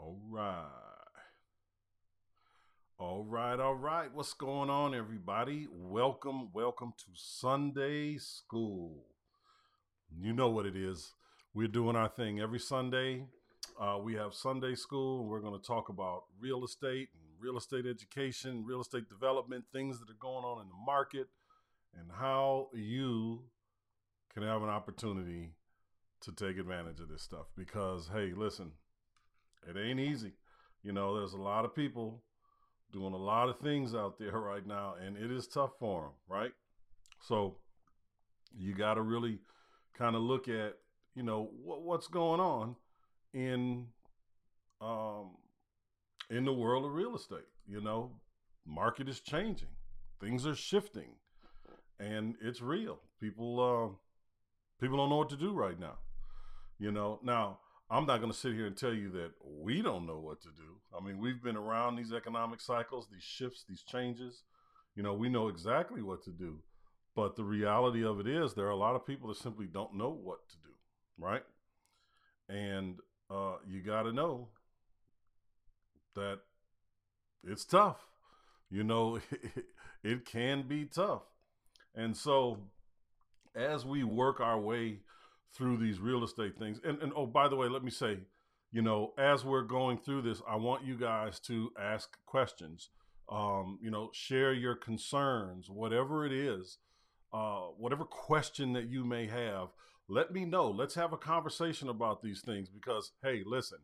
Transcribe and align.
All 0.00 0.16
right. 0.30 0.64
All 2.98 3.22
right, 3.22 3.60
all 3.60 3.74
right. 3.74 4.08
What's 4.14 4.32
going 4.32 4.70
on, 4.70 4.94
everybody? 4.94 5.66
Welcome, 5.70 6.48
welcome 6.54 6.94
to 6.96 7.04
Sunday 7.12 8.16
School. 8.16 9.04
You 10.18 10.32
know 10.32 10.48
what 10.48 10.64
it 10.64 10.74
is. 10.74 11.12
We're 11.52 11.68
doing 11.68 11.96
our 11.96 12.08
thing 12.08 12.40
every 12.40 12.58
Sunday. 12.58 13.26
Uh, 13.78 13.98
we 14.02 14.14
have 14.14 14.32
Sunday 14.32 14.74
School, 14.74 15.20
and 15.20 15.28
we're 15.28 15.40
going 15.40 15.60
to 15.60 15.66
talk 15.66 15.90
about 15.90 16.22
real 16.40 16.64
estate 16.64 17.10
and 17.12 17.22
real 17.38 17.58
estate 17.58 17.84
education, 17.84 18.64
real 18.66 18.80
estate 18.80 19.06
development, 19.10 19.66
things 19.70 20.00
that 20.00 20.08
are 20.08 20.18
going 20.18 20.46
on 20.46 20.62
in 20.62 20.68
the 20.68 20.86
market, 20.86 21.28
and 21.94 22.10
how 22.10 22.68
you 22.72 23.42
can 24.32 24.44
have 24.44 24.62
an 24.62 24.70
opportunity 24.70 25.50
to 26.22 26.32
take 26.32 26.56
advantage 26.56 27.00
of 27.00 27.10
this 27.10 27.20
stuff. 27.20 27.48
Because, 27.54 28.08
hey, 28.14 28.32
listen, 28.34 28.72
it 29.68 29.76
ain't 29.78 30.00
easy. 30.00 30.32
You 30.82 30.92
know, 30.92 31.16
there's 31.16 31.34
a 31.34 31.40
lot 31.40 31.64
of 31.64 31.74
people 31.74 32.22
doing 32.92 33.14
a 33.14 33.18
lot 33.18 33.48
of 33.48 33.58
things 33.60 33.94
out 33.94 34.18
there 34.18 34.32
right 34.38 34.66
now, 34.66 34.94
and 35.04 35.16
it 35.16 35.30
is 35.30 35.46
tough 35.46 35.72
for 35.78 36.02
them, 36.02 36.12
right? 36.28 36.52
So 37.20 37.56
you 38.56 38.74
got 38.74 38.94
to 38.94 39.02
really 39.02 39.38
kind 39.96 40.16
of 40.16 40.22
look 40.22 40.48
at, 40.48 40.76
you 41.14 41.22
know, 41.22 41.50
what, 41.62 41.82
what's 41.82 42.08
going 42.08 42.40
on 42.40 42.76
in 43.32 43.86
um, 44.80 45.36
in 46.30 46.44
the 46.44 46.52
world 46.52 46.84
of 46.84 46.92
real 46.92 47.14
estate. 47.14 47.46
You 47.66 47.80
know, 47.80 48.12
market 48.66 49.08
is 49.08 49.20
changing, 49.20 49.68
things 50.20 50.46
are 50.46 50.54
shifting, 50.54 51.10
and 51.98 52.34
it's 52.40 52.60
real. 52.60 52.98
People 53.20 53.60
uh, 53.60 53.94
people 54.80 54.96
don't 54.96 55.10
know 55.10 55.16
what 55.16 55.30
to 55.30 55.36
do 55.36 55.52
right 55.52 55.78
now. 55.78 55.98
You 56.78 56.90
know, 56.90 57.20
now 57.22 57.58
I'm 57.90 58.06
not 58.06 58.18
going 58.18 58.30
to 58.30 58.38
sit 58.38 58.54
here 58.54 58.66
and 58.66 58.76
tell 58.76 58.94
you 58.94 59.10
that 59.10 59.32
we 59.44 59.82
don't 59.82 60.06
know 60.06 60.20
what 60.20 60.40
to 60.42 60.48
do. 60.48 60.76
I 60.96 61.04
mean, 61.04 61.18
we've 61.18 61.42
been 61.42 61.56
around 61.56 61.96
these 61.96 62.12
economic 62.12 62.60
cycles, 62.60 63.08
these 63.10 63.24
shifts, 63.24 63.64
these 63.68 63.82
changes. 63.82 64.44
You 64.94 65.02
know, 65.02 65.14
we 65.14 65.28
know 65.28 65.48
exactly 65.48 66.00
what 66.00 66.22
to 66.24 66.30
do. 66.30 66.60
But 67.16 67.34
the 67.34 67.42
reality 67.42 68.04
of 68.04 68.20
it 68.20 68.28
is, 68.28 68.54
there 68.54 68.66
are 68.66 68.70
a 68.70 68.76
lot 68.76 68.94
of 68.94 69.04
people 69.04 69.28
that 69.28 69.38
simply 69.38 69.66
don't 69.66 69.96
know 69.96 70.10
what 70.10 70.48
to 70.50 70.56
do, 70.58 70.72
right? 71.18 71.42
And 72.48 72.98
uh, 73.28 73.56
you 73.66 73.82
got 73.82 74.04
to 74.04 74.12
know 74.12 74.48
that 76.14 76.38
it's 77.42 77.64
tough. 77.64 77.98
You 78.70 78.84
know, 78.84 79.16
it, 79.16 79.64
it 80.04 80.24
can 80.24 80.62
be 80.62 80.84
tough. 80.84 81.22
And 81.94 82.16
so, 82.16 82.58
as 83.56 83.84
we 83.84 84.04
work 84.04 84.38
our 84.38 84.60
way 84.60 85.00
through 85.56 85.78
these 85.78 86.00
real 86.00 86.24
estate 86.24 86.58
things. 86.58 86.80
And, 86.84 87.00
and 87.02 87.12
oh, 87.16 87.26
by 87.26 87.48
the 87.48 87.56
way, 87.56 87.68
let 87.68 87.84
me 87.84 87.90
say, 87.90 88.18
you 88.72 88.82
know, 88.82 89.12
as 89.18 89.44
we're 89.44 89.62
going 89.62 89.98
through 89.98 90.22
this, 90.22 90.42
I 90.48 90.56
want 90.56 90.84
you 90.84 90.96
guys 90.96 91.40
to 91.40 91.70
ask 91.80 92.16
questions. 92.26 92.90
Um, 93.30 93.78
you 93.80 93.90
know, 93.90 94.10
share 94.12 94.52
your 94.52 94.74
concerns, 94.74 95.70
whatever 95.70 96.26
it 96.26 96.32
is, 96.32 96.78
uh, 97.32 97.66
whatever 97.78 98.04
question 98.04 98.72
that 98.72 98.88
you 98.88 99.04
may 99.04 99.26
have. 99.26 99.68
Let 100.08 100.32
me 100.32 100.44
know. 100.44 100.68
Let's 100.68 100.96
have 100.96 101.12
a 101.12 101.16
conversation 101.16 101.88
about 101.88 102.22
these 102.22 102.40
things 102.40 102.68
because, 102.68 103.12
hey, 103.22 103.42
listen, 103.46 103.78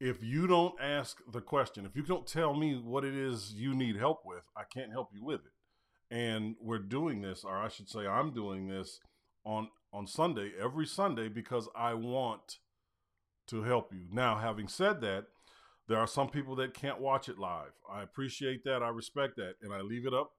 if 0.00 0.22
you 0.22 0.46
don't 0.46 0.74
ask 0.80 1.18
the 1.30 1.40
question, 1.40 1.84
if 1.84 1.96
you 1.96 2.02
don't 2.02 2.26
tell 2.26 2.54
me 2.54 2.80
what 2.82 3.04
it 3.04 3.14
is 3.14 3.52
you 3.54 3.74
need 3.74 3.96
help 3.96 4.20
with, 4.24 4.44
I 4.56 4.62
can't 4.72 4.92
help 4.92 5.08
you 5.12 5.24
with 5.24 5.40
it. 5.40 6.14
And 6.14 6.54
we're 6.60 6.78
doing 6.78 7.20
this, 7.20 7.44
or 7.44 7.56
I 7.56 7.68
should 7.68 7.88
say, 7.88 8.06
I'm 8.06 8.32
doing 8.32 8.68
this 8.68 9.00
on 9.44 9.68
on 9.92 10.06
Sunday, 10.06 10.52
every 10.60 10.86
Sunday, 10.86 11.28
because 11.28 11.68
I 11.74 11.94
want 11.94 12.58
to 13.48 13.62
help 13.62 13.92
you. 13.92 14.06
Now, 14.10 14.36
having 14.36 14.68
said 14.68 15.00
that, 15.02 15.26
there 15.88 15.98
are 15.98 16.06
some 16.06 16.28
people 16.28 16.56
that 16.56 16.74
can't 16.74 17.00
watch 17.00 17.28
it 17.28 17.38
live. 17.38 17.72
I 17.90 18.02
appreciate 18.02 18.64
that. 18.64 18.82
I 18.82 18.88
respect 18.88 19.36
that. 19.36 19.54
And 19.62 19.72
I 19.72 19.80
leave 19.80 20.06
it 20.06 20.14
up 20.14 20.32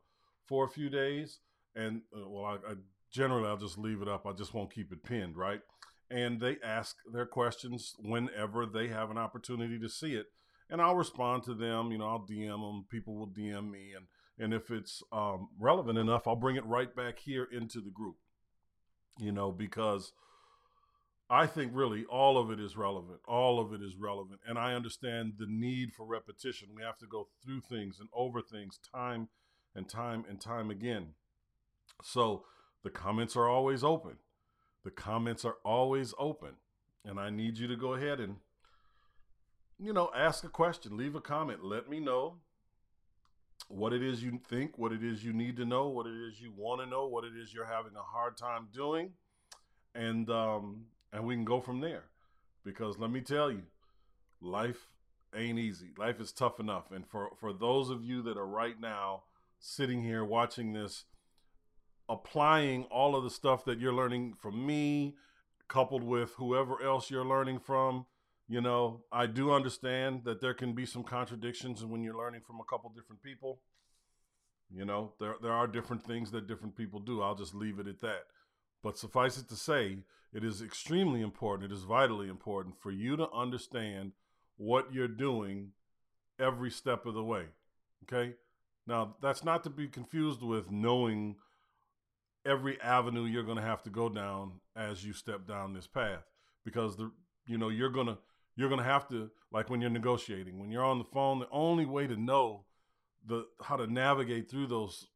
for 0.45 0.65
a 0.65 0.69
few 0.69 0.89
days. 0.89 1.39
And, 1.75 2.02
uh, 2.15 2.27
well, 2.27 2.45
I, 2.45 2.71
I 2.71 2.75
generally, 3.11 3.47
I'll 3.47 3.57
just 3.57 3.77
leave 3.77 4.02
it 4.02 4.09
up. 4.09 4.25
I 4.25 4.33
just 4.33 4.53
won't 4.53 4.73
keep 4.73 4.91
it 4.91 5.03
pinned, 5.03 5.37
right? 5.37 5.61
And 6.09 6.39
they 6.39 6.57
ask 6.63 6.97
their 7.13 7.25
questions 7.25 7.93
whenever 7.99 8.65
they 8.65 8.87
have 8.89 9.09
an 9.09 9.17
opportunity 9.17 9.80
to 9.80 9.89
see 9.89 10.13
it. 10.13 10.27
And 10.69 10.81
I'll 10.81 10.95
respond 10.95 11.43
to 11.43 11.53
them. 11.53 11.91
You 11.91 11.97
know, 11.97 12.07
I'll 12.07 12.27
DM 12.27 12.61
them. 12.61 12.86
People 12.89 13.15
will 13.15 13.27
DM 13.27 13.71
me. 13.71 13.93
And, 13.95 14.07
and 14.37 14.53
if 14.53 14.69
it's 14.69 15.02
um, 15.13 15.49
relevant 15.59 15.97
enough, 15.97 16.27
I'll 16.27 16.36
bring 16.36 16.57
it 16.57 16.65
right 16.65 16.93
back 16.93 17.19
here 17.19 17.47
into 17.52 17.80
the 17.80 17.89
group 17.89 18.17
you 19.20 19.32
know, 19.32 19.52
because 19.52 20.14
I 21.30 21.45
think 21.45 21.72
really 21.73 22.05
all 22.05 22.38
of 22.38 22.52
it 22.52 22.60
is 22.60 22.78
relevant. 22.78 23.20
All 23.28 23.60
of 23.60 23.73
it 23.73 23.82
is 23.82 23.95
relevant. 23.98 24.39
And 24.48 24.58
I 24.58 24.73
understand 24.73 25.33
the 25.38 25.48
need 25.48 25.94
for 25.94 26.05
repetition. 26.05 26.70
We 26.76 26.83
have 26.83 26.98
to 27.00 27.08
go 27.08 27.28
through 27.44 27.61
things 27.61 28.00
and 28.00 28.08
over 28.14 28.42
things 28.42 28.80
time 28.94 29.28
and 29.76 29.89
time 29.89 30.23
and 30.30 30.39
time 30.39 30.72
again. 30.72 31.10
So 32.02 32.45
the 32.83 32.89
comments 32.89 33.36
are 33.36 33.50
always 33.50 33.83
open. 33.83 34.17
The 34.86 34.92
comments 34.92 35.44
are 35.44 35.58
always 35.66 36.14
open. 36.17 36.54
And 37.04 37.20
I 37.20 37.30
need 37.30 37.58
you 37.58 37.67
to 37.67 37.76
go 37.76 37.94
ahead 37.94 38.20
and, 38.20 38.38
you 39.78 39.92
know, 39.92 40.10
ask 40.16 40.44
a 40.44 40.49
question, 40.49 40.95
leave 40.95 41.16
a 41.16 41.22
comment, 41.22 41.64
let 41.64 41.89
me 41.89 41.99
know 41.99 42.38
what 43.67 43.94
it 43.94 44.02
is 44.02 44.23
you 44.23 44.39
think, 44.50 44.78
what 44.78 44.92
it 44.92 45.04
is 45.04 45.23
you 45.23 45.33
need 45.33 45.58
to 45.58 45.66
know, 45.66 45.88
what 45.88 46.05
it 46.05 46.16
is 46.16 46.39
you 46.39 46.52
want 46.55 46.82
to 46.82 46.88
know, 46.88 47.05
what 47.08 47.23
it 47.23 47.33
is 47.36 47.54
you're 47.54 47.66
having 47.66 47.95
a 47.95 48.02
hard 48.02 48.38
time 48.38 48.67
doing, 48.73 49.11
and 49.94 50.30
um, 50.30 50.86
and 51.11 51.26
we 51.26 51.36
can 51.36 51.45
go 51.45 51.60
from 51.60 51.82
there. 51.82 52.05
Because 52.64 52.98
let 52.98 53.11
me 53.11 53.22
tell 53.22 53.52
you, 53.52 53.64
life 54.42 54.88
ain't 55.36 55.60
easy. 55.60 55.92
Life 55.98 56.20
is 56.20 56.32
tough 56.32 56.60
enough, 56.60 56.92
and 56.92 57.05
for 57.08 57.32
for 57.39 57.54
those 57.54 57.89
of 57.89 58.04
you 58.04 58.22
that 58.23 58.38
are 58.38 58.48
right 58.48 58.80
now 58.80 59.23
sitting 59.60 60.04
here 60.04 60.23
watching 60.23 60.73
this, 60.73 61.05
applying 62.08 62.84
all 62.86 63.16
of 63.16 63.23
the 63.23 63.30
stuff 63.30 63.66
that 63.66 63.80
you're 63.80 63.94
learning 63.94 64.34
from 64.39 64.66
me, 64.66 65.16
coupled 65.67 66.04
with 66.04 66.32
whoever 66.36 66.82
else 66.82 67.11
you're 67.11 67.26
learning 67.26 67.60
from 67.60 68.05
you 68.49 68.61
know, 68.61 69.02
I 69.11 69.25
do 69.25 69.52
understand 69.52 70.21
that 70.23 70.41
there 70.41 70.53
can 70.53 70.73
be 70.73 70.85
some 70.85 71.03
contradictions 71.03 71.83
when 71.83 72.02
you're 72.02 72.17
learning 72.17 72.41
from 72.45 72.59
a 72.59 72.63
couple 72.63 72.89
different 72.89 73.21
people. 73.21 73.59
You 74.73 74.85
know, 74.85 75.13
there 75.19 75.35
there 75.41 75.52
are 75.52 75.67
different 75.67 76.05
things 76.05 76.31
that 76.31 76.47
different 76.47 76.75
people 76.75 76.99
do. 76.99 77.21
I'll 77.21 77.36
just 77.36 77.53
leave 77.53 77.80
it 77.80 77.87
at 77.87 78.02
that. 78.02 78.23
But 78.83 78.97
suffice 78.97 79.37
it 79.37 79.49
to 79.49 79.55
say, 79.55 79.99
it 80.33 80.43
is 80.43 80.61
extremely 80.61 81.21
important, 81.21 81.71
it 81.71 81.75
is 81.75 81.83
vitally 81.83 82.30
important 82.30 82.80
for 82.80 82.91
you 82.91 83.17
to 83.17 83.30
understand 83.31 84.11
what 84.57 84.93
you're 84.93 85.07
doing 85.07 85.71
every 86.39 86.69
step 86.69 87.05
of 87.05 87.13
the 87.13 87.23
way. 87.23 87.45
Okay? 88.03 88.36
Now, 88.86 89.15
that's 89.21 89.43
not 89.43 89.63
to 89.63 89.69
be 89.69 89.87
confused 89.87 90.41
with 90.41 90.71
knowing 90.71 91.36
every 92.45 92.80
avenue 92.81 93.25
you're 93.25 93.43
going 93.43 93.57
to 93.57 93.63
have 93.63 93.83
to 93.83 93.89
go 93.89 94.07
down 94.07 94.53
as 94.75 95.03
you 95.03 95.11
step 95.11 95.45
down 95.45 95.73
this 95.73 95.87
path 95.87 96.23
because 96.63 96.95
the 96.95 97.11
you 97.47 97.57
know, 97.57 97.69
you're 97.69 97.89
going 97.89 98.07
to 98.07 98.17
you're 98.57 98.69
going 98.69 98.81
to 98.81 98.85
have 98.85 99.07
to 99.07 99.29
like 99.53 99.69
when 99.69 99.79
you're 99.79 99.89
negotiating 99.89 100.59
when 100.59 100.69
you're 100.69 100.83
on 100.83 100.97
the 100.97 101.05
phone 101.05 101.39
the 101.39 101.47
only 101.51 101.85
way 101.85 102.05
to 102.05 102.17
know 102.17 102.65
the 103.25 103.45
how 103.61 103.77
to 103.77 103.87
navigate 103.87 104.49
through 104.49 104.67
those 104.67 105.07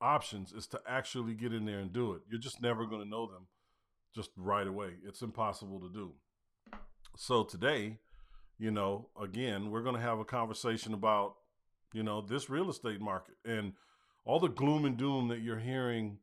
options 0.00 0.52
is 0.52 0.66
to 0.68 0.80
actually 0.86 1.34
get 1.34 1.52
in 1.52 1.64
there 1.64 1.78
and 1.78 1.92
do 1.92 2.12
it. 2.12 2.22
You're 2.28 2.40
just 2.40 2.60
never 2.60 2.84
going 2.86 3.02
to 3.02 3.08
know 3.08 3.26
them 3.26 3.46
just 4.14 4.30
right 4.36 4.66
away. 4.66 4.90
It's 5.04 5.22
impossible 5.22 5.80
to 5.80 5.88
do. 5.88 6.12
So 7.16 7.44
today 7.44 7.98
you 8.58 8.70
know 8.70 9.08
again 9.20 9.70
we're 9.70 9.82
going 9.82 9.94
to 9.94 10.00
have 10.00 10.18
a 10.18 10.24
conversation 10.24 10.94
about 10.94 11.34
you 11.92 12.02
know 12.02 12.22
this 12.22 12.48
real 12.48 12.70
estate 12.70 13.00
market 13.00 13.34
and 13.44 13.72
all 14.24 14.40
the 14.40 14.48
gloom 14.48 14.84
and 14.84 14.96
doom 14.96 15.28
that 15.28 15.40
you're 15.40 15.58
hearing 15.58 16.18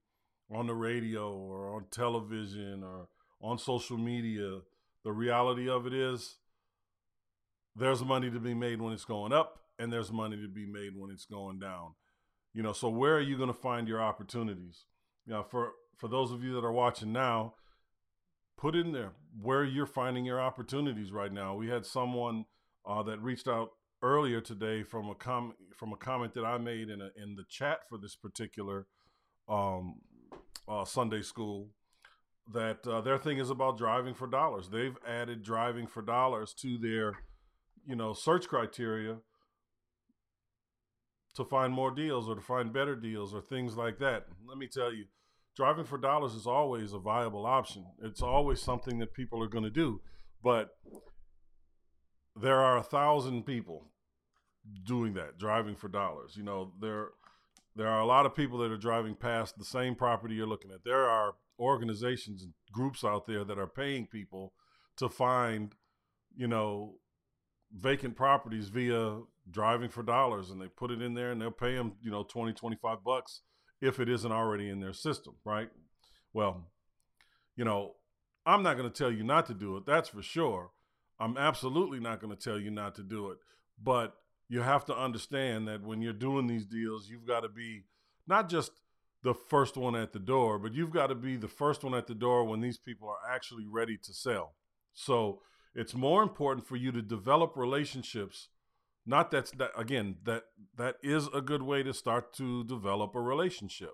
on 0.52 0.68
the 0.68 0.74
radio 0.74 1.32
or 1.32 1.76
on 1.76 1.86
television 1.92 2.84
or 2.84 3.08
on 3.42 3.58
social 3.58 3.98
media 3.98 4.60
the 5.04 5.12
reality 5.12 5.70
of 5.70 5.86
it 5.86 5.94
is 5.94 6.38
there's 7.76 8.04
money 8.04 8.30
to 8.30 8.40
be 8.40 8.54
made 8.54 8.82
when 8.82 8.94
it's 8.94 9.06
going 9.06 9.34
up 9.34 9.60
and 9.80 9.92
there's 9.92 10.12
money 10.12 10.38
to 10.38 10.48
be 10.48 10.66
made 10.66 10.96
when 10.96 11.12
it's 11.12 11.26
going 11.26 11.60
down. 11.60 11.94
You 12.54 12.62
know, 12.62 12.74
so 12.74 12.90
where 12.90 13.16
are 13.16 13.22
you 13.22 13.38
going 13.38 13.52
to 13.52 13.54
find 13.54 13.88
your 13.88 14.02
opportunities? 14.02 14.86
You 15.26 15.34
know, 15.34 15.44
for 15.44 15.72
for 15.98 16.08
those 16.08 16.32
of 16.32 16.44
you 16.44 16.54
that 16.54 16.66
are 16.66 16.72
watching 16.72 17.12
now, 17.12 17.56
put 18.58 18.76
in 18.76 18.92
there 18.92 19.14
where 19.42 19.64
you're 19.64 19.86
finding 19.86 20.26
your 20.26 20.40
opportunities 20.40 21.12
right 21.12 21.32
now. 21.32 21.56
We 21.56 21.70
had 21.70 21.86
someone 21.86 22.46
uh, 22.86 23.04
that 23.04 23.22
reached 23.22 23.48
out 23.48 23.72
earlier 24.02 24.42
today 24.42 24.84
from 24.84 25.10
a 25.10 25.16
com- 25.16 25.56
from 25.76 25.94
a 25.94 25.98
comment 25.98 26.34
that 26.36 26.46
I 26.46 26.58
made 26.58 26.90
in 26.90 27.02
a, 27.02 27.10
in 27.22 27.36
the 27.36 27.46
chat 27.50 27.80
for 27.90 27.98
this 27.98 28.16
particular 28.16 28.86
um, 29.50 30.02
uh, 30.68 30.86
Sunday 30.86 31.22
school 31.22 31.70
that 32.52 32.86
uh, 32.88 33.02
their 33.02 33.18
thing 33.18 33.38
is 33.38 33.50
about 33.50 33.78
driving 33.78 34.14
for 34.14 34.28
dollars. 34.28 34.70
They've 34.70 34.98
added 35.08 35.44
driving 35.44 35.88
for 35.88 36.02
dollars 36.02 36.54
to 36.62 36.78
their, 36.78 37.14
you 37.86 37.96
know, 37.96 38.14
search 38.14 38.48
criteria 38.48 39.18
to 41.36 41.44
find 41.46 41.74
more 41.74 41.92
deals 41.92 42.28
or 42.30 42.36
to 42.36 42.42
find 42.42 42.74
better 42.74 42.96
deals 42.96 43.34
or 43.34 43.42
things 43.42 43.76
like 43.76 44.00
that. 44.00 44.26
Let 44.48 44.58
me 44.58 44.68
tell 44.68 44.94
you, 44.94 45.06
driving 45.56 45.86
for 45.86 45.98
dollars 45.98 46.34
is 46.34 46.46
always 46.46 46.94
a 46.94 47.00
viable 47.00 47.46
option. 47.46 47.86
It's 48.04 48.22
always 48.22 48.62
something 48.62 49.00
that 49.00 49.14
people 49.14 49.42
are 49.42 49.48
going 49.48 49.64
to 49.64 49.70
do. 49.70 50.02
But 50.44 50.72
there 52.36 52.60
are 52.60 52.78
a 52.78 52.84
thousand 52.84 53.46
people 53.46 53.88
doing 54.86 55.14
that, 55.14 55.38
driving 55.38 55.76
for 55.76 55.88
dollars. 55.88 56.36
You 56.36 56.44
know, 56.44 56.74
there 56.82 57.10
there 57.76 57.88
are 57.88 58.02
a 58.02 58.06
lot 58.06 58.26
of 58.26 58.36
people 58.36 58.60
that 58.60 58.72
are 58.72 58.78
driving 58.78 59.16
past 59.16 59.58
the 59.58 59.66
same 59.66 59.96
property 59.96 60.36
you're 60.36 60.46
looking 60.46 60.72
at. 60.72 60.84
There 60.84 61.10
are 61.10 61.36
organizations 61.60 62.44
and 62.44 62.54
groups 62.72 63.04
out 63.04 63.26
there 63.28 63.44
that 63.44 63.60
are 63.60 63.68
paying 63.68 64.08
people 64.08 64.54
to 64.98 65.10
find, 65.10 65.74
you 66.36 66.48
know, 66.48 66.96
vacant 67.76 68.16
properties 68.16 68.70
via 68.70 69.20
driving 69.50 69.90
for 69.90 70.04
dollars 70.04 70.50
and 70.50 70.62
they 70.62 70.68
put 70.68 70.92
it 70.92 71.02
in 71.02 71.14
there 71.14 71.32
and 71.32 71.42
they'll 71.42 71.52
pay 71.52 71.76
them, 71.76 71.94
you 72.02 72.12
know, 72.12 72.24
20, 72.24 72.54
25 72.54 73.04
bucks 73.04 73.42
if 73.82 74.00
it 74.00 74.10
isn't 74.10 74.32
already 74.32 74.70
in 74.70 74.80
their 74.80 74.94
system, 74.94 75.36
right? 75.44 75.70
Well, 76.34 76.70
you 77.56 77.66
know, 77.66 77.96
I'm 78.46 78.64
not 78.64 78.78
going 78.78 78.90
to 78.90 78.96
tell 78.96 79.12
you 79.12 79.24
not 79.24 79.46
to 79.48 79.54
do 79.54 79.78
it. 79.78 79.86
That's 79.86 80.10
for 80.10 80.22
sure. 80.22 80.72
I'm 81.20 81.38
absolutely 81.38 82.00
not 82.00 82.22
going 82.22 82.36
to 82.36 82.42
tell 82.42 82.60
you 82.60 82.72
not 82.72 82.96
to 82.96 83.04
do 83.04 83.30
it. 83.32 83.38
But 83.82 84.16
you 84.50 84.62
have 84.62 84.86
to 84.86 84.96
understand 84.96 85.68
that 85.68 85.84
when 85.84 86.02
you're 86.02 86.14
doing 86.14 86.48
these 86.48 86.66
deals, 86.66 87.10
you've 87.10 87.28
got 87.28 87.42
to 87.42 87.50
be 87.50 87.84
not 88.28 88.50
just 88.50 88.72
the 89.24 89.34
first 89.34 89.78
one 89.78 89.96
at 89.96 90.14
the 90.14 90.20
door, 90.20 90.60
but 90.60 90.74
you've 90.74 90.92
got 90.92 91.08
to 91.08 91.16
be 91.16 91.38
the 91.38 91.48
first 91.48 91.84
one 91.84 91.96
at 91.96 92.08
the 92.08 92.14
door 92.14 92.44
when 92.44 92.62
these 92.62 92.78
people 92.78 93.08
are 93.08 93.34
actually 93.34 93.66
ready 93.66 93.98
to 93.98 94.14
sell. 94.14 94.54
So 94.94 95.40
it's 95.74 95.96
more 95.96 96.22
important 96.22 96.68
for 96.68 96.76
you 96.76 96.92
to 96.92 97.02
develop 97.02 97.56
relationships. 97.56 98.50
Not 99.06 99.32
that's 99.32 99.52
that 99.52 99.72
again, 99.78 100.18
that 100.24 100.44
that 100.78 100.96
is 101.02 101.28
a 101.34 101.42
good 101.42 101.64
way 101.64 101.84
to 101.84 101.94
start 101.94 102.34
to 102.34 102.64
develop 102.64 103.16
a 103.16 103.22
relationship. 103.22 103.92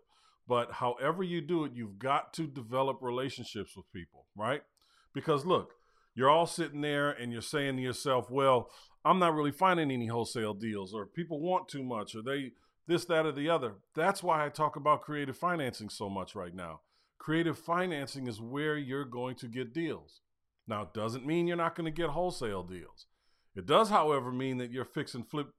But 0.48 0.74
however 0.74 1.24
you 1.24 1.42
do 1.42 1.64
it, 1.64 1.74
you've 1.74 2.00
got 2.00 2.34
to 2.34 2.48
develop 2.48 2.98
relationships 3.02 3.76
with 3.78 3.92
people, 3.94 4.26
right? 4.36 4.64
Because 5.14 5.46
look, 5.46 5.74
you're 6.16 6.30
all 6.30 6.48
sitting 6.48 6.82
there 6.82 7.12
and 7.12 7.32
you're 7.32 7.42
saying 7.42 7.78
to 7.78 7.84
yourself, 7.84 8.30
well, 8.32 8.70
I'm 9.06 9.20
not 9.20 9.34
really 9.34 9.52
finding 9.52 9.92
any 9.92 10.08
wholesale 10.08 10.54
deals, 10.54 10.94
or 10.94 11.06
people 11.06 11.40
want 11.40 11.70
too 11.70 11.84
much, 11.84 12.16
or 12.16 12.22
they 12.22 12.52
this, 12.90 13.06
that, 13.06 13.26
or 13.28 13.32
the 13.32 13.50
other. 13.50 13.76
That's 13.96 14.24
why 14.24 14.44
I 14.44 14.50
talk 14.50 14.76
about 14.76 15.04
creative 15.04 15.38
financing 15.38 15.90
so 15.90 16.10
much 16.10 16.34
right 16.34 16.56
now. 16.56 16.82
Creative 17.20 17.58
financing 17.58 18.26
is 18.28 18.42
where 18.42 18.78
you're 18.78 19.06
going 19.06 19.36
to 19.36 19.48
get 19.48 19.74
deals. 19.74 20.22
Now, 20.68 20.82
it 20.82 20.94
doesn't 20.94 21.26
mean 21.26 21.48
you're 21.48 21.56
not 21.56 21.76
going 21.76 21.86
to 21.86 22.02
get 22.02 22.10
wholesale 22.10 22.64
deals. 22.64 23.06
It 23.56 23.68
does, 23.68 23.90
however, 23.90 24.32
mean 24.32 24.58
that 24.58 24.72
your 24.72 24.86
fix 24.86 25.14
and 25.14 25.28
flip 25.28 25.50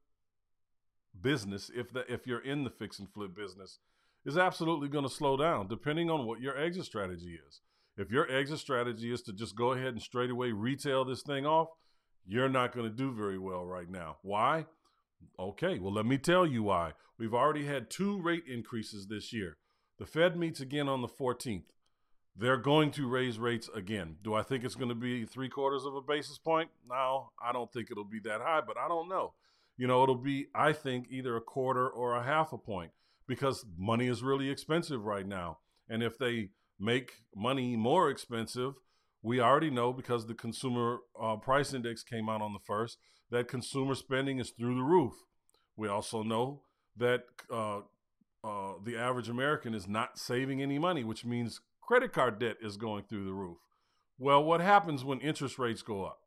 business, 1.21 1.71
if 1.73 1.93
the, 1.93 2.11
if 2.13 2.27
you're 2.27 2.45
in 2.45 2.65
the 2.65 2.71
fix 2.71 2.99
and 2.99 3.09
flip 3.09 3.37
business, 3.37 3.79
is 4.25 4.37
absolutely 4.37 4.89
going 4.89 5.05
to 5.05 5.11
slow 5.11 5.37
down 5.37 5.69
depending 5.69 6.11
on 6.11 6.27
what 6.27 6.41
your 6.41 6.59
exit 6.59 6.85
strategy 6.85 7.39
is. 7.49 7.61
If 7.97 8.11
your 8.11 8.29
exit 8.31 8.59
strategy 8.59 9.13
is 9.13 9.23
to 9.23 9.33
just 9.33 9.55
go 9.55 9.73
ahead 9.73 9.89
and 9.89 10.03
straight 10.03 10.31
away 10.31 10.51
retail 10.51 11.05
this 11.05 11.23
thing 11.23 11.47
off, 11.47 11.69
you're 12.27 12.49
not 12.49 12.75
going 12.75 12.91
to 12.91 12.97
do 12.97 13.13
very 13.13 13.39
well 13.39 13.65
right 13.65 13.89
now. 13.89 14.17
Why? 14.23 14.67
Okay, 15.39 15.79
well, 15.79 15.93
let 15.93 16.07
me 16.07 16.19
tell 16.19 16.47
you 16.47 16.63
why. 16.63 16.93
We've 17.19 17.35
already 17.35 17.67
had 17.67 17.91
two 17.91 18.21
rate 18.21 18.45
increases 18.47 19.07
this 19.07 19.33
year. 19.33 19.57
The 19.99 20.07
Fed 20.07 20.37
meets 20.37 20.61
again 20.61 20.89
on 20.89 21.03
the 21.03 21.09
14th. 21.09 21.65
They're 22.37 22.57
going 22.57 22.91
to 22.93 23.09
raise 23.09 23.39
rates 23.39 23.69
again. 23.75 24.17
Do 24.23 24.35
I 24.35 24.43
think 24.43 24.65
it's 24.65 24.75
going 24.75 24.89
to 24.89 24.95
be 24.95 25.27
three 25.27 25.49
quarters 25.49 25.85
of 25.85 25.95
a 25.95 26.01
basis 26.01 26.39
point? 26.39 26.71
No, 26.89 27.33
I 27.43 27.53
don't 27.53 27.71
think 27.73 27.91
it'll 27.91 28.05
be 28.05 28.21
that 28.21 28.41
high, 28.41 28.63
but 28.67 28.79
I 28.79 28.89
don't 28.89 29.09
know. 29.09 29.35
You 29.77 29.87
know, 29.87 30.03
it'll 30.03 30.15
be, 30.15 30.47
I 30.55 30.73
think, 30.73 31.07
either 31.11 31.37
a 31.37 31.41
quarter 31.41 31.89
or 31.89 32.15
a 32.15 32.23
half 32.23 32.53
a 32.53 32.59
point 32.59 32.93
because 33.27 33.65
money 33.77 34.09
is 34.09 34.23
really 34.23 34.51
expensive 34.51 35.05
right 35.05 35.27
now. 35.27 35.59
And 35.89 36.03
if 36.03 36.19
they 36.19 36.51
make 36.79 37.13
money 37.35 37.77
more 37.77 38.11
expensive, 38.11 38.75
we 39.23 39.41
already 39.41 39.71
know 39.71 39.93
because 39.93 40.27
the 40.27 40.35
consumer 40.35 40.99
uh, 41.21 41.37
price 41.37 41.75
index 41.75 42.03
came 42.03 42.29
out 42.29 42.41
on 42.41 42.53
the 42.53 42.59
first 42.59 42.99
that 43.31 43.49
consumer 43.49 43.95
spending 43.95 44.39
is 44.39 44.51
through 44.51 44.75
the 44.75 44.83
roof. 44.83 45.15
We 45.77 45.89
also 45.89 46.23
know 46.23 46.63
that 46.97 47.25
uh, 47.51 47.81
uh, 48.43 48.73
the 48.85 48.97
average 48.97 49.29
American 49.29 49.75
is 49.75 49.89
not 49.89 50.19
saving 50.19 50.63
any 50.63 50.79
money, 50.79 51.05
which 51.05 51.25
means 51.25 51.61
credit 51.81 52.13
card 52.13 52.39
debt 52.39 52.57
is 52.61 52.77
going 52.77 53.05
through 53.05 53.25
the 53.25 53.33
roof. 53.33 53.59
Well, 54.19 54.45
what 54.45 54.61
happens 54.61 55.05
when 55.05 55.21
interest 55.21 55.59
rates 55.59 55.83
go 55.83 56.05
up? 56.05 56.19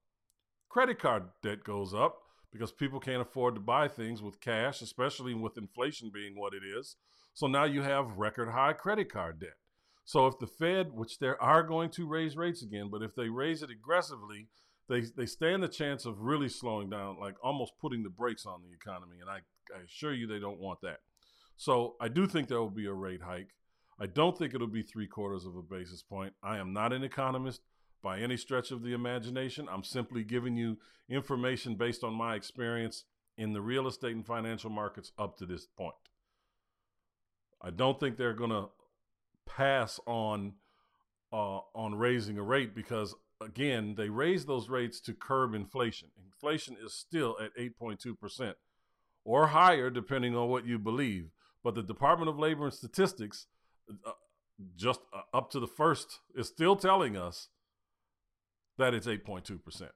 Credit 0.69 0.97
card 0.97 1.23
debt 1.43 1.63
goes 1.63 1.93
up 1.93 2.17
because 2.51 2.71
people 2.71 2.99
can't 2.99 3.21
afford 3.21 3.55
to 3.55 3.61
buy 3.61 3.87
things 3.87 4.21
with 4.21 4.41
cash, 4.41 4.81
especially 4.81 5.33
with 5.33 5.57
inflation 5.57 6.11
being 6.13 6.39
what 6.39 6.53
it 6.53 6.63
is. 6.63 6.95
So 7.33 7.47
now 7.47 7.65
you 7.65 7.81
have 7.81 8.17
record 8.17 8.49
high 8.49 8.73
credit 8.73 9.11
card 9.11 9.39
debt. 9.39 9.57
So 10.05 10.27
if 10.27 10.37
the 10.39 10.47
Fed, 10.47 10.93
which 10.93 11.19
they 11.19 11.31
are 11.39 11.63
going 11.63 11.89
to 11.91 12.07
raise 12.07 12.35
rates 12.35 12.61
again, 12.61 12.89
but 12.91 13.01
if 13.01 13.15
they 13.15 13.29
raise 13.29 13.63
it 13.63 13.69
aggressively, 13.69 14.49
they 14.93 15.01
they 15.17 15.25
stand 15.25 15.63
the 15.63 15.67
chance 15.67 16.05
of 16.05 16.21
really 16.21 16.49
slowing 16.49 16.89
down, 16.89 17.17
like 17.19 17.35
almost 17.43 17.73
putting 17.81 18.03
the 18.03 18.09
brakes 18.09 18.45
on 18.45 18.61
the 18.61 18.73
economy. 18.73 19.17
And 19.19 19.29
I, 19.29 19.37
I 19.75 19.83
assure 19.85 20.13
you, 20.13 20.27
they 20.27 20.39
don't 20.39 20.59
want 20.59 20.81
that. 20.81 20.99
So 21.57 21.95
I 21.99 22.07
do 22.07 22.27
think 22.27 22.47
there 22.47 22.59
will 22.59 22.69
be 22.69 22.85
a 22.85 22.93
rate 22.93 23.21
hike. 23.21 23.49
I 23.99 24.05
don't 24.05 24.37
think 24.37 24.53
it'll 24.53 24.67
be 24.67 24.83
three 24.83 25.07
quarters 25.07 25.45
of 25.45 25.55
a 25.55 25.61
basis 25.61 26.03
point. 26.03 26.33
I 26.43 26.57
am 26.57 26.73
not 26.73 26.93
an 26.93 27.03
economist 27.03 27.61
by 28.01 28.19
any 28.19 28.37
stretch 28.37 28.71
of 28.71 28.83
the 28.83 28.93
imagination. 28.93 29.67
I'm 29.71 29.83
simply 29.83 30.23
giving 30.23 30.57
you 30.57 30.77
information 31.09 31.75
based 31.75 32.03
on 32.03 32.13
my 32.13 32.35
experience 32.35 33.05
in 33.37 33.53
the 33.53 33.61
real 33.61 33.87
estate 33.87 34.15
and 34.15 34.25
financial 34.25 34.69
markets 34.69 35.11
up 35.17 35.37
to 35.37 35.45
this 35.45 35.67
point. 35.77 35.95
I 37.61 37.69
don't 37.69 37.99
think 37.99 38.17
they're 38.17 38.33
going 38.33 38.49
to 38.51 38.69
pass 39.45 39.99
on 40.05 40.53
uh, 41.31 41.59
on 41.73 41.95
raising 41.95 42.37
a 42.37 42.43
rate 42.43 42.75
because 42.75 43.15
again 43.43 43.95
they 43.95 44.09
raised 44.09 44.47
those 44.47 44.69
rates 44.69 44.99
to 45.01 45.13
curb 45.13 45.53
inflation. 45.53 46.09
Inflation 46.23 46.75
is 46.83 46.93
still 46.93 47.37
at 47.41 47.55
8.2 47.57 48.19
percent 48.19 48.57
or 49.25 49.47
higher, 49.47 49.89
depending 49.89 50.35
on 50.35 50.49
what 50.49 50.65
you 50.65 50.77
believe. 50.77 51.29
But 51.63 51.75
the 51.75 51.83
Department 51.83 52.29
of 52.29 52.37
Labor 52.37 52.65
and 52.65 52.73
Statistics, 52.73 53.47
uh, 54.05 54.11
just 54.75 54.99
uh, 55.13 55.21
up 55.35 55.49
to 55.51 55.59
the 55.59 55.67
first, 55.67 56.19
is 56.35 56.47
still 56.47 56.75
telling 56.75 57.15
us 57.15 57.49
that 58.77 58.93
it's 58.93 59.07
8.2 59.07 59.63
percent. 59.63 59.91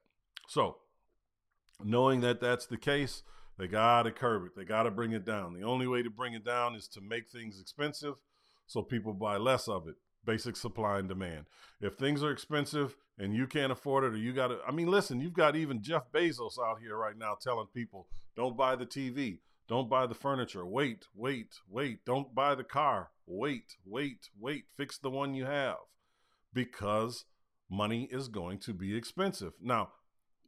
So, 0.48 0.78
knowing 1.84 2.22
that 2.22 2.40
that's 2.40 2.66
the 2.66 2.78
case, 2.78 3.24
they 3.58 3.68
got 3.68 4.04
to 4.04 4.12
curb 4.12 4.46
it. 4.46 4.56
They 4.56 4.64
got 4.64 4.84
to 4.84 4.92
bring 4.92 5.12
it 5.12 5.26
down. 5.26 5.54
The 5.54 5.64
only 5.64 5.88
way 5.88 6.04
to 6.04 6.10
bring 6.10 6.34
it 6.34 6.46
down 6.46 6.76
is 6.76 6.88
to 6.90 7.02
make 7.02 7.30
things 7.30 7.60
expensive 7.60 8.16
so 8.68 8.82
people 8.82 9.14
buy 9.14 9.38
less 9.38 9.68
of 9.68 9.88
it. 9.88 9.96
Basic 10.27 10.57
supply 10.57 11.00
and 11.00 11.07
demand. 11.07 11.45
If 11.81 11.95
things 11.95 12.21
are 12.21 12.31
expensive 12.31 12.97
and 13.18 13.33
you 13.33 13.47
can't 13.47 13.71
afford 13.71 14.03
it, 14.03 14.13
or 14.13 14.18
you 14.18 14.33
got 14.33 14.50
to, 14.50 14.59
I 14.68 14.71
mean, 14.71 14.88
listen, 14.88 15.21
you've 15.21 15.33
got 15.33 15.56
even 15.56 15.81
Jeff 15.81 16.12
Bezos 16.12 16.59
out 16.59 16.81
here 16.81 16.98
right 16.98 17.17
now 17.17 17.38
telling 17.41 17.67
people, 17.74 18.07
don't 18.36 18.57
buy 18.57 18.75
the 18.75 18.86
TV, 18.86 19.39
don't 19.69 19.89
buy 19.89 20.05
the 20.05 20.13
furniture, 20.13 20.65
wait, 20.65 21.05
wait, 21.15 21.55
wait, 21.69 22.05
don't 22.05 22.36
buy 22.36 22.55
the 22.55 22.63
car, 22.65 23.10
wait, 23.25 23.77
wait, 23.86 24.29
wait, 24.38 24.65
fix 24.75 24.98
the 24.98 25.10
one 25.10 25.34
you 25.34 25.46
have 25.46 25.77
because 26.53 27.24
money 27.69 28.10
is 28.12 28.27
going 28.27 28.60
to 28.60 28.74
be 28.74 28.96
expensive. 28.96 29.53
Now, 29.62 29.91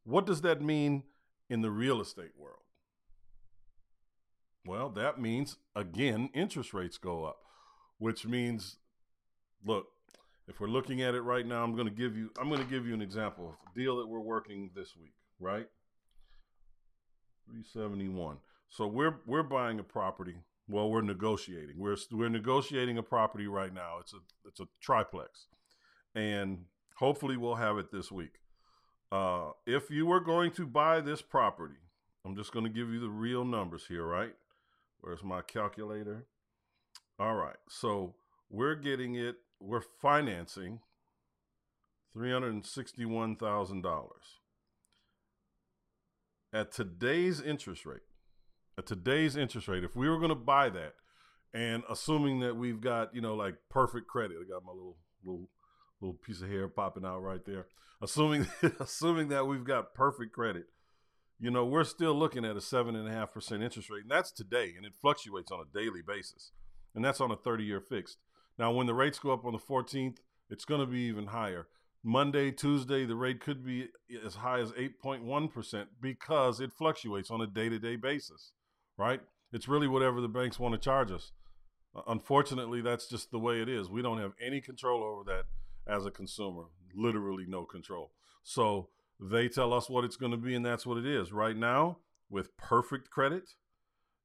what 0.04 0.26
does 0.26 0.42
that 0.42 0.62
mean 0.62 1.04
in 1.50 1.62
the 1.62 1.72
real 1.72 2.02
estate 2.02 2.34
world? 2.38 2.64
Well, 4.66 4.90
that 4.90 5.22
means, 5.22 5.58
again, 5.74 6.30
interest 6.34 6.74
rates 6.74 6.98
go 6.98 7.24
up 7.24 7.40
which 8.00 8.26
means, 8.26 8.78
look, 9.66 9.88
if 10.48 10.60
we're 10.60 10.68
looking 10.68 11.02
at 11.02 11.16
it 11.16 11.22
right 11.22 11.46
now, 11.46 11.64
I'm 11.64 11.76
going 11.76 11.88
to 11.88 11.94
give 11.94 12.16
you 12.18 12.32
I'm 12.40 12.50
going 12.50 12.62
to 12.62 12.70
give 12.70 12.86
you 12.86 12.94
an 12.94 13.02
example 13.02 13.50
of 13.50 13.74
deal 13.76 13.98
that 13.98 14.08
we're 14.08 14.20
working 14.20 14.72
this 14.76 14.96
week, 14.96 15.14
right? 15.40 15.68
371. 17.46 18.38
So 18.70 18.88
we're 18.88 19.20
we're 19.26 19.44
buying 19.44 19.80
a 19.80 19.84
property. 19.84 20.36
Well, 20.68 20.90
we're 20.90 21.02
negotiating. 21.02 21.76
We're 21.78 21.98
we're 22.12 22.30
negotiating 22.30 22.98
a 22.98 23.04
property 23.04 23.48
right 23.48 23.74
now. 23.74 23.98
It's 24.00 24.14
a 24.14 24.20
it's 24.48 24.60
a 24.60 24.68
triplex, 24.82 25.48
and 26.16 26.66
hopefully 26.96 27.38
we'll 27.38 27.56
have 27.56 27.78
it 27.78 27.92
this 27.92 28.12
week. 28.12 28.40
Uh, 29.12 29.52
if 29.66 29.90
you 29.90 30.06
were 30.06 30.20
going 30.20 30.52
to 30.52 30.68
buy 30.68 31.02
this 31.02 31.22
property, 31.22 31.80
I'm 32.26 32.36
just 32.36 32.52
going 32.52 32.66
to 32.66 32.72
give 32.72 32.90
you 32.90 33.00
the 33.00 33.10
real 33.10 33.44
numbers 33.44 33.86
here, 33.88 34.06
right? 34.06 34.34
Where's 35.02 35.24
my 35.24 35.42
calculator? 35.42 36.28
All 37.20 37.36
right. 37.36 37.56
So 37.70 38.16
we're 38.50 38.76
getting 38.76 39.16
it, 39.16 39.38
we're 39.60 39.82
financing 39.82 40.80
$361,000. 42.16 44.10
At 46.52 46.72
today's 46.72 47.40
interest 47.42 47.86
rate, 47.86 48.02
at 48.78 48.88
today's 48.88 49.36
interest 49.36 49.68
rate, 49.68 49.84
if 49.84 49.96
we 49.96 50.10
were 50.10 50.18
going 50.18 50.30
to 50.30 50.36
buy 50.36 50.70
that, 50.70 50.94
and 51.54 51.84
assuming 51.90 52.40
that 52.40 52.56
we've 52.56 52.82
got, 52.82 53.14
you 53.14 53.22
know, 53.22 53.36
like 53.36 53.56
perfect 53.70 54.08
credit, 54.08 54.38
I 54.40 54.46
got 54.50 54.64
my 54.64 54.72
little 54.72 54.98
little 55.24 55.50
little 56.02 56.16
piece 56.16 56.42
of 56.42 56.50
hair 56.50 56.68
popping 56.68 57.06
out 57.06 57.20
right 57.20 57.46
there. 57.46 57.68
Assuming 58.02 58.48
assuming 58.80 59.28
that 59.30 59.46
we've 59.46 59.64
got 59.64 59.94
perfect 59.94 60.34
credit, 60.34 60.66
you 61.40 61.52
know, 61.52 61.66
we're 61.66 61.84
still 61.84 62.16
looking 62.16 62.46
at 62.46 62.58
a 62.58 62.62
seven 62.62 62.96
and 62.96 63.08
a 63.08 63.12
half 63.12 63.32
percent 63.34 63.62
interest 63.62 63.92
rate, 63.92 64.04
and 64.04 64.12
that's 64.12 64.32
today, 64.32 64.74
and 64.76 64.86
it 64.88 64.94
fluctuates 65.00 65.52
on 65.52 65.60
a 65.60 65.78
daily 65.78 66.02
basis 66.06 66.52
and 66.96 67.04
that's 67.04 67.22
on 67.22 67.32
a 67.32 67.36
30 67.36 67.64
year 67.64 67.82
fixed. 67.82 68.18
Now, 68.60 68.72
when 68.74 68.88
the 68.88 68.94
rates 68.94 69.18
go 69.18 69.32
up 69.32 69.46
on 69.46 69.54
the 69.54 69.58
14th, 69.58 70.18
it's 70.50 70.66
going 70.66 70.82
to 70.82 70.86
be 70.86 71.00
even 71.04 71.28
higher. 71.28 71.68
Monday, 72.04 72.52
Tuesday, 72.52 73.06
the 73.06 73.16
rate 73.16 73.40
could 73.40 73.66
be 73.66 73.88
as 74.26 74.36
high 74.36 74.60
as 74.60 74.72
8.1% 74.74 75.86
because 76.02 76.60
it 76.60 76.74
fluctuates 76.74 77.32
on 77.32 77.42
a 77.42 77.48
day 77.48 77.70
to 77.70 77.80
day 77.80 77.96
basis, 77.96 78.52
right? 78.98 79.22
It's 79.54 79.68
really 79.68 79.88
whatever 79.88 80.20
the 80.20 80.28
banks 80.28 80.60
want 80.60 80.74
to 80.74 80.80
charge 80.80 81.12
us. 81.12 81.32
Uh, 81.96 82.02
unfortunately, 82.08 82.82
that's 82.82 83.08
just 83.08 83.32
the 83.32 83.40
way 83.40 83.62
it 83.62 83.70
is. 83.70 83.90
We 83.90 84.02
don't 84.02 84.20
have 84.20 84.34
any 84.46 84.62
control 84.62 85.04
over 85.04 85.24
that 85.32 85.46
as 85.92 86.06
a 86.06 86.12
consumer, 86.12 86.64
literally 86.94 87.46
no 87.48 87.64
control. 87.64 88.12
So 88.44 88.90
they 89.20 89.48
tell 89.48 89.74
us 89.74 89.90
what 89.90 90.04
it's 90.04 90.18
going 90.18 90.32
to 90.32 90.38
be, 90.38 90.54
and 90.54 90.66
that's 90.66 90.86
what 90.86 90.98
it 90.98 91.06
is. 91.06 91.32
Right 91.32 91.56
now, 91.56 92.00
with 92.30 92.56
perfect 92.58 93.10
credit, 93.10 93.54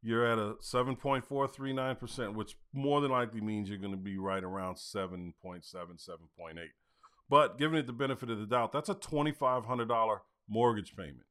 you're 0.04 0.24
at 0.26 0.38
a 0.38 0.54
7.439%, 0.62 2.34
which 2.34 2.56
more 2.74 3.00
than 3.00 3.10
likely 3.10 3.40
means 3.40 3.70
you're 3.70 3.78
going 3.78 3.90
to 3.90 3.96
be 3.96 4.18
right 4.18 4.44
around 4.44 4.74
7.7, 4.74 5.32
7.8. 5.34 6.54
But 7.30 7.56
giving 7.56 7.78
it 7.78 7.86
the 7.86 7.94
benefit 7.94 8.28
of 8.28 8.38
the 8.38 8.44
doubt, 8.44 8.72
that's 8.72 8.90
a 8.90 8.94
$2,500 8.94 10.18
mortgage 10.46 10.94
payment, 10.94 11.24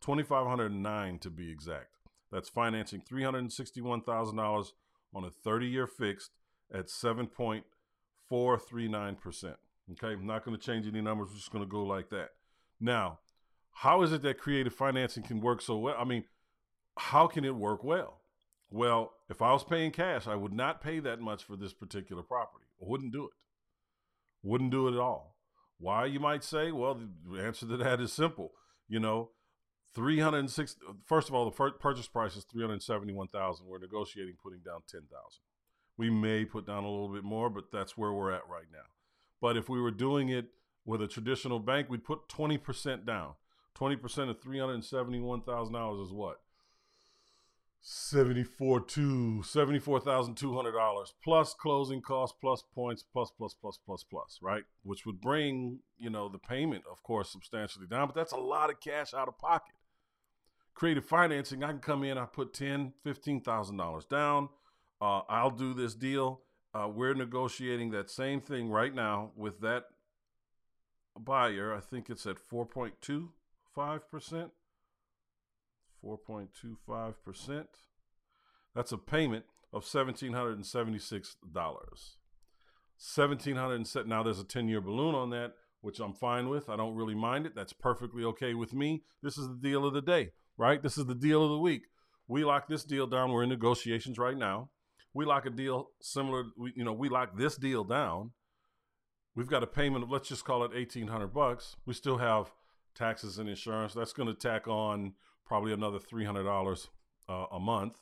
2509 0.00 1.18
to 1.18 1.28
be 1.28 1.50
exact. 1.50 1.88
That's 2.30 2.48
financing 2.48 3.02
$361,000 3.02 4.72
on 5.12 5.24
a 5.24 5.30
30 5.30 5.66
year 5.66 5.88
fixed 5.88 6.30
at 6.72 6.86
7.439%. 6.86 9.56
Okay, 9.92 10.12
I'm 10.12 10.24
not 10.24 10.44
going 10.44 10.56
to 10.56 10.62
change 10.62 10.86
any 10.86 11.00
numbers, 11.00 11.30
we're 11.30 11.36
just 11.36 11.50
going 11.50 11.64
to 11.64 11.70
go 11.70 11.82
like 11.82 12.10
that. 12.10 12.28
Now, 12.80 13.18
how 13.72 14.02
is 14.02 14.12
it 14.12 14.22
that 14.22 14.38
creative 14.38 14.72
financing 14.72 15.24
can 15.24 15.40
work 15.40 15.60
so 15.60 15.76
well? 15.78 15.96
I 15.98 16.04
mean, 16.04 16.26
how 16.96 17.26
can 17.26 17.44
it 17.44 17.56
work 17.56 17.82
well? 17.82 18.19
Well, 18.70 19.12
if 19.28 19.42
I 19.42 19.52
was 19.52 19.64
paying 19.64 19.90
cash, 19.90 20.26
I 20.26 20.36
would 20.36 20.52
not 20.52 20.80
pay 20.80 21.00
that 21.00 21.20
much 21.20 21.42
for 21.44 21.56
this 21.56 21.72
particular 21.72 22.22
property. 22.22 22.66
I 22.80 22.84
wouldn't 22.86 23.12
do 23.12 23.24
it. 23.24 23.32
Wouldn't 24.42 24.70
do 24.70 24.88
it 24.88 24.94
at 24.94 25.00
all. 25.00 25.36
Why, 25.78 26.06
you 26.06 26.20
might 26.20 26.44
say? 26.44 26.70
Well, 26.70 27.00
the 27.28 27.42
answer 27.42 27.66
to 27.66 27.76
that 27.78 28.00
is 28.00 28.12
simple. 28.12 28.52
You 28.88 29.00
know, 29.00 29.30
306 29.94 30.76
first 31.04 31.28
of 31.28 31.34
all 31.34 31.44
the 31.50 31.72
purchase 31.72 32.06
price 32.06 32.36
is 32.36 32.44
371,000. 32.44 33.66
We're 33.66 33.78
negotiating 33.78 34.36
putting 34.42 34.60
down 34.60 34.82
10,000. 34.88 35.08
We 35.96 36.10
may 36.10 36.44
put 36.44 36.66
down 36.66 36.84
a 36.84 36.90
little 36.90 37.12
bit 37.12 37.24
more, 37.24 37.50
but 37.50 37.72
that's 37.72 37.96
where 37.96 38.12
we're 38.12 38.30
at 38.30 38.48
right 38.48 38.66
now. 38.72 38.86
But 39.40 39.56
if 39.56 39.68
we 39.68 39.80
were 39.80 39.90
doing 39.90 40.28
it 40.28 40.46
with 40.84 41.02
a 41.02 41.08
traditional 41.08 41.58
bank, 41.58 41.88
we'd 41.90 42.04
put 42.04 42.28
20% 42.28 43.04
down. 43.04 43.34
20% 43.78 44.30
of 44.30 44.40
$371,000 44.40 46.04
is 46.04 46.12
what? 46.12 46.40
74 47.82 48.80
two 48.80 49.42
seventy 49.42 49.78
four 49.78 50.00
thousand 50.00 50.34
two 50.34 50.54
hundred 50.54 50.72
dollars 50.72 51.14
plus 51.24 51.54
closing 51.54 52.02
costs 52.02 52.36
plus 52.38 52.62
points 52.74 53.02
plus 53.02 53.30
plus 53.36 53.54
plus 53.54 53.78
plus 53.86 54.04
plus 54.04 54.38
right? 54.42 54.64
Which 54.82 55.06
would 55.06 55.20
bring 55.20 55.80
you 55.98 56.10
know 56.10 56.28
the 56.28 56.38
payment 56.38 56.84
of 56.90 57.02
course 57.02 57.32
substantially 57.32 57.86
down 57.86 58.06
but 58.06 58.14
that's 58.14 58.32
a 58.32 58.38
lot 58.38 58.70
of 58.70 58.80
cash 58.80 59.14
out 59.14 59.28
of 59.28 59.38
pocket. 59.38 59.74
Creative 60.74 61.04
financing 61.04 61.64
i 61.64 61.68
can 61.68 61.78
come 61.78 62.04
in 62.04 62.18
i 62.18 62.26
put 62.26 62.52
ten 62.52 62.92
fifteen 63.02 63.40
thousand 63.40 63.78
dollars 63.78 64.04
down. 64.04 64.50
Uh, 65.00 65.22
i'll 65.28 65.50
do 65.50 65.72
this 65.72 65.94
deal. 65.94 66.42
Uh, 66.74 66.88
we're 66.88 67.14
negotiating 67.14 67.90
that 67.90 68.10
same 68.10 68.40
thing 68.40 68.68
right 68.68 68.94
now 68.94 69.30
with 69.34 69.60
that 69.60 69.86
buyer. 71.18 71.74
I 71.74 71.80
think 71.80 72.10
it's 72.10 72.26
at 72.26 72.36
4.25% 72.36 74.50
4.25%. 76.04 77.64
That's 78.74 78.92
a 78.92 78.98
payment 78.98 79.46
of 79.72 79.84
$1,776. 79.84 81.34
1700 81.54 84.06
now 84.06 84.22
there's 84.22 84.38
a 84.38 84.44
10 84.44 84.68
year 84.68 84.82
balloon 84.82 85.14
on 85.14 85.30
that 85.30 85.54
which 85.80 86.00
i'm 86.00 86.12
fine 86.12 86.50
with. 86.50 86.68
I 86.68 86.76
don't 86.76 86.94
really 86.94 87.14
mind 87.14 87.46
it. 87.46 87.54
That's 87.54 87.72
perfectly 87.72 88.22
okay 88.24 88.52
with 88.52 88.74
me. 88.74 89.04
This 89.22 89.38
is 89.38 89.48
the 89.48 89.54
deal 89.54 89.86
of 89.86 89.94
the 89.94 90.02
day 90.02 90.32
right? 90.60 90.82
This 90.82 90.98
is 90.98 91.06
the 91.06 91.14
deal 91.14 91.42
of 91.42 91.50
the 91.50 91.58
week. 91.58 91.86
We 92.28 92.44
lock 92.44 92.68
this 92.68 92.84
deal 92.84 93.06
down. 93.06 93.32
We're 93.32 93.42
in 93.42 93.48
negotiations 93.48 94.18
right 94.18 94.36
now. 94.36 94.68
We 95.14 95.24
lock 95.24 95.46
a 95.46 95.50
deal 95.50 95.88
similar 96.00 96.44
we, 96.56 96.72
you 96.76 96.84
know 96.84 96.92
we 96.92 97.08
lock 97.08 97.36
this 97.36 97.56
deal 97.56 97.82
down. 97.82 98.30
We've 99.34 99.48
got 99.48 99.64
a 99.64 99.66
payment 99.66 100.04
of 100.04 100.10
let's 100.10 100.28
just 100.28 100.44
call 100.44 100.62
it 100.64 100.72
1800 100.72 101.28
bucks. 101.28 101.76
We 101.86 101.94
still 101.94 102.18
have 102.18 102.52
taxes 102.94 103.38
and 103.38 103.48
insurance. 103.48 103.94
That's 103.94 104.12
going 104.12 104.28
to 104.28 104.34
tack 104.34 104.68
on 104.68 105.14
probably 105.50 105.72
another 105.72 105.98
three 105.98 106.24
hundred 106.24 106.44
dollars 106.44 106.86
uh, 107.28 107.46
a 107.50 107.58
month. 107.58 107.98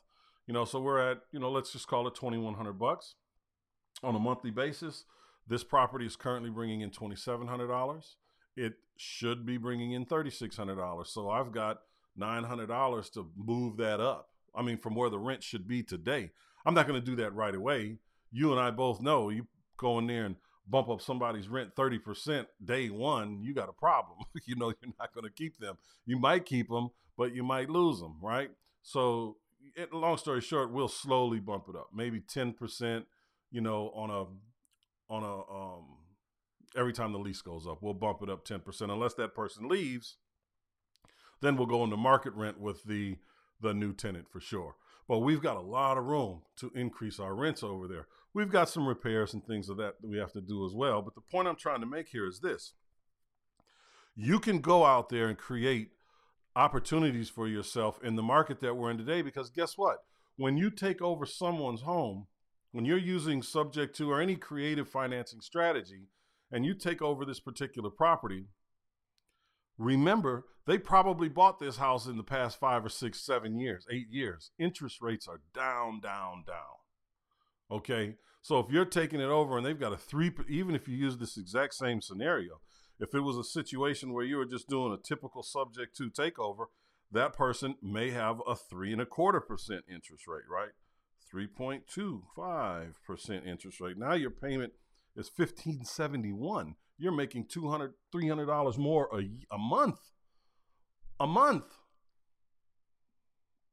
You 0.47 0.53
know, 0.53 0.67
so 0.67 0.83
we're 0.83 0.99
at 0.99 1.23
you 1.33 1.41
know 1.41 1.51
let's 1.51 1.73
just 1.73 1.89
call 1.89 2.07
it 2.07 2.15
twenty 2.15 2.37
one 2.37 2.53
hundred 2.53 2.75
bucks 2.75 3.15
on 4.03 4.15
a 4.15 4.19
monthly 4.19 4.51
basis. 4.51 5.05
This 5.47 5.65
property 5.65 6.05
is 6.05 6.15
currently 6.15 6.51
bringing 6.51 6.83
in 6.83 6.91
twenty 6.91 7.17
seven 7.17 7.49
hundred 7.49 7.69
dollars. 7.69 8.17
It 8.55 8.75
should 8.99 9.47
be 9.47 9.57
bringing 9.57 9.93
in 9.93 10.05
thirty 10.05 10.29
six 10.29 10.59
hundred 10.59 10.77
dollars. 10.77 11.09
So 11.09 11.31
I've 11.31 11.51
got 11.51 11.81
nine 12.15 12.45
hundred 12.45 12.67
dollars 12.67 13.09
to 13.11 13.31
move 13.35 13.79
that 13.79 13.99
up. 13.99 14.29
I 14.55 14.61
mean, 14.61 14.77
from 14.77 14.95
where 14.95 15.09
the 15.09 15.19
rent 15.19 15.43
should 15.43 15.67
be 15.67 15.83
today. 15.83 16.33
I'm 16.67 16.75
not 16.75 16.87
going 16.87 17.01
to 17.01 17.07
do 17.07 17.17
that 17.17 17.35
right 17.35 17.55
away. 17.55 17.97
You 18.31 18.51
and 18.53 18.61
I 18.61 18.71
both 18.73 19.01
know 19.01 19.31
you 19.31 19.47
go 19.79 19.99
in 19.99 20.07
there 20.07 20.27
and 20.27 20.37
bump 20.69 20.91
up 20.91 21.01
somebody's 21.01 21.49
rent 21.49 21.75
30% 21.75 22.45
day 22.63 22.91
one, 22.91 23.41
you 23.43 23.55
got 23.55 23.71
a 23.71 23.73
problem. 23.73 24.19
you 24.45 24.55
know, 24.55 24.67
you're 24.67 24.93
not 24.99 25.15
going 25.15 25.25
to 25.25 25.31
keep 25.31 25.59
them. 25.59 25.79
You 26.05 26.19
might 26.19 26.45
keep 26.45 26.69
them, 26.69 26.91
but 27.19 27.35
you 27.35 27.43
might 27.43 27.69
lose 27.69 27.99
them, 27.99 28.17
right? 28.23 28.51
So, 28.83 29.37
it, 29.75 29.93
long 29.93 30.17
story 30.17 30.41
short, 30.41 30.73
we'll 30.73 30.89
slowly 30.89 31.41
bump 31.41 31.65
it 31.69 31.77
up, 31.77 31.89
maybe 31.93 32.21
ten 32.21 32.55
percent. 32.55 33.05
You 33.51 33.61
know, 33.61 33.91
on 33.95 34.11
a 34.11 35.13
on 35.13 35.23
a 35.25 35.53
um, 35.53 35.85
every 36.77 36.93
time 36.93 37.13
the 37.13 37.19
lease 37.19 37.43
goes 37.43 37.67
up, 37.67 37.79
we'll 37.83 37.95
bump 37.95 38.23
it 38.23 38.31
up 38.31 38.45
ten 38.45 38.61
percent, 38.61 38.91
unless 38.91 39.15
that 39.15 39.35
person 39.35 39.69
leaves. 39.69 40.17
Then 41.41 41.57
we'll 41.57 41.67
go 41.67 41.85
into 41.85 41.97
market 41.97 42.33
rent 42.35 42.61
with 42.61 42.85
the 42.85 43.17
the 43.61 43.75
new 43.75 43.93
tenant 43.93 44.31
for 44.31 44.41
sure. 44.41 44.77
But 45.09 45.19
we've 45.19 45.43
got 45.43 45.57
a 45.57 45.61
lot 45.61 45.99
of 45.99 46.05
room 46.05 46.43
to 46.57 46.71
increase 46.75 47.19
our 47.19 47.35
rents 47.35 47.63
over 47.63 47.89
there. 47.89 48.07
We've 48.35 48.51
got 48.51 48.69
some 48.69 48.87
repairs 48.87 49.33
and 49.33 49.45
things 49.45 49.69
of 49.69 49.79
that 49.79 50.01
that 50.01 50.09
we 50.09 50.19
have 50.19 50.33
to 50.33 50.41
do 50.41 50.65
as 50.67 50.75
well. 50.75 51.03
But 51.03 51.15
the 51.15 51.23
point 51.23 51.49
I'm 51.49 51.57
trying 51.57 51.81
to 51.81 51.87
make 51.87 52.09
here 52.09 52.27
is 52.27 52.41
this: 52.41 52.75
you 54.15 54.39
can 54.39 54.61
go 54.61 54.85
out 54.85 55.09
there 55.09 55.29
and 55.29 55.37
create 55.37 55.91
opportunities 56.59 57.31
for 57.31 57.47
yourself 57.47 58.01
in 58.03 58.17
the 58.17 58.23
market 58.23 58.61
that 58.61 58.77
we're 58.77 58.91
in 58.91 58.99
today. 58.99 59.23
Because 59.23 59.49
guess 59.49 59.79
what? 59.79 59.99
When 60.37 60.57
you 60.57 60.71
take 60.71 61.01
over 61.01 61.25
someone's 61.25 61.83
home, 61.83 62.27
when 62.73 62.85
you're 62.85 62.99
using 62.99 63.43
subject 63.43 63.97
to 63.97 64.11
or 64.11 64.21
any 64.21 64.35
creative 64.35 64.89
financing 64.89 65.41
strategy, 65.41 66.09
and 66.51 66.67
you 66.67 66.75
take 66.75 67.01
over 67.01 67.25
this 67.25 67.41
particular 67.41 67.91
property, 67.91 68.47
remember 69.79 70.47
they 70.67 70.79
probably 70.79 71.29
bought 71.29 71.61
this 71.61 71.77
house 71.77 72.07
in 72.07 72.17
the 72.17 72.23
past 72.23 72.59
five 72.59 72.85
or 72.85 72.89
six, 72.89 73.21
seven 73.21 73.59
years, 73.59 73.87
eight 73.91 74.09
years. 74.11 74.51
Interest 74.59 75.01
rates 75.01 75.29
are 75.29 75.41
down, 75.55 76.01
down, 76.01 76.45
down. 76.47 76.77
Okay. 77.71 78.17
So 78.43 78.59
if 78.59 78.71
you're 78.71 78.85
taking 78.85 79.21
it 79.21 79.29
over 79.29 79.57
and 79.57 79.67
they've 79.67 79.79
got 79.79 79.93
a 79.93 79.97
three, 79.97 80.33
even 80.49 80.75
if 80.75 80.89
you 80.89 80.97
use 80.97 81.19
this 81.19 81.37
exact 81.37 81.75
same 81.75 82.01
scenario, 82.01 82.61
if 83.01 83.15
it 83.15 83.21
was 83.21 83.37
a 83.37 83.45
situation 83.45 84.13
where 84.13 84.25
you 84.25 84.37
were 84.37 84.45
just 84.45 84.69
doing 84.69 84.93
a 84.93 84.99
typical 84.99 85.43
subject 85.43 85.97
to 85.97 86.11
takeover, 86.11 86.67
that 87.11 87.33
person 87.33 87.77
may 87.83 88.11
have 88.11 88.43
a 88.47 88.55
three 88.55 88.93
and 88.93 89.01
a 89.01 89.07
quarter 89.07 89.41
percent 89.41 89.85
interest 89.89 90.27
rate, 90.27 90.45
right? 90.51 90.73
3.25% 91.33 93.47
interest 93.47 93.81
rate. 93.81 93.99
Now 93.99 94.15
your 94.15 94.31
payment 94.31 94.73
is 95.17 95.31
1571. 95.35 96.75
You're 96.99 97.13
making 97.13 97.47
200 97.47 97.95
$300 98.15 98.79
more 98.79 99.09
a, 99.13 99.55
a 99.55 99.59
month. 99.59 100.01
A 101.21 101.27
month. 101.27 101.65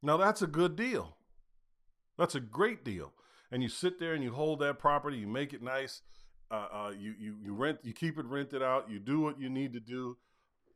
Now 0.02 0.16
that's 0.16 0.42
a 0.42 0.46
good 0.46 0.76
deal. 0.76 1.16
That's 2.18 2.34
a 2.34 2.40
great 2.40 2.84
deal. 2.84 3.12
And 3.50 3.62
you 3.62 3.68
sit 3.68 3.98
there 3.98 4.14
and 4.14 4.24
you 4.24 4.32
hold 4.32 4.60
that 4.60 4.78
property, 4.78 5.18
you 5.18 5.26
make 5.26 5.52
it 5.52 5.62
nice, 5.62 6.02
uh, 6.50 6.68
uh, 6.72 6.92
you 6.98 7.14
you 7.18 7.36
you 7.42 7.54
rent 7.54 7.78
you 7.82 7.92
keep 7.92 8.18
it 8.18 8.26
rented 8.26 8.62
out. 8.62 8.90
You 8.90 8.98
do 8.98 9.20
what 9.20 9.40
you 9.40 9.48
need 9.48 9.72
to 9.72 9.80
do. 9.80 10.16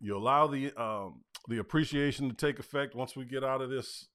You 0.01 0.17
allow 0.17 0.47
the 0.47 0.73
um, 0.81 1.23
the 1.49 1.59
appreciation 1.59 2.29
to 2.29 2.35
take 2.35 2.59
effect 2.59 2.95
once 2.95 3.17
we 3.17 3.25
get 3.25 3.45
out 3.45 3.61
of 3.61 3.71
this 3.71 4.09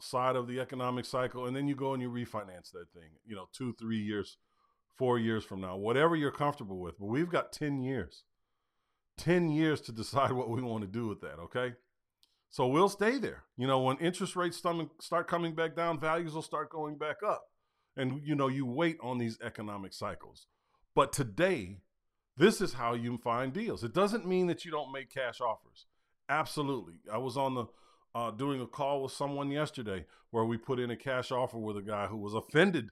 side 0.00 0.36
of 0.36 0.46
the 0.46 0.60
economic 0.60 1.04
cycle, 1.04 1.46
and 1.46 1.54
then 1.54 1.68
you 1.68 1.74
go 1.74 1.92
and 1.92 2.02
you 2.02 2.10
refinance 2.10 2.70
that 2.72 2.92
thing. 2.94 3.10
You 3.26 3.36
know, 3.36 3.48
two, 3.52 3.74
three 3.78 4.00
years, 4.00 4.38
four 4.96 5.18
years 5.18 5.44
from 5.44 5.60
now, 5.60 5.76
whatever 5.76 6.16
you're 6.16 6.30
comfortable 6.30 6.78
with. 6.78 6.98
But 6.98 7.06
we've 7.06 7.30
got 7.30 7.52
ten 7.52 7.80
years, 7.80 8.24
ten 9.16 9.48
years 9.48 9.80
to 9.82 9.92
decide 9.92 10.32
what 10.32 10.50
we 10.50 10.62
want 10.62 10.82
to 10.82 10.88
do 10.88 11.08
with 11.08 11.20
that. 11.22 11.38
Okay. 11.38 11.74
So 12.52 12.66
we'll 12.66 12.88
stay 12.88 13.18
there. 13.18 13.44
You 13.56 13.68
know, 13.68 13.80
when 13.80 13.96
interest 13.98 14.34
rates 14.34 14.60
start 15.00 15.28
coming 15.28 15.54
back 15.54 15.76
down, 15.76 16.00
values 16.00 16.34
will 16.34 16.42
start 16.42 16.68
going 16.68 16.98
back 16.98 17.22
up. 17.24 17.44
And, 17.96 18.20
you 18.24 18.34
know, 18.34 18.48
you 18.48 18.66
wait 18.66 18.98
on 19.00 19.18
these 19.18 19.38
economic 19.40 19.92
cycles. 19.92 20.46
But 20.94 21.12
today, 21.12 21.78
this 22.36 22.60
is 22.60 22.74
how 22.74 22.94
you 22.94 23.18
find 23.18 23.52
deals. 23.52 23.84
It 23.84 23.92
doesn't 23.94 24.26
mean 24.26 24.46
that 24.46 24.64
you 24.64 24.70
don't 24.70 24.92
make 24.92 25.12
cash 25.12 25.40
offers. 25.40 25.86
Absolutely. 26.28 26.94
I 27.12 27.18
was 27.18 27.36
on 27.36 27.54
the 27.54 27.66
uh, 28.14 28.30
doing 28.30 28.60
a 28.60 28.66
call 28.66 29.02
with 29.02 29.12
someone 29.12 29.50
yesterday 29.50 30.04
where 30.30 30.44
we 30.44 30.56
put 30.56 30.80
in 30.80 30.90
a 30.90 30.96
cash 30.96 31.30
offer 31.30 31.58
with 31.58 31.76
a 31.76 31.82
guy 31.82 32.06
who 32.06 32.16
was 32.16 32.34
offended. 32.34 32.90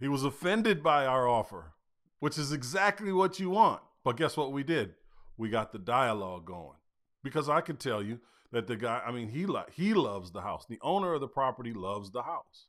He 0.00 0.08
was 0.08 0.24
offended 0.24 0.82
by 0.82 1.06
our 1.06 1.26
offer, 1.26 1.72
which 2.20 2.38
is 2.38 2.52
exactly 2.52 3.12
what 3.12 3.40
you 3.40 3.50
want. 3.50 3.82
but 4.04 4.16
guess 4.16 4.36
what 4.36 4.52
we 4.52 4.62
did? 4.62 4.94
We 5.36 5.48
got 5.50 5.72
the 5.72 5.78
dialogue 5.78 6.46
going 6.46 6.78
because 7.22 7.48
I 7.48 7.60
can 7.60 7.76
tell 7.76 8.02
you 8.02 8.20
that 8.52 8.66
the 8.66 8.76
guy, 8.76 9.02
I 9.06 9.12
mean, 9.12 9.28
he 9.28 9.46
li- 9.46 9.70
he 9.72 9.92
loves 9.94 10.30
the 10.30 10.40
house. 10.40 10.64
The 10.66 10.78
owner 10.82 11.14
of 11.14 11.20
the 11.20 11.28
property 11.28 11.72
loves 11.72 12.10
the 12.10 12.22
house, 12.22 12.66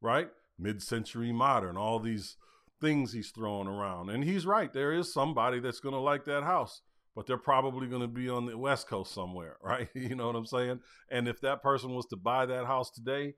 right? 0.00 0.30
Mid-century 0.58 1.32
modern, 1.32 1.76
all 1.76 1.98
these 1.98 2.36
things 2.80 3.12
he's 3.12 3.30
throwing 3.30 3.68
around, 3.68 4.10
and 4.10 4.24
he's 4.24 4.46
right. 4.46 4.72
There 4.72 4.92
is 4.92 5.12
somebody 5.12 5.60
that's 5.60 5.80
going 5.80 5.94
to 5.94 6.00
like 6.00 6.24
that 6.26 6.44
house, 6.44 6.82
but 7.14 7.26
they're 7.26 7.38
probably 7.38 7.86
going 7.86 8.02
to 8.02 8.08
be 8.08 8.28
on 8.28 8.46
the 8.46 8.56
West 8.56 8.88
Coast 8.88 9.12
somewhere, 9.12 9.56
right? 9.62 9.88
you 9.94 10.14
know 10.14 10.26
what 10.26 10.36
I'm 10.36 10.46
saying? 10.46 10.80
And 11.10 11.28
if 11.28 11.40
that 11.42 11.62
person 11.62 11.94
was 11.94 12.06
to 12.06 12.16
buy 12.16 12.46
that 12.46 12.66
house 12.66 12.90
today, 12.90 13.34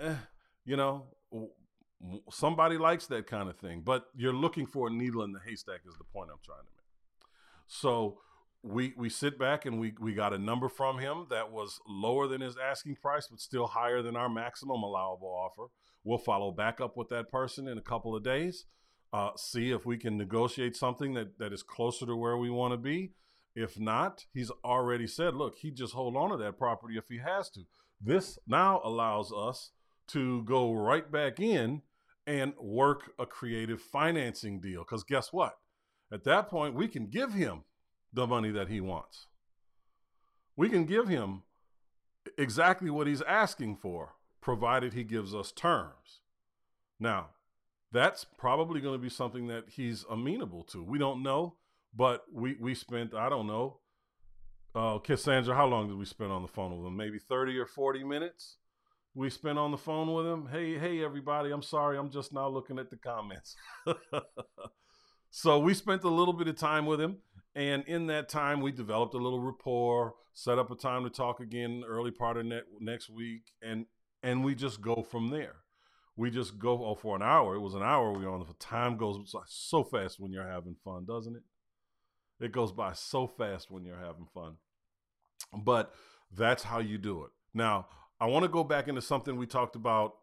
eh, 0.00 0.14
you 0.64 0.76
know, 0.76 1.06
somebody 2.30 2.78
likes 2.78 3.06
that 3.06 3.26
kind 3.26 3.48
of 3.48 3.56
thing. 3.56 3.82
But 3.84 4.06
you're 4.14 4.32
looking 4.32 4.66
for 4.66 4.88
a 4.88 4.90
needle 4.90 5.22
in 5.22 5.32
the 5.32 5.40
haystack 5.44 5.80
is 5.86 5.96
the 5.96 6.04
point 6.04 6.30
I'm 6.32 6.38
trying 6.44 6.58
to 6.58 6.72
make. 6.76 7.28
So 7.66 8.18
we 8.62 8.94
we 8.96 9.10
sit 9.10 9.38
back 9.38 9.66
and 9.66 9.78
we 9.78 9.94
we 10.00 10.14
got 10.14 10.32
a 10.32 10.38
number 10.38 10.68
from 10.68 10.98
him 10.98 11.26
that 11.30 11.52
was 11.52 11.80
lower 11.86 12.26
than 12.26 12.40
his 12.40 12.56
asking 12.56 12.96
price, 12.96 13.28
but 13.30 13.40
still 13.40 13.66
higher 13.66 14.02
than 14.02 14.16
our 14.16 14.28
maximum 14.28 14.82
allowable 14.82 15.28
offer. 15.28 15.70
We'll 16.04 16.18
follow 16.18 16.52
back 16.52 16.80
up 16.80 16.96
with 16.96 17.08
that 17.08 17.30
person 17.30 17.66
in 17.66 17.78
a 17.78 17.82
couple 17.82 18.14
of 18.14 18.22
days, 18.22 18.66
uh, 19.12 19.30
see 19.36 19.70
if 19.70 19.86
we 19.86 19.96
can 19.96 20.16
negotiate 20.16 20.76
something 20.76 21.14
that 21.14 21.38
that 21.38 21.52
is 21.52 21.62
closer 21.62 22.06
to 22.06 22.14
where 22.16 22.36
we 22.36 22.50
want 22.50 22.72
to 22.72 22.78
be. 22.78 23.12
If 23.56 23.78
not, 23.78 24.26
he's 24.32 24.50
already 24.64 25.06
said, 25.06 25.34
look, 25.34 25.56
he 25.56 25.70
just 25.70 25.94
hold 25.94 26.16
on 26.16 26.30
to 26.30 26.36
that 26.38 26.58
property 26.58 26.96
if 26.98 27.08
he 27.08 27.18
has 27.18 27.48
to. 27.50 27.60
This 28.00 28.38
now 28.46 28.80
allows 28.84 29.32
us 29.32 29.70
to 30.08 30.42
go 30.42 30.72
right 30.72 31.10
back 31.10 31.40
in 31.40 31.82
and 32.26 32.52
work 32.58 33.12
a 33.18 33.26
creative 33.26 33.80
financing 33.80 34.60
deal. 34.60 34.80
Because 34.80 35.04
guess 35.04 35.32
what? 35.32 35.56
At 36.12 36.24
that 36.24 36.48
point, 36.48 36.74
we 36.74 36.88
can 36.88 37.06
give 37.06 37.32
him 37.32 37.64
the 38.12 38.26
money 38.26 38.50
that 38.50 38.68
he 38.68 38.80
wants. 38.80 39.28
We 40.56 40.68
can 40.68 40.84
give 40.84 41.08
him 41.08 41.42
exactly 42.38 42.90
what 42.90 43.06
he's 43.06 43.22
asking 43.22 43.76
for, 43.76 44.14
provided 44.44 44.92
he 44.92 45.02
gives 45.02 45.34
us 45.34 45.50
terms. 45.50 46.20
Now, 47.00 47.30
that's 47.90 48.24
probably 48.24 48.80
going 48.82 48.94
to 48.94 49.02
be 49.02 49.08
something 49.08 49.46
that 49.46 49.64
he's 49.70 50.04
amenable 50.10 50.64
to. 50.64 50.84
We 50.84 50.98
don't 50.98 51.22
know, 51.22 51.56
but 51.96 52.24
we, 52.30 52.54
we 52.60 52.74
spent, 52.74 53.14
I 53.14 53.30
don't 53.30 53.46
know, 53.46 53.78
uh, 54.74 54.98
Cassandra, 54.98 55.54
how 55.54 55.66
long 55.66 55.88
did 55.88 55.96
we 55.96 56.04
spend 56.04 56.30
on 56.30 56.42
the 56.42 56.48
phone 56.48 56.76
with 56.76 56.86
him? 56.86 56.94
Maybe 56.96 57.18
30 57.18 57.58
or 57.58 57.66
40 57.66 58.04
minutes? 58.04 58.58
We 59.14 59.30
spent 59.30 59.58
on 59.58 59.70
the 59.70 59.78
phone 59.78 60.12
with 60.12 60.26
him. 60.26 60.48
Hey, 60.52 60.76
hey, 60.78 61.02
everybody, 61.02 61.50
I'm 61.50 61.62
sorry. 61.62 61.96
I'm 61.96 62.10
just 62.10 62.32
now 62.32 62.48
looking 62.48 62.78
at 62.78 62.90
the 62.90 62.96
comments. 62.96 63.56
so 65.30 65.58
we 65.58 65.72
spent 65.72 66.04
a 66.04 66.10
little 66.10 66.34
bit 66.34 66.48
of 66.48 66.56
time 66.56 66.84
with 66.84 67.00
him 67.00 67.18
and 67.54 67.84
in 67.86 68.08
that 68.08 68.28
time, 68.28 68.60
we 68.60 68.72
developed 68.72 69.14
a 69.14 69.18
little 69.18 69.40
rapport, 69.40 70.14
set 70.32 70.58
up 70.58 70.70
a 70.70 70.74
time 70.74 71.04
to 71.04 71.10
talk 71.10 71.38
again 71.38 71.84
early 71.86 72.10
part 72.10 72.36
of 72.36 72.46
ne- 72.46 72.62
next 72.80 73.08
week, 73.08 73.52
and 73.62 73.86
and 74.24 74.42
we 74.42 74.54
just 74.54 74.80
go 74.80 75.06
from 75.08 75.28
there. 75.28 75.56
We 76.16 76.30
just 76.30 76.58
go 76.58 76.86
oh, 76.86 76.94
for 76.94 77.14
an 77.14 77.22
hour. 77.22 77.54
It 77.54 77.60
was 77.60 77.74
an 77.74 77.82
hour 77.82 78.12
we 78.12 78.24
were 78.24 78.30
on. 78.32 78.40
The 78.40 78.54
time 78.54 78.96
goes 78.96 79.34
so 79.46 79.84
fast 79.84 80.18
when 80.18 80.32
you're 80.32 80.48
having 80.48 80.76
fun, 80.82 81.04
doesn't 81.06 81.36
it? 81.36 81.42
It 82.40 82.50
goes 82.50 82.72
by 82.72 82.94
so 82.94 83.26
fast 83.26 83.70
when 83.70 83.84
you're 83.84 83.98
having 83.98 84.26
fun. 84.32 84.54
But 85.52 85.92
that's 86.32 86.62
how 86.62 86.78
you 86.78 86.96
do 86.98 87.24
it. 87.24 87.30
Now, 87.52 87.86
I 88.18 88.26
want 88.26 88.44
to 88.44 88.48
go 88.48 88.64
back 88.64 88.88
into 88.88 89.02
something 89.02 89.36
we 89.36 89.46
talked 89.46 89.76
about 89.76 90.14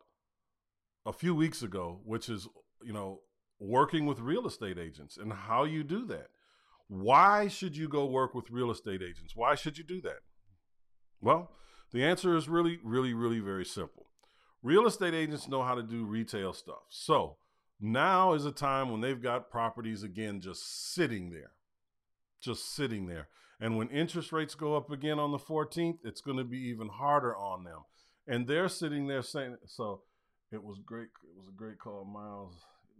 a 1.05 1.13
few 1.13 1.35
weeks 1.35 1.61
ago, 1.61 1.99
which 2.03 2.27
is, 2.27 2.47
you 2.83 2.93
know, 2.93 3.19
working 3.59 4.07
with 4.07 4.19
real 4.19 4.47
estate 4.47 4.79
agents 4.79 5.17
and 5.17 5.31
how 5.31 5.63
you 5.63 5.83
do 5.83 6.07
that. 6.07 6.27
Why 6.87 7.47
should 7.47 7.77
you 7.77 7.87
go 7.87 8.05
work 8.05 8.33
with 8.33 8.49
real 8.49 8.71
estate 8.71 9.01
agents? 9.03 9.35
Why 9.35 9.55
should 9.55 9.77
you 9.77 9.83
do 9.83 10.01
that? 10.01 10.19
Well, 11.21 11.51
the 11.91 12.03
answer 12.03 12.35
is 12.35 12.49
really, 12.49 12.79
really, 12.83 13.13
really 13.13 13.39
very 13.39 13.65
simple. 13.65 14.07
Real 14.63 14.85
estate 14.85 15.13
agents 15.13 15.47
know 15.47 15.63
how 15.63 15.75
to 15.75 15.83
do 15.83 16.05
retail 16.05 16.53
stuff. 16.53 16.83
So 16.89 17.37
now 17.79 18.33
is 18.33 18.45
a 18.45 18.51
time 18.51 18.91
when 18.91 19.01
they've 19.01 19.21
got 19.21 19.49
properties 19.49 20.03
again 20.03 20.39
just 20.39 20.93
sitting 20.93 21.31
there, 21.31 21.51
just 22.41 22.75
sitting 22.75 23.07
there. 23.07 23.27
And 23.59 23.77
when 23.77 23.89
interest 23.89 24.31
rates 24.31 24.55
go 24.55 24.75
up 24.75 24.91
again 24.91 25.19
on 25.19 25.31
the 25.31 25.37
14th, 25.37 25.99
it's 26.03 26.21
going 26.21 26.37
to 26.37 26.43
be 26.43 26.57
even 26.57 26.89
harder 26.89 27.35
on 27.35 27.63
them. 27.63 27.81
And 28.27 28.47
they're 28.47 28.69
sitting 28.69 29.07
there 29.07 29.21
saying, 29.21 29.57
so 29.67 30.01
it 30.51 30.63
was 30.63 30.79
great. 30.85 31.09
It 31.23 31.37
was 31.37 31.47
a 31.47 31.57
great 31.57 31.79
call. 31.79 32.05
Miles 32.05 32.55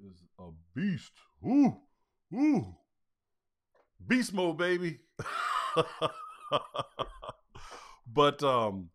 is 0.05 0.23
a 0.39 0.49
beast. 0.75 1.11
Ooh, 1.45 1.77
ooh 2.33 2.75
beast 4.07 4.33
mode, 4.33 4.57
baby. 4.57 4.99
but 8.13 8.41
um, 8.43 8.89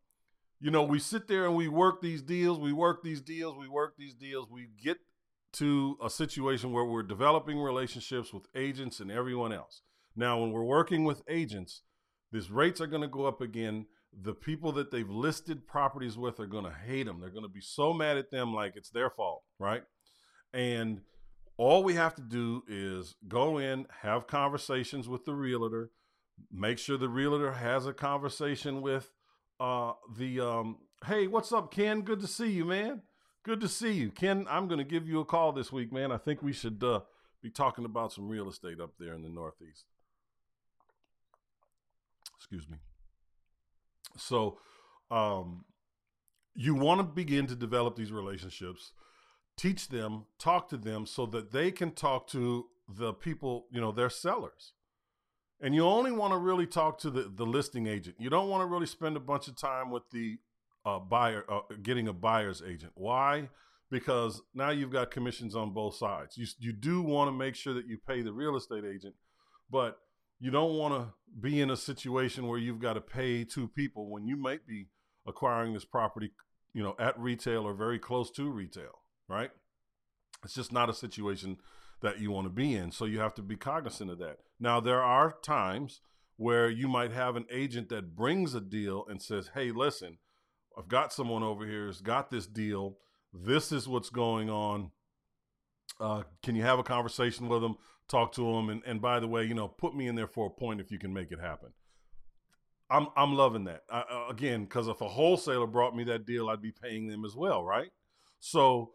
you 0.61 0.71
know, 0.71 0.83
we 0.83 0.99
sit 0.99 1.29
there 1.29 1.47
and 1.47 1.55
we 1.55 1.69
work 1.69 2.01
these 2.01 2.23
deals, 2.23 2.59
we 2.59 2.73
work 2.73 3.03
these 3.03 3.21
deals, 3.21 3.57
we 3.57 3.69
work 3.69 3.95
these 3.99 4.15
deals, 4.15 4.49
we 4.51 4.69
get 4.83 4.99
to 5.55 5.97
a 6.03 6.11
situation 6.11 6.73
where 6.73 6.85
we're 6.85 7.03
developing 7.03 7.59
relationships 7.59 8.33
with 8.33 8.45
agents 8.55 9.01
and 9.01 9.11
everyone 9.11 9.53
else. 9.53 9.83
Now, 10.15 10.41
when 10.41 10.51
we're 10.51 10.65
working 10.65 11.05
with 11.05 11.23
agents, 11.29 11.83
these 12.33 12.51
rates 12.51 12.81
are 12.81 12.87
going 12.87 13.03
to 13.03 13.09
go 13.09 13.27
up 13.27 13.41
again. 13.41 13.87
The 14.23 14.35
people 14.35 14.73
that 14.73 14.91
they've 14.91 15.09
listed 15.09 15.67
properties 15.67 16.17
with 16.17 16.41
are 16.41 16.47
going 16.47 16.65
to 16.65 16.75
hate 16.87 17.05
them. 17.05 17.21
They're 17.21 17.31
going 17.31 17.43
to 17.45 17.51
be 17.51 17.61
so 17.61 17.93
mad 17.93 18.17
at 18.17 18.31
them 18.31 18.55
like 18.55 18.77
it's 18.77 18.91
their 18.91 19.11
fault, 19.11 19.43
right? 19.59 19.83
And 20.53 21.01
all 21.59 21.85
we 21.85 21.95
have 21.95 22.15
to 22.17 22.23
do 22.23 22.63
is 22.67 23.15
go 23.29 23.59
in, 23.59 23.87
have 24.03 24.27
conversations 24.27 25.09
with 25.09 25.25
the 25.25 25.35
realtor, 25.35 25.91
make 26.51 26.79
sure 26.79 26.97
the 26.97 27.09
realtor 27.09 27.53
has 27.53 27.87
a 27.87 27.93
conversation 27.93 28.83
with 28.83 29.11
uh, 29.61 29.93
the 30.17 30.41
um, 30.41 30.79
hey, 31.07 31.27
what's 31.27 31.53
up, 31.53 31.73
Ken? 31.73 32.03
Good 32.03 32.21
to 32.21 32.27
see 32.27 32.51
you, 32.51 32.65
man. 32.65 33.03
Good 33.45 33.61
to 33.61 33.69
see 33.69 33.93
you, 33.93 34.11
Ken. 34.11 34.47
I'm 34.51 34.69
going 34.69 34.79
to 34.79 34.85
give 34.85 35.07
you 35.07 35.21
a 35.21 35.25
call 35.25 35.53
this 35.53 35.73
week, 35.73 35.93
man. 35.93 36.11
I 36.11 36.19
think 36.19 36.43
we 36.43 36.53
should 36.53 36.83
uh, 36.83 37.01
be 37.43 37.51
talking 37.51 37.85
about 37.85 38.13
some 38.13 38.29
real 38.29 38.49
estate 38.49 38.81
up 38.81 38.95
there 38.99 39.15
in 39.15 39.23
the 39.23 39.29
Northeast. 39.29 39.85
Excuse 42.37 42.69
me. 42.69 42.79
So, 44.17 44.59
um, 45.11 45.65
you 46.55 46.75
want 46.75 47.01
to 47.01 47.05
begin 47.05 47.47
to 47.47 47.55
develop 47.55 47.97
these 47.97 48.13
relationships 48.13 48.93
teach 49.57 49.89
them, 49.89 50.27
talk 50.39 50.69
to 50.69 50.77
them 50.77 51.07
so 51.07 51.27
that 51.27 51.53
they 51.53 51.71
can 51.71 51.91
talk 51.93 52.27
to 52.29 52.67
the 52.89 53.13
people, 53.13 53.67
you 53.71 53.81
know, 53.81 53.91
their 53.91 54.11
sellers. 54.11 54.73
And 55.61 55.75
you 55.75 55.85
only 55.85 56.13
want 56.13 56.33
to 56.33 56.39
really 56.39 56.67
talk 56.67 56.99
to 56.99 57.11
the, 57.11 57.33
the 57.35 57.47
listing 57.47 57.87
agent. 57.87 58.17
You 58.19 58.29
don't 58.29 58.49
want 58.49 58.63
to 58.63 58.67
really 58.67 58.87
spend 58.87 59.17
a 59.17 59.21
bunch 59.21 59.49
of 59.49 59.57
time 59.57 59.91
with 59.91 60.03
the 60.11 60.39
uh, 60.85 60.99
buyer, 60.99 61.45
uh, 61.49 61.61
getting 61.83 62.09
a 62.09 62.13
buyer's 62.13 62.63
agent. 62.63 62.93
Why? 62.95 63.49
Because 63.91 64.43
now 64.55 64.71
you've 64.71 64.91
got 64.91 65.11
commissions 65.11 65.57
on 65.57 65.73
both 65.73 65.97
sides. 65.97 66.37
You, 66.37 66.47
you 66.59 66.73
do 66.73 67.01
want 67.01 67.29
to 67.29 67.33
make 67.33 67.55
sure 67.55 67.73
that 67.75 67.87
you 67.87 67.97
pay 67.97 68.23
the 68.23 68.33
real 68.33 68.57
estate 68.57 68.85
agent, 68.85 69.15
but 69.71 69.99
you 70.39 70.51
don't 70.51 70.77
want 70.77 70.95
to 70.95 71.15
be 71.41 71.61
in 71.61 71.71
a 71.71 71.77
situation 71.77 72.47
where 72.47 72.59
you've 72.59 72.81
got 72.81 72.95
to 72.95 73.01
pay 73.01 73.45
two 73.45 73.69
people 73.69 74.11
when 74.11 74.27
you 74.27 74.37
might 74.37 74.67
be 74.67 74.89
acquiring 75.27 75.73
this 75.73 75.85
property, 75.85 76.33
you 76.75 76.83
know, 76.83 76.95
at 76.99 77.19
retail 77.19 77.67
or 77.67 77.73
very 77.73 77.99
close 77.99 78.31
to 78.33 78.51
retail 78.51 79.01
right? 79.29 79.51
It's 80.45 80.55
just 80.55 80.73
not 80.73 80.91
a 80.91 80.95
situation 80.95 81.59
that 82.03 82.21
you 82.21 82.31
want 82.31 82.47
to 82.47 82.51
be 82.51 82.75
in. 82.75 82.91
So 82.93 83.05
you 83.05 83.21
have 83.21 83.35
to 83.35 83.43
be 83.43 83.57
cognizant 83.57 84.11
of 84.11 84.19
that. 84.19 84.39
Now, 84.59 84.81
there 84.81 85.03
are 85.03 85.37
times 85.43 86.01
where 86.37 86.69
you 86.69 86.89
might 86.89 87.13
have 87.13 87.37
an 87.37 87.47
agent 87.51 87.89
that 87.89 88.15
brings 88.15 88.55
a 88.55 88.61
deal 88.61 89.05
and 89.09 89.21
says, 89.23 89.51
hey, 89.55 89.71
listen, 89.71 90.19
I've 90.77 90.89
got 90.89 91.13
someone 91.13 91.43
over 91.43 91.67
here 91.67 91.87
who's 91.87 92.01
got 92.01 92.31
this 92.31 92.47
deal. 92.47 92.99
This 93.33 93.73
is 93.73 93.89
what's 93.89 94.11
going 94.11 94.51
on. 94.51 94.91
Uh, 95.99 96.23
can 96.43 96.55
you 96.55 96.63
have 96.63 96.79
a 96.79 96.83
conversation 96.83 97.49
with 97.49 97.63
them, 97.63 97.77
talk 98.09 98.33
to 98.33 98.43
them, 98.43 98.69
and, 98.69 98.83
and 98.85 99.01
by 99.01 99.19
the 99.19 99.29
way, 99.29 99.45
you 99.45 99.55
know, 99.55 99.69
put 99.69 99.97
me 99.97 100.07
in 100.07 100.15
there 100.15 100.27
for 100.27 100.47
a 100.47 100.51
point 100.51 100.81
if 100.81 100.91
you 100.91 100.99
can 100.99 101.13
make 101.13 101.33
it 101.33 101.41
happen. 101.41 101.71
I'm 102.89 103.09
I'm 103.17 103.35
loving 103.35 103.65
that 103.65 103.83
uh, 103.91 104.27
again 104.31 104.65
because 104.65 104.87
if 104.87 105.01
a 105.01 105.09
wholesaler 105.09 105.67
brought 105.67 105.97
me 105.97 106.05
that 106.05 106.25
deal, 106.25 106.49
I'd 106.49 106.63
be 106.63 106.71
paying 106.71 107.09
them 107.09 107.25
as 107.25 107.35
well, 107.35 107.65
right? 107.65 107.91
So 108.39 108.93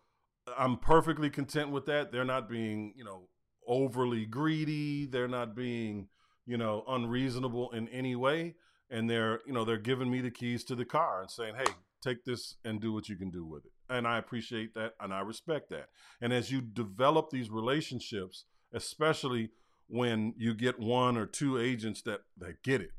I'm 0.58 0.78
perfectly 0.78 1.30
content 1.30 1.72
with 1.72 1.86
that. 1.88 2.12
They're 2.12 2.24
not 2.24 2.50
being, 2.50 2.94
you 2.96 3.04
know, 3.04 3.28
overly 3.68 4.26
greedy. 4.26 5.06
They're 5.06 5.28
not 5.28 5.56
being, 5.56 6.08
you 6.46 6.58
know, 6.58 6.84
unreasonable 6.88 7.72
in 7.72 7.88
any 7.90 8.16
way. 8.16 8.56
And 8.90 9.10
they're, 9.10 9.40
you 9.46 9.54
know, 9.54 9.64
they're 9.64 9.78
giving 9.78 10.12
me 10.12 10.22
the 10.22 10.32
keys 10.32 10.64
to 10.66 10.76
the 10.76 10.86
car 10.86 11.22
and 11.22 11.32
saying, 11.32 11.56
hey, 11.56 11.72
take 12.04 12.26
this 12.26 12.56
and 12.66 12.82
do 12.82 12.92
what 12.92 13.08
you 13.08 13.16
can 13.16 13.30
do 13.30 13.46
with 13.46 13.66
it. 13.66 13.72
And 13.90 14.08
I 14.08 14.18
appreciate 14.18 14.74
that 14.74 14.94
and 15.00 15.14
I 15.14 15.22
respect 15.22 15.70
that. 15.70 15.88
And 16.20 16.34
as 16.34 16.52
you 16.52 16.62
develop 16.62 17.30
these 17.30 17.50
relationships, 17.50 18.46
especially 18.74 19.52
when 19.88 20.34
you 20.38 20.54
get 20.54 20.80
one 20.80 21.18
or 21.18 21.26
two 21.26 21.58
agents 21.60 22.02
that, 22.04 22.22
that 22.38 22.64
get 22.64 22.82
it, 22.82 22.92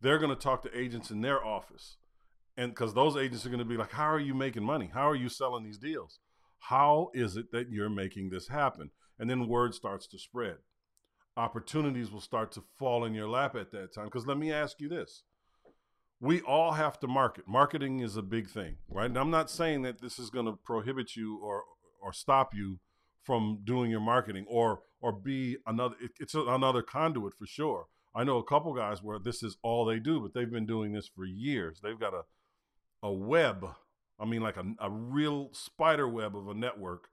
they're 0.00 0.18
going 0.18 0.34
to 0.34 0.36
talk 0.36 0.62
to 0.62 0.78
agents 0.78 1.10
in 1.10 1.20
their 1.20 1.44
office. 1.44 1.96
And 2.56 2.72
because 2.72 2.94
those 2.94 3.16
agents 3.16 3.44
are 3.44 3.50
going 3.50 3.58
to 3.58 3.64
be 3.64 3.76
like, 3.76 3.92
how 3.92 4.10
are 4.10 4.20
you 4.20 4.34
making 4.34 4.64
money? 4.64 4.90
How 4.92 5.08
are 5.08 5.16
you 5.16 5.28
selling 5.28 5.64
these 5.64 5.78
deals? 5.78 6.18
How 6.58 7.10
is 7.14 7.36
it 7.36 7.52
that 7.52 7.70
you're 7.70 7.90
making 7.90 8.30
this 8.30 8.48
happen? 8.48 8.90
And 9.18 9.30
then 9.30 9.48
word 9.48 9.74
starts 9.74 10.06
to 10.08 10.18
spread. 10.18 10.56
opportunities 11.36 12.10
will 12.10 12.20
start 12.20 12.50
to 12.52 12.62
fall 12.78 13.04
in 13.04 13.12
your 13.14 13.28
lap 13.28 13.54
at 13.54 13.70
that 13.70 13.92
time. 13.92 14.06
Because 14.06 14.26
let 14.26 14.38
me 14.38 14.52
ask 14.52 14.80
you 14.80 14.88
this 14.88 15.22
we 16.20 16.40
all 16.42 16.72
have 16.72 16.98
to 17.00 17.06
market. 17.06 17.46
Marketing 17.46 18.00
is 18.00 18.16
a 18.16 18.22
big 18.22 18.48
thing, 18.48 18.76
right? 18.88 19.06
And 19.06 19.18
I'm 19.18 19.30
not 19.30 19.50
saying 19.50 19.82
that 19.82 20.00
this 20.00 20.18
is 20.18 20.30
going 20.30 20.46
to 20.46 20.52
prohibit 20.52 21.16
you 21.16 21.38
or 21.42 21.64
or 22.00 22.12
stop 22.12 22.54
you 22.54 22.78
from 23.22 23.60
doing 23.64 23.90
your 23.90 24.00
marketing 24.00 24.46
or 24.48 24.80
or 25.00 25.12
be 25.12 25.58
another 25.66 25.96
it, 26.00 26.12
it's 26.18 26.34
another 26.34 26.82
conduit 26.82 27.34
for 27.34 27.46
sure. 27.46 27.86
I 28.14 28.24
know 28.24 28.38
a 28.38 28.44
couple 28.44 28.72
guys 28.72 29.02
where 29.02 29.18
this 29.18 29.42
is 29.42 29.58
all 29.62 29.84
they 29.84 29.98
do, 29.98 30.20
but 30.20 30.32
they've 30.32 30.50
been 30.50 30.66
doing 30.66 30.92
this 30.92 31.08
for 31.08 31.26
years. 31.26 31.80
They've 31.82 32.00
got 32.00 32.14
a 32.14 32.22
a 33.02 33.12
web, 33.12 33.66
I 34.18 34.24
mean 34.24 34.40
like 34.40 34.56
a, 34.56 34.64
a 34.80 34.90
real 34.90 35.50
spider 35.52 36.08
web 36.08 36.34
of 36.34 36.48
a 36.48 36.54
network 36.54 37.08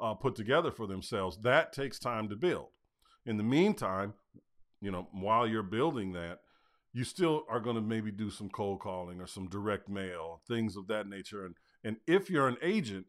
uh, 0.00 0.14
put 0.14 0.34
together 0.34 0.70
for 0.70 0.86
themselves. 0.86 1.38
That 1.42 1.72
takes 1.72 1.98
time 1.98 2.28
to 2.28 2.36
build. 2.36 2.68
In 3.24 3.36
the 3.36 3.42
meantime, 3.42 4.14
you 4.80 4.90
know, 4.90 5.08
while 5.12 5.46
you're 5.46 5.62
building 5.62 6.12
that, 6.12 6.40
you 6.92 7.04
still 7.04 7.44
are 7.48 7.60
going 7.60 7.76
to 7.76 7.82
maybe 7.82 8.10
do 8.10 8.30
some 8.30 8.48
cold 8.48 8.80
calling 8.80 9.20
or 9.20 9.26
some 9.26 9.48
direct 9.48 9.88
mail, 9.88 10.40
things 10.48 10.76
of 10.76 10.86
that 10.88 11.06
nature. 11.06 11.44
And 11.44 11.54
and 11.84 11.96
if 12.06 12.30
you're 12.30 12.48
an 12.48 12.56
agent, 12.62 13.06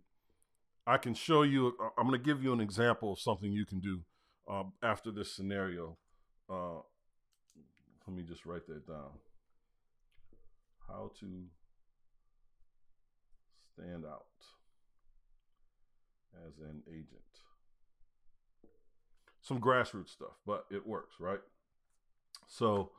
I 0.85 0.97
can 0.97 1.13
show 1.13 1.43
you. 1.43 1.75
Uh, 1.81 1.89
I'm 1.97 2.07
going 2.07 2.19
to 2.19 2.25
give 2.25 2.43
you 2.43 2.53
an 2.53 2.61
example 2.61 3.13
of 3.13 3.19
something 3.19 3.51
you 3.51 3.65
can 3.65 3.79
do 3.79 4.01
uh, 4.49 4.63
after 4.83 5.11
this 5.11 5.33
scenario. 5.33 5.97
Uh, 6.49 6.79
let 8.07 8.15
me 8.15 8.23
just 8.23 8.45
write 8.45 8.67
that 8.67 8.87
down. 8.87 9.11
How 10.87 11.11
to 11.19 11.43
stand 13.73 14.05
out 14.05 14.25
as 16.47 16.57
an 16.59 16.83
agent. 16.87 17.21
Some 19.41 19.61
grassroots 19.61 20.09
stuff, 20.09 20.37
but 20.45 20.65
it 20.69 20.85
works, 20.85 21.15
right? 21.19 21.39
So 22.47 22.91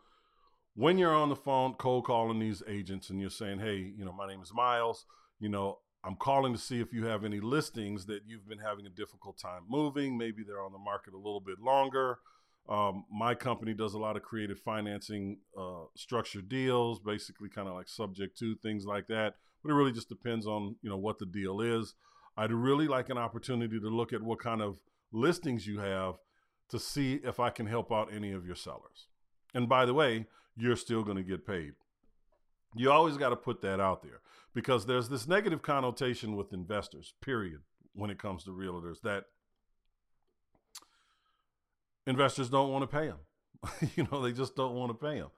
when 0.75 0.97
you're 0.97 1.15
on 1.15 1.29
the 1.29 1.37
phone 1.37 1.75
cold 1.75 2.05
calling 2.05 2.39
these 2.39 2.63
agents 2.67 3.11
and 3.11 3.21
you're 3.21 3.31
saying, 3.31 3.59
hey, 3.59 3.93
you 3.97 4.05
know, 4.05 4.13
my 4.13 4.27
name 4.27 4.41
is 4.41 4.53
Miles, 4.55 5.05
you 5.41 5.49
know, 5.49 5.79
I'm 6.05 6.17
calling 6.17 6.53
to 6.53 6.59
see 6.59 6.81
if 6.81 6.93
you 6.93 7.07
have 7.07 7.25
any 7.25 7.41
listings 7.41 8.07
that 8.07 8.21
you've 8.27 8.49
been 8.49 8.61
having 8.61 8.87
a 8.87 8.91
difficult 8.91 9.39
time 9.39 9.63
moving. 9.69 10.17
Maybe 10.17 10.45
they're 10.45 10.63
on 10.63 10.73
the 10.73 10.79
market 10.79 11.13
a 11.13 11.17
little 11.17 11.41
bit 11.41 11.59
longer. 11.61 12.19
Um, 12.69 13.05
my 13.11 13.35
company 13.35 13.75
does 13.75 13.95
a 13.95 13.99
lot 13.99 14.17
of 14.17 14.23
creative 14.23 14.61
financing, 14.61 15.39
uh, 15.59 15.85
structured 15.97 16.49
deals, 16.49 17.01
basically 17.01 17.49
kind 17.49 17.67
of 17.67 17.75
like 17.75 17.89
subject 17.89 18.39
to 18.39 18.55
things 18.57 18.85
like 18.85 19.09
that. 19.09 19.35
But 19.63 19.73
it 19.73 19.75
really 19.75 19.93
just 19.93 20.09
depends 20.09 20.47
on 20.47 20.77
you 20.83 20.91
know 20.91 20.97
what 20.97 21.19
the 21.19 21.27
deal 21.27 21.61
is. 21.61 21.95
I'd 22.39 22.53
really 22.53 22.87
like 22.87 23.11
an 23.11 23.19
opportunity 23.19 23.81
to 23.81 23.89
look 23.89 24.13
at 24.13 24.23
what 24.23 24.39
kind 24.39 24.63
of 24.63 24.79
listings 25.11 25.67
you 25.67 25.81
have 25.81 26.15
to 26.69 26.79
see 26.79 27.15
if 27.25 27.41
I 27.41 27.51
can 27.51 27.67
help 27.67 27.91
out 27.91 28.15
any 28.15 28.31
of 28.31 28.47
your 28.47 28.55
sellers. 28.55 29.09
And 29.55 29.69
by 29.69 29.85
the 29.85 29.93
way, 29.93 30.27
you're 30.57 30.77
still 30.77 31.03
going 31.03 31.17
to 31.17 31.25
get 31.25 31.45
paid. 31.45 31.73
You 32.77 32.93
always 32.93 33.17
got 33.17 33.31
to 33.31 33.37
put 33.37 33.61
that 33.63 33.81
out 33.81 34.05
there 34.05 34.21
because 34.55 34.87
there's 34.87 35.09
this 35.09 35.27
negative 35.27 35.63
connotation 35.63 36.37
with 36.37 36.53
investors, 36.53 37.13
period, 37.21 37.63
when 37.93 38.09
it 38.09 38.21
comes 38.21 38.45
to 38.45 38.51
realtors 38.51 39.01
that 39.03 39.25
investors 42.07 42.51
don't 42.51 42.71
want 42.71 42.89
to 42.89 42.97
pay 42.97 43.09
them. 43.09 43.19
you 43.97 44.07
know, 44.13 44.23
they 44.23 44.33
just 44.33 44.55
don't 44.55 44.77
want 44.77 44.91
to 44.91 45.07
pay 45.07 45.19
them. 45.19 45.31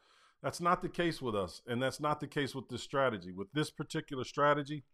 That's 0.42 0.60
not 0.60 0.82
the 0.82 0.88
case 0.90 1.22
with 1.22 1.34
us. 1.34 1.62
And 1.66 1.82
that's 1.82 2.00
not 2.00 2.20
the 2.20 2.26
case 2.26 2.54
with 2.54 2.68
this 2.68 2.82
strategy. 2.82 3.32
With 3.32 3.50
this 3.54 3.70
particular 3.70 4.24
strategy, 4.24 4.84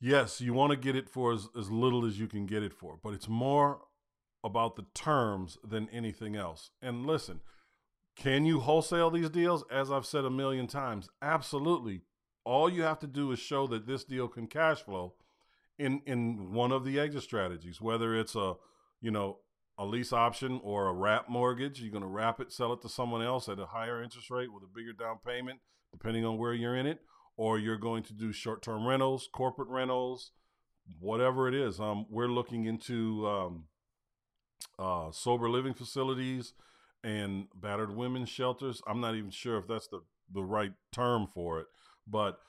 yes, 0.00 0.40
you 0.40 0.52
want 0.52 0.70
to 0.70 0.76
get 0.76 0.96
it 0.96 1.08
for 1.08 1.32
as, 1.32 1.48
as 1.58 1.70
little 1.70 2.04
as 2.06 2.18
you 2.18 2.26
can 2.26 2.46
get 2.46 2.62
it 2.62 2.72
for, 2.72 2.98
but 3.02 3.14
it's 3.14 3.28
more 3.28 3.80
about 4.44 4.76
the 4.76 4.86
terms 4.94 5.58
than 5.64 5.88
anything 5.90 6.36
else. 6.36 6.70
And 6.80 7.06
listen, 7.06 7.40
can 8.16 8.44
you 8.44 8.60
wholesale 8.60 9.10
these 9.10 9.30
deals? 9.30 9.64
As 9.70 9.90
I've 9.90 10.06
said 10.06 10.24
a 10.24 10.30
million 10.30 10.66
times, 10.66 11.08
absolutely. 11.22 12.02
All 12.44 12.68
you 12.70 12.82
have 12.82 12.98
to 13.00 13.06
do 13.06 13.30
is 13.32 13.38
show 13.38 13.66
that 13.68 13.86
this 13.86 14.04
deal 14.04 14.28
can 14.28 14.46
cash 14.46 14.82
flow 14.82 15.14
in 15.78 16.02
in 16.06 16.52
one 16.52 16.72
of 16.72 16.84
the 16.84 16.98
exit 16.98 17.22
strategies, 17.22 17.80
whether 17.80 18.18
it's 18.18 18.34
a 18.34 18.54
you 19.00 19.10
know 19.10 19.38
a 19.78 19.84
lease 19.84 20.12
option 20.12 20.60
or 20.64 20.88
a 20.88 20.92
wrap 20.92 21.28
mortgage. 21.28 21.80
You're 21.80 21.92
going 21.92 22.02
to 22.02 22.08
wrap 22.08 22.40
it, 22.40 22.50
sell 22.50 22.72
it 22.72 22.82
to 22.82 22.88
someone 22.88 23.22
else 23.22 23.48
at 23.48 23.60
a 23.60 23.66
higher 23.66 24.02
interest 24.02 24.30
rate 24.30 24.52
with 24.52 24.64
a 24.64 24.66
bigger 24.66 24.92
down 24.92 25.18
payment, 25.24 25.60
depending 25.92 26.24
on 26.24 26.38
where 26.38 26.52
you're 26.52 26.74
in 26.74 26.86
it, 26.86 27.00
or 27.38 27.56
you're 27.56 27.78
going 27.78 28.02
to 28.02 28.12
do 28.12 28.32
short 28.32 28.60
term 28.60 28.84
rentals, 28.84 29.28
corporate 29.32 29.68
rentals, 29.68 30.32
whatever 30.98 31.48
it 31.48 31.54
is. 31.54 31.80
Um, 31.80 32.04
we're 32.10 32.26
looking 32.28 32.66
into 32.66 33.26
um, 33.26 33.64
uh, 34.78 35.12
sober 35.12 35.48
living 35.48 35.72
facilities 35.72 36.52
and 37.04 37.46
battered 37.54 37.94
women's 37.94 38.28
shelters. 38.28 38.82
I'm 38.86 39.00
not 39.00 39.14
even 39.14 39.30
sure 39.30 39.56
if 39.56 39.68
that's 39.68 39.86
the, 39.86 40.00
the 40.34 40.42
right 40.42 40.72
term 40.92 41.28
for 41.32 41.60
it, 41.60 41.66
but 42.06 42.40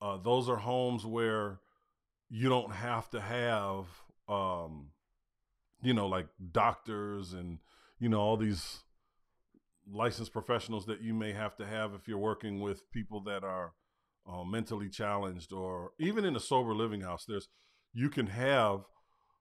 uh, 0.00 0.16
those 0.16 0.48
are 0.48 0.56
homes 0.56 1.04
where 1.04 1.60
you 2.30 2.48
don't 2.48 2.72
have 2.72 3.10
to 3.10 3.20
have, 3.20 3.84
um, 4.30 4.88
you 5.82 5.92
know, 5.92 6.06
like 6.06 6.26
doctors 6.52 7.34
and, 7.34 7.58
you 7.98 8.08
know, 8.08 8.20
all 8.20 8.38
these 8.38 8.78
licensed 9.90 10.32
professionals 10.32 10.86
that 10.86 11.02
you 11.02 11.12
may 11.12 11.32
have 11.32 11.54
to 11.56 11.66
have 11.66 11.92
if 11.92 12.08
you're 12.08 12.16
working 12.16 12.60
with 12.60 12.90
people 12.92 13.20
that 13.20 13.44
are 13.44 13.72
uh, 14.28 14.44
mentally 14.44 14.88
challenged 14.88 15.52
or 15.52 15.92
even 15.98 16.24
in 16.24 16.36
a 16.36 16.40
sober 16.40 16.74
living 16.74 17.00
house. 17.00 17.24
There's, 17.26 17.48
you 17.94 18.10
can 18.10 18.26
have 18.26 18.80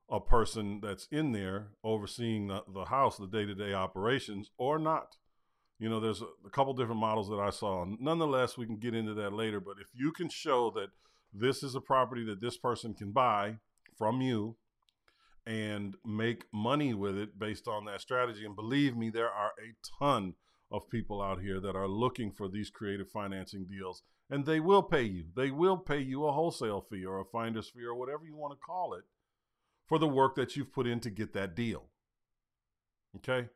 a 0.10 0.20
person 0.20 0.80
that's 0.82 1.08
in 1.12 1.34
there 1.34 1.68
overseeing 1.84 2.48
the, 2.48 2.64
the 2.74 2.86
house, 2.86 3.18
the 3.18 3.28
day 3.28 3.46
to 3.46 3.54
day 3.54 3.74
operations, 3.74 4.50
or 4.58 4.80
not. 4.80 5.18
You 5.80 5.90
know, 5.90 6.00
there's 6.00 6.22
a, 6.22 6.28
a, 6.46 6.50
couple 6.50 6.74
different 6.74 7.02
models 7.02 7.30
that 7.30 7.40
I 7.40 7.50
saw. 7.50 7.86
Nonetheless, 8.00 8.58
we 8.58 8.66
can 8.66 8.78
get 8.78 8.96
into 8.96 9.14
that 9.16 9.34
later. 9.34 9.60
But 9.60 9.76
if 9.82 9.88
you 9.94 10.12
can 10.12 10.30
show 10.30 10.72
that 10.72 10.90
this 11.34 11.62
is 11.62 11.76
a 11.76 11.82
property 11.82 12.24
that 12.26 12.42
this 12.42 12.58
person 12.58 12.94
can 12.94 13.12
buy 13.12 13.58
from 13.98 14.22
you 14.22 14.56
and 15.46 15.96
make 16.06 16.46
money 16.54 16.94
with 16.94 17.18
it 17.18 17.38
based 17.38 17.68
on 17.68 17.86
that 17.86 18.02
strategy, 18.02 18.46
and 18.46 18.56
believe 18.56 18.96
me, 18.96 19.10
there 19.10 19.30
are 19.30 19.52
a 19.60 19.76
ton 20.00 20.34
of 20.72 20.90
people 20.90 21.22
out 21.22 21.42
here 21.42 21.60
that 21.60 21.76
are 21.76 21.88
looking 21.88 22.32
for 22.32 22.50
these 22.50 22.70
creative 22.70 23.10
financing 23.10 23.66
deals, 23.66 24.04
and 24.30 24.46
they 24.46 24.60
will 24.60 24.84
pay 24.84 25.04
you. 25.04 25.26
They 25.36 25.52
will 25.52 25.78
pay 25.78 26.00
you 26.00 26.26
a 26.26 26.32
wholesale 26.32 26.82
fee 26.82 27.06
or 27.06 27.20
a 27.20 27.26
finder's 27.26 27.70
fee 27.70 27.86
or 27.86 27.96
whatever 27.96 28.26
you 28.26 28.36
want 28.36 28.54
to 28.54 28.66
call 28.66 28.94
it 28.94 29.04
for 29.86 29.98
the 29.98 30.08
work 30.08 30.36
that 30.36 30.56
you've 30.56 30.74
put 30.74 30.88
in 30.88 31.00
to 31.02 31.10
get 31.10 31.34
that 31.34 31.56
deal. 31.56 31.86
Okay? 33.16 33.48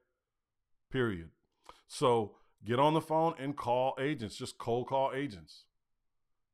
Period. 0.91 1.29
So 1.87 2.35
get 2.65 2.79
on 2.79 2.93
the 2.93 3.01
phone 3.01 3.33
and 3.37 3.55
call 3.55 3.95
agents. 3.99 4.37
Just 4.37 4.57
cold 4.57 4.87
call 4.87 5.11
agents. 5.13 5.65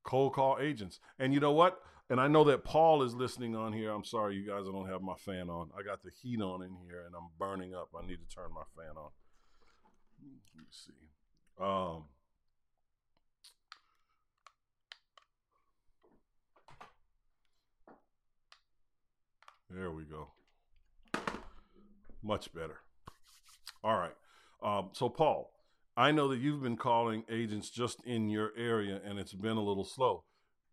Cold 0.04 0.34
call 0.34 0.58
agents. 0.60 1.00
And 1.20 1.34
you 1.34 1.40
know 1.40 1.52
what? 1.52 1.80
And 2.10 2.20
I 2.20 2.28
know 2.28 2.46
that 2.46 2.64
Paul 2.64 3.04
is 3.04 3.14
listening 3.14 3.56
on 3.56 3.74
here. 3.74 3.92
I'm 3.92 4.06
sorry, 4.06 4.36
you 4.36 4.48
guys, 4.48 4.64
I 4.68 4.72
don't 4.72 4.90
have 4.90 5.02
my 5.02 5.16
fan 5.16 5.50
on. 5.50 5.70
I 5.78 5.84
got 5.84 6.02
the 6.04 6.12
heat 6.22 6.42
on 6.42 6.64
in 6.64 6.76
here 6.86 7.04
and 7.06 7.14
I'm 7.14 7.28
burning 7.38 7.76
up. 7.76 7.90
I 7.96 8.06
need 8.06 8.18
to 8.18 8.36
turn 8.36 8.50
my 8.54 8.64
fan 8.76 8.96
on. 8.96 9.10
Let 10.56 10.64
me 10.64 10.68
see. 10.72 10.94
Um, 11.60 12.06
There 19.70 19.92
we 19.92 20.04
go. 20.04 20.30
Much 22.24 22.54
better. 22.54 22.80
All 23.84 23.98
right. 23.98 24.16
Um, 24.62 24.90
so, 24.94 25.10
Paul, 25.10 25.52
I 25.96 26.12
know 26.12 26.28
that 26.30 26.40
you've 26.40 26.62
been 26.62 26.78
calling 26.78 27.24
agents 27.30 27.70
just 27.70 28.04
in 28.04 28.30
your 28.30 28.52
area 28.58 29.00
and 29.04 29.20
it's 29.20 29.34
been 29.34 29.58
a 29.58 29.64
little 29.64 29.86
slow. 29.86 30.24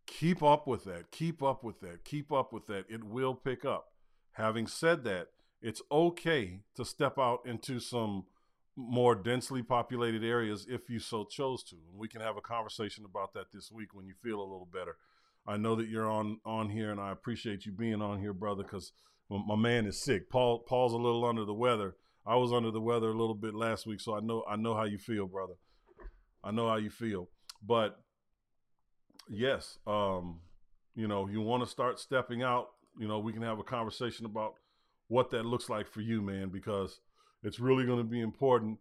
Keep 0.06 0.42
up 0.42 0.66
with 0.66 0.84
that. 0.84 1.10
Keep 1.10 1.42
up 1.42 1.64
with 1.64 1.80
that. 1.80 2.04
Keep 2.04 2.32
up 2.32 2.52
with 2.52 2.66
that. 2.66 2.84
It 2.88 3.04
will 3.04 3.34
pick 3.34 3.64
up. 3.64 3.86
Having 4.32 4.66
said 4.66 5.04
that, 5.04 5.28
it's 5.62 5.80
okay 5.90 6.60
to 6.76 6.84
step 6.84 7.18
out 7.18 7.40
into 7.46 7.80
some 7.80 8.24
more 8.76 9.14
densely 9.14 9.62
populated 9.62 10.24
areas 10.24 10.66
if 10.68 10.90
you 10.90 10.98
so 10.98 11.24
chose 11.24 11.62
to. 11.64 11.76
And 11.90 11.98
we 11.98 12.08
can 12.08 12.20
have 12.20 12.36
a 12.36 12.42
conversation 12.42 13.04
about 13.04 13.32
that 13.34 13.52
this 13.52 13.70
week 13.70 13.94
when 13.94 14.06
you 14.06 14.14
feel 14.22 14.40
a 14.40 14.42
little 14.42 14.68
better. 14.70 14.96
I 15.46 15.56
know 15.56 15.76
that 15.76 15.88
you're 15.88 16.10
on 16.10 16.38
on 16.44 16.70
here, 16.70 16.90
and 16.90 17.00
I 17.00 17.12
appreciate 17.12 17.66
you 17.66 17.72
being 17.72 18.00
on 18.00 18.20
here, 18.20 18.32
brother, 18.32 18.62
because 18.62 18.92
my 19.28 19.56
man 19.56 19.86
is 19.86 20.02
sick. 20.02 20.30
Paul 20.30 20.60
Paul's 20.60 20.92
a 20.92 20.98
little 20.98 21.24
under 21.24 21.44
the 21.44 21.54
weather. 21.54 21.96
I 22.26 22.36
was 22.36 22.52
under 22.52 22.70
the 22.70 22.80
weather 22.80 23.08
a 23.08 23.18
little 23.18 23.34
bit 23.34 23.54
last 23.54 23.86
week, 23.86 24.00
so 24.00 24.14
I 24.14 24.20
know 24.20 24.44
I 24.48 24.56
know 24.56 24.74
how 24.74 24.84
you 24.84 24.98
feel, 24.98 25.26
brother. 25.26 25.54
I 26.42 26.50
know 26.50 26.68
how 26.68 26.76
you 26.76 26.90
feel. 26.90 27.28
But 27.66 27.98
yes, 29.28 29.78
um, 29.86 30.40
you 30.94 31.08
know, 31.08 31.28
you 31.28 31.40
want 31.40 31.62
to 31.62 31.68
start 31.68 31.98
stepping 31.98 32.42
out, 32.42 32.68
you 32.98 33.08
know, 33.08 33.18
we 33.18 33.32
can 33.32 33.42
have 33.42 33.58
a 33.58 33.64
conversation 33.64 34.26
about 34.26 34.54
what 35.08 35.30
that 35.30 35.44
looks 35.44 35.68
like 35.68 35.88
for 35.88 36.00
you, 36.00 36.22
man, 36.22 36.48
because 36.48 37.00
it's 37.42 37.60
really 37.60 37.84
going 37.84 37.98
to 37.98 38.04
be 38.04 38.20
important 38.20 38.78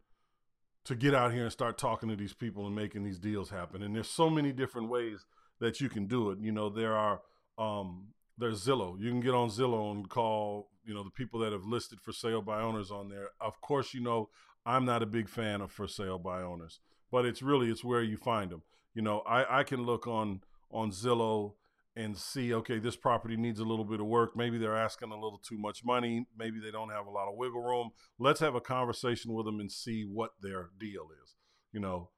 to 0.85 0.95
get 0.95 1.13
out 1.15 1.31
here 1.31 1.43
and 1.43 1.51
start 1.51 1.77
talking 1.77 2.09
to 2.09 2.15
these 2.15 2.33
people 2.33 2.65
and 2.65 2.75
making 2.75 3.03
these 3.03 3.19
deals 3.19 3.49
happen. 3.49 3.83
And 3.83 3.95
there's 3.95 4.09
so 4.09 4.29
many 4.29 4.51
different 4.51 4.89
ways 4.89 5.25
that 5.63 5.79
you 5.79 5.87
can 5.87 6.07
do 6.07 6.29
it. 6.29 6.39
You 6.41 6.51
know, 6.51 6.69
there 6.69 6.93
are 6.93 7.21
um, 7.57 8.09
there's 8.37 8.65
Zillow. 8.65 8.99
You 8.99 9.09
can 9.09 9.21
get 9.21 9.33
on 9.33 9.49
Zillow 9.49 9.91
and 9.91 10.09
call, 10.09 10.67
you 10.83 10.93
know, 10.93 11.03
the 11.03 11.11
people 11.11 11.39
that 11.39 11.53
have 11.53 11.63
listed 11.63 12.01
for 12.01 12.11
sale 12.11 12.41
by 12.41 12.61
owners 12.61 12.91
on 12.91 13.07
there. 13.07 13.29
Of 13.39 13.61
course, 13.61 13.93
you 13.93 14.01
know, 14.01 14.29
I'm 14.65 14.83
not 14.83 15.01
a 15.01 15.05
big 15.05 15.29
fan 15.29 15.61
of 15.61 15.71
for 15.71 15.87
sale 15.87 16.19
by 16.19 16.41
owners, 16.41 16.81
but 17.11 17.25
it's 17.25 17.41
really 17.41 17.69
it's 17.69 17.83
where 17.83 18.03
you 18.03 18.17
find 18.17 18.51
them. 18.51 18.63
You 18.93 19.03
know, 19.03 19.19
I 19.21 19.59
I 19.59 19.63
can 19.63 19.83
look 19.83 20.05
on 20.05 20.41
on 20.69 20.91
Zillow 20.91 21.53
and 21.95 22.17
see, 22.17 22.53
okay, 22.53 22.79
this 22.79 22.97
property 22.97 23.37
needs 23.37 23.59
a 23.59 23.63
little 23.63 23.85
bit 23.85 24.01
of 24.01 24.07
work. 24.07 24.35
Maybe 24.35 24.57
they're 24.57 24.75
asking 24.75 25.11
a 25.11 25.15
little 25.15 25.37
too 25.47 25.57
much 25.57 25.85
money. 25.85 26.25
Maybe 26.37 26.59
they 26.59 26.71
don't 26.71 26.89
have 26.89 27.05
a 27.05 27.11
lot 27.11 27.29
of 27.29 27.37
wiggle 27.37 27.61
room. 27.61 27.91
Let's 28.19 28.39
have 28.41 28.55
a 28.55 28.61
conversation 28.61 29.31
with 29.31 29.45
them 29.45 29.59
and 29.61 29.71
see 29.71 30.03
what 30.03 30.31
their 30.41 30.71
deal 30.77 31.07
is. 31.23 31.35
You 31.71 31.79
know, 31.79 32.09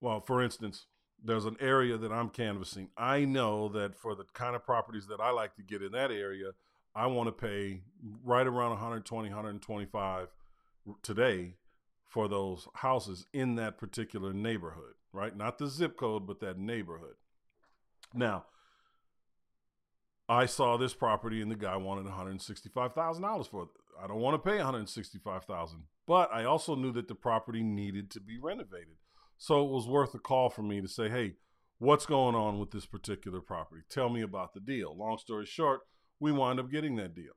well, 0.00 0.20
for 0.20 0.42
instance, 0.42 0.86
there's 1.24 1.46
an 1.46 1.56
area 1.58 1.96
that 1.96 2.12
I'm 2.12 2.28
canvassing. 2.28 2.90
I 2.96 3.24
know 3.24 3.68
that 3.70 3.96
for 3.96 4.14
the 4.14 4.24
kind 4.34 4.54
of 4.54 4.64
properties 4.64 5.06
that 5.06 5.20
I 5.20 5.30
like 5.30 5.56
to 5.56 5.62
get 5.62 5.82
in 5.82 5.92
that 5.92 6.10
area, 6.10 6.50
I 6.94 7.06
want 7.06 7.28
to 7.28 7.32
pay 7.32 7.80
right 8.22 8.46
around 8.46 8.70
120, 8.70 9.28
125 9.28 10.28
today 11.02 11.54
for 12.04 12.28
those 12.28 12.68
houses 12.74 13.26
in 13.32 13.56
that 13.56 13.78
particular 13.78 14.32
neighborhood, 14.32 14.94
right? 15.12 15.36
Not 15.36 15.58
the 15.58 15.66
zip 15.66 15.96
code, 15.96 16.26
but 16.26 16.40
that 16.40 16.58
neighborhood. 16.58 17.14
Now, 18.12 18.44
I 20.28 20.46
saw 20.46 20.76
this 20.76 20.94
property 20.94 21.40
and 21.40 21.50
the 21.50 21.56
guy 21.56 21.76
wanted 21.76 22.06
$165,000 22.06 23.50
for 23.50 23.62
it. 23.64 23.68
I 24.00 24.06
don't 24.06 24.20
want 24.20 24.34
to 24.34 24.50
pay 24.50 24.58
165,000, 24.58 25.82
but 26.06 26.32
I 26.32 26.44
also 26.44 26.74
knew 26.74 26.92
that 26.92 27.08
the 27.08 27.14
property 27.14 27.62
needed 27.62 28.10
to 28.12 28.20
be 28.20 28.38
renovated. 28.38 28.96
So 29.36 29.64
it 29.64 29.70
was 29.70 29.86
worth 29.86 30.14
a 30.14 30.18
call 30.18 30.50
for 30.50 30.62
me 30.62 30.80
to 30.80 30.88
say, 30.88 31.08
"Hey, 31.08 31.36
what's 31.78 32.06
going 32.06 32.34
on 32.34 32.58
with 32.58 32.70
this 32.70 32.86
particular 32.86 33.40
property? 33.40 33.82
Tell 33.88 34.08
me 34.08 34.22
about 34.22 34.54
the 34.54 34.60
deal." 34.60 34.96
Long 34.96 35.18
story 35.18 35.46
short, 35.46 35.80
we 36.20 36.32
wind 36.32 36.60
up 36.60 36.70
getting 36.70 36.96
that 36.96 37.14
deal. 37.14 37.32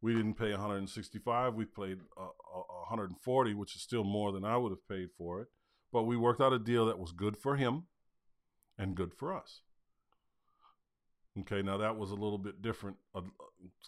We 0.00 0.14
didn't 0.14 0.34
pay 0.34 0.50
165, 0.50 1.54
we 1.54 1.64
paid 1.64 1.98
uh, 2.16 2.28
140, 2.88 3.54
which 3.54 3.74
is 3.74 3.82
still 3.82 4.04
more 4.04 4.30
than 4.30 4.44
I 4.44 4.56
would 4.56 4.70
have 4.70 4.86
paid 4.88 5.08
for 5.16 5.40
it, 5.40 5.48
but 5.92 6.04
we 6.04 6.16
worked 6.16 6.40
out 6.40 6.52
a 6.52 6.58
deal 6.58 6.86
that 6.86 6.98
was 6.98 7.12
good 7.12 7.36
for 7.36 7.56
him 7.56 7.84
and 8.78 8.94
good 8.94 9.14
for 9.14 9.34
us. 9.34 9.62
Okay, 11.40 11.62
now 11.62 11.76
that 11.78 11.96
was 11.96 12.10
a 12.10 12.14
little 12.14 12.38
bit 12.38 12.62
different. 12.62 12.96
Uh, 13.14 13.22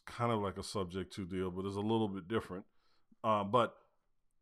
kind 0.07 0.33
of 0.33 0.41
like 0.41 0.59
a 0.59 0.63
subject 0.63 1.13
to 1.15 1.25
deal, 1.25 1.51
but 1.51 1.65
it's 1.65 1.77
a 1.77 1.81
little 1.81 2.09
bit 2.09 2.29
different. 2.29 2.65
Uh, 3.25 3.45
but 3.45 3.75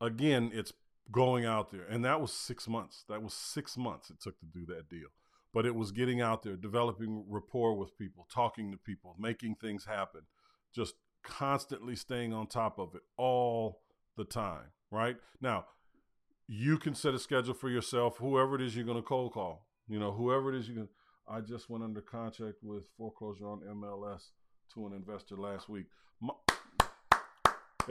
again, 0.00 0.50
it's 0.52 0.72
going 1.10 1.44
out 1.44 1.70
there, 1.70 1.84
and 1.88 2.04
that 2.04 2.20
was 2.20 2.32
six 2.32 2.68
months. 2.68 3.04
That 3.08 3.22
was 3.22 3.34
six 3.34 3.76
months 3.76 4.10
it 4.10 4.20
took 4.20 4.38
to 4.40 4.46
do 4.46 4.66
that 4.66 4.88
deal. 4.88 5.08
But 5.52 5.64
it 5.64 5.74
was 5.74 5.92
getting 5.92 6.20
out 6.20 6.42
there, 6.42 6.56
developing 6.56 7.24
rapport 7.28 7.74
with 7.74 7.96
people, 7.96 8.26
talking 8.32 8.70
to 8.72 8.76
people, 8.76 9.16
making 9.18 9.56
things 9.56 9.86
happen, 9.86 10.22
just 10.74 10.94
constantly 11.22 11.96
staying 11.96 12.32
on 12.32 12.46
top 12.46 12.78
of 12.78 12.94
it 12.94 13.02
all 13.16 13.80
the 14.16 14.24
time. 14.24 14.72
Right 14.90 15.16
now, 15.40 15.66
you 16.46 16.78
can 16.78 16.94
set 16.94 17.14
a 17.14 17.18
schedule 17.18 17.54
for 17.54 17.70
yourself. 17.70 18.18
Whoever 18.18 18.56
it 18.56 18.62
is 18.62 18.76
you're 18.76 18.84
going 18.84 18.98
to 18.98 19.02
cold 19.02 19.32
call, 19.32 19.66
you 19.88 19.98
know, 19.98 20.12
whoever 20.12 20.54
it 20.54 20.58
is 20.58 20.68
you 20.68 20.74
can 20.74 20.88
I 21.28 21.40
just 21.40 21.68
went 21.68 21.82
under 21.82 22.00
contract 22.00 22.58
with 22.62 22.84
foreclosure 22.96 23.46
on 23.46 23.60
MLS 23.60 24.30
to 24.74 24.86
an 24.86 24.92
investor 24.92 25.36
last 25.36 25.68
week. 25.68 25.86
My, 26.20 26.34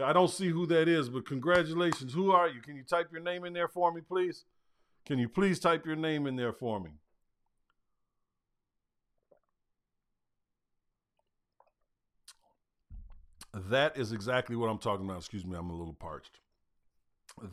I 0.04 0.14
don't 0.14 0.30
see 0.30 0.50
who 0.50 0.66
that 0.68 0.88
is, 0.88 1.10
but 1.10 1.26
congratulations. 1.26 2.14
Who 2.14 2.32
are 2.32 2.50
you? 2.50 2.62
Can 2.62 2.76
you 2.76 2.84
type 2.84 3.10
your 3.12 3.22
name 3.22 3.46
in 3.46 3.54
there 3.54 3.68
for 3.68 3.94
me, 3.94 4.02
please? 4.02 4.44
Can 5.06 5.20
you 5.20 5.30
please 5.30 5.60
type 5.60 5.86
your 5.86 5.96
name 5.96 6.28
in 6.28 6.36
there 6.36 6.54
for 6.54 6.80
me? 6.80 6.92
That 13.70 13.98
is 13.98 14.12
exactly 14.12 14.58
what 14.58 14.70
I'm 14.70 14.80
talking 14.80 15.06
about. 15.06 15.20
Excuse 15.20 15.46
me, 15.46 15.58
I'm 15.58 15.70
a 15.70 15.76
little 15.76 15.94
parched. 15.94 16.40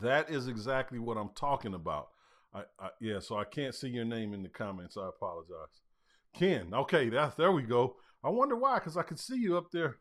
That 0.01 0.29
is 0.29 0.47
exactly 0.47 0.99
what 0.99 1.17
I'm 1.17 1.29
talking 1.35 1.73
about. 1.73 2.09
I, 2.53 2.63
I, 2.79 2.89
yeah, 2.99 3.19
so 3.19 3.37
I 3.37 3.45
can't 3.45 3.73
see 3.73 3.87
your 3.87 4.05
name 4.05 4.33
in 4.33 4.43
the 4.43 4.49
comments. 4.49 4.97
I 4.97 5.07
apologize. 5.07 5.81
Ken, 6.33 6.73
okay, 6.73 7.09
that's 7.09 7.35
there 7.35 7.51
we 7.51 7.63
go. 7.63 7.95
I 8.23 8.29
wonder 8.29 8.55
why, 8.55 8.79
because 8.79 8.97
I 8.97 9.03
could 9.03 9.19
see 9.19 9.37
you 9.37 9.57
up 9.57 9.71
there 9.71 9.97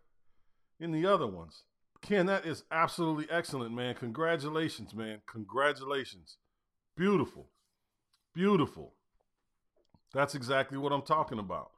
in 0.80 0.90
the 0.90 1.06
other 1.06 1.26
ones. 1.26 1.62
Ken, 2.02 2.26
that 2.26 2.44
is 2.44 2.64
absolutely 2.70 3.26
excellent, 3.30 3.74
man. 3.74 3.94
Congratulations, 3.94 4.92
man. 4.92 5.22
Congratulations. 5.30 6.36
Beautiful. 6.96 7.48
Beautiful. 8.34 8.94
That's 10.12 10.34
exactly 10.34 10.78
what 10.78 10.92
I'm 10.92 11.02
talking 11.02 11.38
about. 11.38 11.70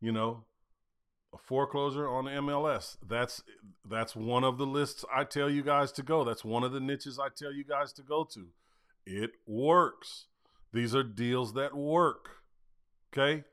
You 0.00 0.12
know, 0.12 0.44
a 1.34 1.38
foreclosure 1.38 2.08
on 2.08 2.24
MLS. 2.24 2.96
That's 3.06 3.42
that's 3.88 4.14
one 4.14 4.44
of 4.44 4.58
the 4.58 4.66
lists 4.66 5.04
I 5.14 5.24
tell 5.24 5.50
you 5.50 5.62
guys 5.62 5.92
to 5.92 6.02
go. 6.02 6.24
That's 6.24 6.44
one 6.44 6.62
of 6.62 6.72
the 6.72 6.80
niches 6.80 7.18
I 7.18 7.28
tell 7.34 7.52
you 7.52 7.64
guys 7.64 7.92
to 7.94 8.02
go 8.02 8.24
to. 8.34 8.48
It 9.06 9.32
works. 9.46 10.26
These 10.72 10.94
are 10.94 11.02
deals 11.02 11.54
that 11.54 11.74
work. 11.74 12.28
Okay? 13.12 13.44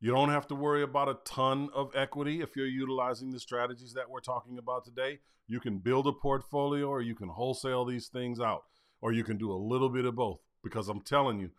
You 0.00 0.12
don't 0.12 0.28
have 0.30 0.46
to 0.48 0.54
worry 0.54 0.82
about 0.82 1.08
a 1.08 1.18
ton 1.24 1.70
of 1.74 1.90
equity 1.94 2.40
if 2.40 2.54
you're 2.54 2.66
utilizing 2.66 3.30
the 3.30 3.40
strategies 3.40 3.94
that 3.94 4.08
we're 4.08 4.20
talking 4.20 4.58
about 4.58 4.84
today. 4.84 5.18
You 5.48 5.60
can 5.60 5.78
build 5.78 6.06
a 6.06 6.12
portfolio 6.12 6.86
or 6.86 7.00
you 7.00 7.14
can 7.14 7.28
wholesale 7.28 7.84
these 7.84 8.06
things 8.08 8.38
out 8.38 8.64
or 9.00 9.12
you 9.12 9.24
can 9.24 9.38
do 9.38 9.50
a 9.50 9.58
little 9.58 9.88
bit 9.88 10.04
of 10.04 10.14
both 10.14 10.40
because 10.62 10.88
I'm 10.88 11.00
telling 11.00 11.40
you, 11.40 11.50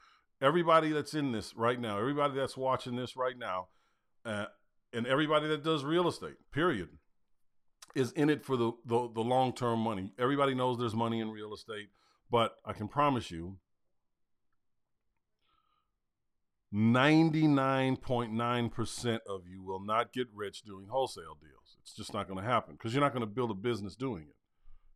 everybody 0.41 0.91
that's 0.91 1.13
in 1.13 1.31
this 1.31 1.53
right 1.55 1.79
now, 1.79 1.97
everybody 1.99 2.35
that's 2.35 2.55
watching 2.55 2.95
this 2.95 3.17
right 3.17 3.37
now, 3.37 3.67
uh, 4.25 4.45
and 4.93 5.05
everybody 5.05 5.47
that 5.47 5.63
does 5.63 5.83
real 5.83 6.07
estate, 6.07 6.37
period, 6.51 6.89
is 7.95 8.11
in 8.13 8.29
it 8.29 8.45
for 8.45 8.55
the, 8.55 8.71
the, 8.85 9.09
the 9.13 9.21
long 9.21 9.53
term 9.53 9.79
money. 9.79 10.13
Everybody 10.17 10.53
knows 10.53 10.77
there's 10.77 10.95
money 10.95 11.19
in 11.19 11.29
real 11.29 11.53
estate. 11.53 11.89
But 12.31 12.55
I 12.65 12.73
can 12.73 12.87
promise 12.87 13.31
you, 13.31 13.57
99.9% 16.73 19.19
of 19.27 19.47
you 19.47 19.63
will 19.63 19.79
not 19.79 20.13
get 20.13 20.27
rich 20.33 20.61
doing 20.61 20.87
wholesale 20.87 21.35
deals. 21.41 21.77
It's 21.81 21.95
just 21.95 22.13
not 22.13 22.27
going 22.27 22.39
to 22.39 22.45
happen 22.45 22.75
because 22.75 22.93
you're 22.93 23.01
not 23.01 23.13
going 23.13 23.21
to 23.21 23.27
build 23.27 23.49
a 23.49 23.55
business 23.55 23.95
doing 23.95 24.23
it. 24.23 24.35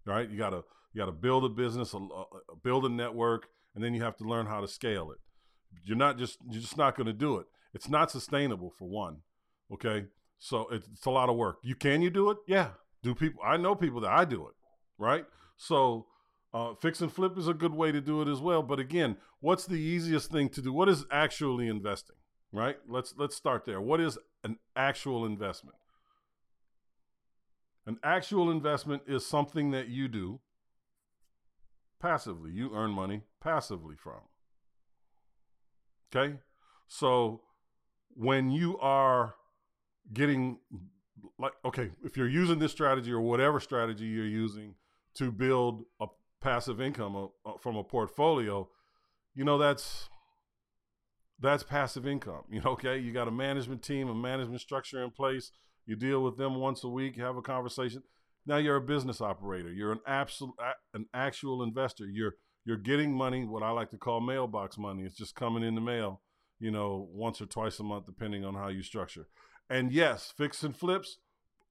Right? 0.09 0.29
You 0.29 0.37
got 0.37 0.51
to 0.51 0.63
you 0.93 0.99
got 0.99 1.07
to 1.07 1.11
build 1.11 1.43
a 1.45 1.49
business, 1.49 1.93
a, 1.93 1.97
a, 1.97 2.25
build 2.63 2.85
a 2.85 2.89
network, 2.89 3.47
and 3.73 3.83
then 3.83 3.95
you 3.95 4.03
have 4.03 4.15
to 4.17 4.25
learn 4.25 4.45
how 4.45 4.61
to 4.61 4.67
scale 4.67 5.09
it. 5.11 5.17
You're 5.83 5.97
not 5.97 6.19
just 6.19 6.37
you're 6.47 6.61
just 6.61 6.77
not 6.77 6.95
going 6.95 7.07
to 7.07 7.13
do 7.13 7.37
it. 7.37 7.47
It's 7.73 7.89
not 7.89 8.11
sustainable 8.11 8.71
for 8.77 8.87
one. 8.87 9.17
Okay? 9.73 10.05
So 10.37 10.67
it's, 10.71 10.87
it's 10.93 11.05
a 11.05 11.09
lot 11.09 11.29
of 11.29 11.35
work. 11.35 11.57
You 11.63 11.75
can 11.75 12.01
you 12.01 12.11
do 12.11 12.29
it? 12.29 12.37
Yeah. 12.47 12.69
Do 13.01 13.15
people 13.15 13.41
I 13.43 13.57
know 13.57 13.73
people 13.73 14.01
that 14.01 14.11
I 14.11 14.25
do 14.25 14.47
it, 14.47 14.53
right? 14.99 15.25
So 15.57 16.05
uh, 16.53 16.75
fix 16.75 17.01
and 17.01 17.11
flip 17.11 17.37
is 17.37 17.47
a 17.47 17.53
good 17.53 17.73
way 17.73 17.91
to 17.91 17.99
do 17.99 18.21
it 18.21 18.27
as 18.27 18.39
well. 18.39 18.61
But 18.61 18.79
again, 18.79 19.17
what's 19.39 19.65
the 19.65 19.79
easiest 19.79 20.31
thing 20.31 20.49
to 20.49 20.61
do? 20.61 20.71
What 20.71 20.87
is 20.87 21.05
actually 21.11 21.67
investing? 21.67 22.15
Right? 22.51 22.77
Let's 22.87 23.15
let's 23.17 23.35
start 23.35 23.65
there. 23.65 23.81
What 23.81 23.99
is 23.99 24.17
an 24.43 24.57
actual 24.75 25.25
investment? 25.25 25.77
An 27.87 27.97
actual 28.03 28.51
investment 28.51 29.01
is 29.07 29.25
something 29.25 29.71
that 29.71 29.87
you 29.87 30.07
do 30.07 30.39
passively. 31.99 32.51
You 32.51 32.71
earn 32.75 32.91
money 32.91 33.23
passively 33.41 33.95
from. 33.95 34.21
Okay? 36.15 36.35
So 36.87 37.41
when 38.15 38.51
you 38.51 38.77
are 38.77 39.33
getting 40.13 40.59
like 41.39 41.53
okay, 41.65 41.89
if 42.03 42.15
you're 42.15 42.29
using 42.29 42.59
this 42.59 42.71
strategy 42.71 43.11
or 43.11 43.21
whatever 43.21 43.59
strategy 43.59 44.05
you're 44.05 44.25
using 44.25 44.75
to 45.15 45.31
build 45.31 45.85
a 45.99 46.05
passive 46.43 46.81
income 46.81 47.15
uh, 47.15 47.49
uh, 47.49 47.57
from 47.59 47.75
a 47.75 47.83
portfolio, 47.83 48.67
you 49.33 49.43
know 49.43 49.57
that's 49.57 50.09
that's 51.39 51.63
passive 51.63 52.05
income. 52.05 52.43
You 52.49 52.61
know, 52.61 52.71
okay, 52.73 52.97
you 52.97 53.11
got 53.11 53.27
a 53.27 53.31
management 53.31 53.81
team, 53.81 54.09
a 54.09 54.15
management 54.15 54.61
structure 54.61 55.03
in 55.03 55.11
place. 55.11 55.51
You 55.85 55.95
deal 55.95 56.23
with 56.23 56.37
them 56.37 56.55
once 56.55 56.83
a 56.83 56.89
week, 56.89 57.17
have 57.17 57.35
a 57.35 57.41
conversation. 57.41 58.03
Now 58.45 58.57
you're 58.57 58.75
a 58.75 58.81
business 58.81 59.21
operator. 59.21 59.71
You're 59.71 59.91
an 59.93 60.01
absolute 60.05 60.55
an 60.93 61.05
actual 61.13 61.63
investor. 61.63 62.05
You're 62.05 62.35
you're 62.65 62.77
getting 62.77 63.13
money, 63.13 63.45
what 63.45 63.63
I 63.63 63.71
like 63.71 63.89
to 63.91 63.97
call 63.97 64.21
mailbox 64.21 64.77
money. 64.77 65.03
It's 65.03 65.17
just 65.17 65.35
coming 65.35 65.63
in 65.63 65.75
the 65.75 65.81
mail, 65.81 66.21
you 66.59 66.71
know, 66.71 67.09
once 67.11 67.41
or 67.41 67.45
twice 67.45 67.79
a 67.79 67.83
month, 67.83 68.05
depending 68.05 68.45
on 68.45 68.53
how 68.53 68.69
you 68.69 68.83
structure. 68.83 69.27
And 69.69 69.91
yes, 69.91 70.33
fix 70.35 70.63
and 70.63 70.75
flips, 70.75 71.17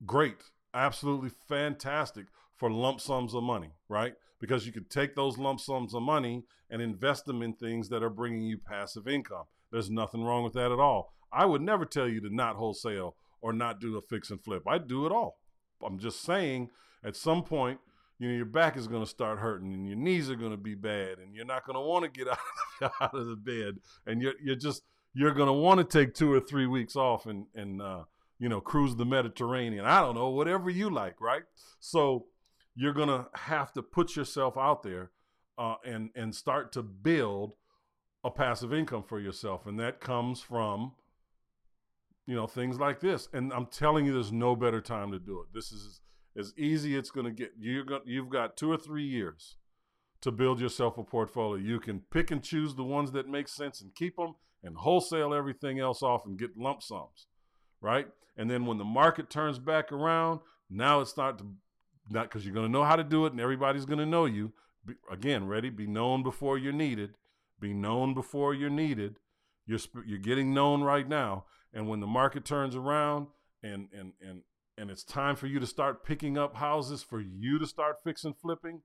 great, 0.04 0.36
absolutely 0.74 1.30
fantastic 1.48 2.26
for 2.56 2.70
lump 2.70 3.00
sums 3.00 3.34
of 3.34 3.42
money, 3.42 3.70
right? 3.88 4.14
Because 4.42 4.66
you 4.66 4.72
could 4.72 4.90
take 4.90 5.14
those 5.14 5.38
lump 5.38 5.60
sums 5.60 5.94
of 5.94 6.02
money 6.02 6.42
and 6.68 6.82
invest 6.82 7.26
them 7.26 7.42
in 7.42 7.52
things 7.54 7.88
that 7.88 8.02
are 8.02 8.10
bringing 8.10 8.42
you 8.42 8.58
passive 8.58 9.06
income. 9.06 9.44
There's 9.70 9.88
nothing 9.88 10.24
wrong 10.24 10.42
with 10.42 10.54
that 10.54 10.72
at 10.72 10.80
all. 10.80 11.14
I 11.32 11.46
would 11.46 11.62
never 11.62 11.84
tell 11.84 12.08
you 12.08 12.20
to 12.22 12.34
not 12.34 12.56
wholesale 12.56 13.14
or 13.40 13.52
not 13.52 13.80
do 13.80 13.96
a 13.96 14.00
fix 14.00 14.30
and 14.30 14.42
flip. 14.42 14.64
I 14.66 14.78
do 14.78 15.06
it 15.06 15.12
all. 15.12 15.38
I'm 15.80 16.00
just 16.00 16.22
saying 16.22 16.70
at 17.04 17.14
some 17.14 17.44
point, 17.44 17.78
you 18.18 18.28
know, 18.28 18.34
your 18.34 18.44
back 18.44 18.76
is 18.76 18.88
going 18.88 19.04
to 19.04 19.08
start 19.08 19.38
hurting 19.38 19.72
and 19.72 19.86
your 19.86 19.96
knees 19.96 20.28
are 20.28 20.34
going 20.34 20.50
to 20.50 20.56
be 20.56 20.74
bad 20.74 21.18
and 21.20 21.36
you're 21.36 21.44
not 21.44 21.64
going 21.64 21.76
to 21.76 21.80
want 21.80 22.04
to 22.04 22.10
get 22.10 22.28
out, 22.28 22.92
out 23.00 23.14
of 23.14 23.26
the 23.26 23.36
bed 23.36 23.76
and 24.08 24.20
you're, 24.20 24.34
you're 24.42 24.56
just, 24.56 24.82
you're 25.14 25.34
going 25.34 25.46
to 25.46 25.52
want 25.52 25.78
to 25.78 25.84
take 25.84 26.14
two 26.14 26.32
or 26.32 26.40
three 26.40 26.66
weeks 26.66 26.96
off 26.96 27.26
and, 27.26 27.46
and, 27.54 27.80
uh, 27.80 28.02
you 28.40 28.48
know, 28.48 28.60
cruise 28.60 28.96
the 28.96 29.04
Mediterranean. 29.04 29.84
I 29.84 30.00
don't 30.00 30.16
know, 30.16 30.30
whatever 30.30 30.68
you 30.68 30.90
like, 30.90 31.20
right? 31.20 31.42
So 31.78 32.26
you're 32.74 32.92
gonna 32.92 33.28
have 33.34 33.72
to 33.72 33.82
put 33.82 34.16
yourself 34.16 34.56
out 34.56 34.82
there 34.82 35.10
uh, 35.58 35.76
and 35.84 36.10
and 36.14 36.34
start 36.34 36.72
to 36.72 36.82
build 36.82 37.54
a 38.24 38.30
passive 38.30 38.72
income 38.72 39.02
for 39.02 39.20
yourself, 39.20 39.66
and 39.66 39.78
that 39.80 40.00
comes 40.00 40.40
from 40.40 40.92
you 42.26 42.34
know 42.34 42.46
things 42.46 42.78
like 42.78 43.00
this. 43.00 43.28
And 43.32 43.52
I'm 43.52 43.66
telling 43.66 44.06
you, 44.06 44.12
there's 44.12 44.32
no 44.32 44.56
better 44.56 44.80
time 44.80 45.12
to 45.12 45.18
do 45.18 45.40
it. 45.40 45.46
This 45.52 45.72
is 45.72 46.00
as 46.38 46.54
easy 46.56 46.96
it's 46.96 47.10
going 47.10 47.26
to 47.26 47.32
get. 47.32 47.52
You're 47.58 47.84
got, 47.84 48.06
you've 48.06 48.30
got 48.30 48.56
two 48.56 48.70
or 48.70 48.76
three 48.76 49.04
years 49.04 49.56
to 50.22 50.30
build 50.30 50.60
yourself 50.60 50.98
a 50.98 51.04
portfolio. 51.04 51.62
You 51.62 51.80
can 51.80 52.00
pick 52.10 52.30
and 52.30 52.42
choose 52.42 52.74
the 52.74 52.84
ones 52.84 53.12
that 53.12 53.28
make 53.28 53.48
sense 53.48 53.80
and 53.80 53.94
keep 53.94 54.16
them, 54.16 54.34
and 54.62 54.76
wholesale 54.76 55.34
everything 55.34 55.80
else 55.80 56.02
off 56.02 56.24
and 56.24 56.38
get 56.38 56.56
lump 56.56 56.82
sums, 56.82 57.26
right? 57.80 58.06
And 58.36 58.50
then 58.50 58.66
when 58.66 58.78
the 58.78 58.84
market 58.84 59.28
turns 59.28 59.58
back 59.58 59.92
around, 59.92 60.40
now 60.70 61.00
it's 61.00 61.10
start 61.10 61.38
to 61.38 61.46
not 62.10 62.24
because 62.24 62.44
you're 62.44 62.54
going 62.54 62.66
to 62.66 62.72
know 62.72 62.84
how 62.84 62.96
to 62.96 63.04
do 63.04 63.26
it, 63.26 63.32
and 63.32 63.40
everybody's 63.40 63.84
going 63.86 63.98
to 63.98 64.06
know 64.06 64.24
you. 64.24 64.52
Be, 64.84 64.94
again, 65.10 65.46
ready? 65.46 65.70
Be 65.70 65.86
known 65.86 66.22
before 66.22 66.58
you're 66.58 66.72
needed. 66.72 67.14
Be 67.60 67.72
known 67.72 68.14
before 68.14 68.54
you're 68.54 68.70
needed. 68.70 69.18
You're 69.66 69.78
you're 70.04 70.18
getting 70.18 70.52
known 70.52 70.82
right 70.82 71.08
now, 71.08 71.44
and 71.72 71.88
when 71.88 72.00
the 72.00 72.06
market 72.06 72.44
turns 72.44 72.74
around 72.74 73.28
and 73.62 73.88
and 73.92 74.12
and 74.20 74.42
and 74.76 74.90
it's 74.90 75.04
time 75.04 75.36
for 75.36 75.46
you 75.46 75.60
to 75.60 75.66
start 75.66 76.04
picking 76.04 76.36
up 76.36 76.56
houses 76.56 77.02
for 77.02 77.20
you 77.20 77.58
to 77.58 77.66
start 77.66 77.98
fixing 78.04 78.34
flipping 78.34 78.82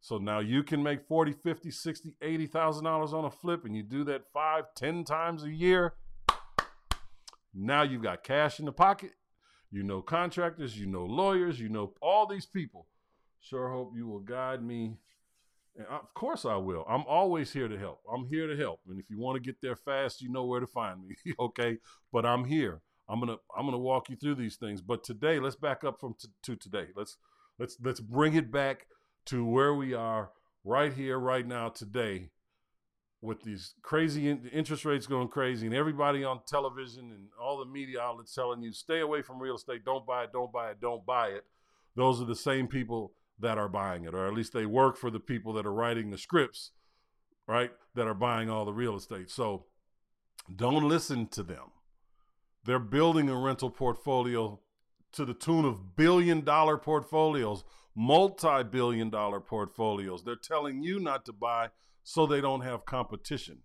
so 0.00 0.18
now 0.18 0.38
you 0.38 0.62
can 0.62 0.82
make 0.82 1.06
40 1.06 1.32
50 1.32 1.70
60 1.70 2.14
80000 2.20 2.84
dollars 2.84 3.12
on 3.12 3.24
a 3.24 3.30
flip 3.30 3.64
and 3.64 3.76
you 3.76 3.82
do 3.82 4.04
that 4.04 4.24
five 4.32 4.64
ten 4.74 5.04
times 5.04 5.44
a 5.44 5.50
year 5.50 5.94
now 7.54 7.82
you've 7.82 8.02
got 8.02 8.22
cash 8.22 8.58
in 8.58 8.64
the 8.64 8.72
pocket 8.72 9.12
you 9.70 9.82
know 9.82 10.00
contractors 10.00 10.78
you 10.78 10.86
know 10.86 11.04
lawyers 11.04 11.60
you 11.60 11.68
know 11.68 11.92
all 12.00 12.26
these 12.26 12.46
people. 12.46 12.86
Sure 13.40 13.70
hope 13.70 13.92
you 13.96 14.06
will 14.06 14.20
guide 14.20 14.62
me. 14.62 14.96
And 15.76 15.86
of 15.86 16.12
course 16.14 16.44
i 16.44 16.56
will. 16.56 16.84
I'm 16.88 17.04
always 17.06 17.52
here 17.52 17.68
to 17.68 17.78
help. 17.78 18.00
I'm 18.12 18.26
here 18.26 18.46
to 18.48 18.56
help. 18.56 18.80
And 18.88 18.98
if 18.98 19.08
you 19.10 19.18
want 19.18 19.36
to 19.36 19.40
get 19.40 19.60
there 19.60 19.76
fast 19.76 20.20
you 20.20 20.30
know 20.30 20.44
where 20.44 20.60
to 20.60 20.66
find 20.66 21.06
me 21.06 21.16
okay? 21.38 21.78
But 22.12 22.26
i'm 22.26 22.44
here. 22.44 22.80
I'm 23.08 23.20
gonna 23.20 23.36
I'm 23.56 23.64
gonna 23.64 23.78
walk 23.78 24.10
you 24.10 24.16
through 24.16 24.34
these 24.34 24.56
things. 24.56 24.82
But 24.82 25.02
today, 25.02 25.40
let's 25.40 25.56
back 25.56 25.82
up 25.82 25.98
from 25.98 26.14
t- 26.20 26.28
to 26.42 26.56
today. 26.56 26.88
Let's 26.94 27.16
let's 27.58 27.78
let's 27.82 28.00
bring 28.00 28.34
it 28.34 28.52
back 28.52 28.86
to 29.26 29.44
where 29.44 29.74
we 29.74 29.94
are 29.94 30.30
right 30.64 30.92
here, 30.92 31.18
right 31.18 31.46
now, 31.46 31.70
today, 31.70 32.30
with 33.20 33.42
these 33.42 33.74
crazy 33.82 34.30
interest 34.30 34.84
rates 34.84 35.06
going 35.06 35.28
crazy, 35.28 35.66
and 35.66 35.74
everybody 35.74 36.24
on 36.24 36.40
television 36.46 37.10
and 37.10 37.28
all 37.40 37.58
the 37.58 37.66
media 37.66 38.00
outlets 38.00 38.34
telling 38.34 38.62
you 38.62 38.72
stay 38.72 39.00
away 39.00 39.22
from 39.22 39.40
real 39.40 39.56
estate, 39.56 39.84
don't 39.84 40.06
buy 40.06 40.24
it, 40.24 40.32
don't 40.32 40.52
buy 40.52 40.70
it, 40.70 40.80
don't 40.80 41.04
buy 41.04 41.28
it. 41.28 41.44
Those 41.96 42.20
are 42.20 42.26
the 42.26 42.36
same 42.36 42.68
people 42.68 43.12
that 43.40 43.58
are 43.58 43.68
buying 43.68 44.04
it, 44.04 44.14
or 44.14 44.26
at 44.26 44.34
least 44.34 44.52
they 44.52 44.66
work 44.66 44.96
for 44.96 45.10
the 45.10 45.20
people 45.20 45.52
that 45.54 45.66
are 45.66 45.72
writing 45.72 46.10
the 46.10 46.18
scripts, 46.18 46.70
right? 47.46 47.72
That 47.94 48.06
are 48.06 48.14
buying 48.14 48.48
all 48.48 48.64
the 48.64 48.72
real 48.72 48.96
estate. 48.96 49.30
So 49.30 49.64
don't 50.54 50.88
listen 50.88 51.26
to 51.28 51.42
them 51.42 51.72
they're 52.68 52.78
building 52.78 53.30
a 53.30 53.34
rental 53.34 53.70
portfolio 53.70 54.60
to 55.12 55.24
the 55.24 55.32
tune 55.32 55.64
of 55.64 55.96
billion 55.96 56.42
dollar 56.42 56.76
portfolios, 56.76 57.64
multi 57.94 58.62
billion 58.62 59.08
dollar 59.08 59.40
portfolios. 59.40 60.22
They're 60.22 60.36
telling 60.36 60.82
you 60.82 61.00
not 61.00 61.24
to 61.24 61.32
buy 61.32 61.68
so 62.08 62.26
they 62.26 62.40
don't 62.40 62.62
have 62.62 62.86
competition. 62.86 63.58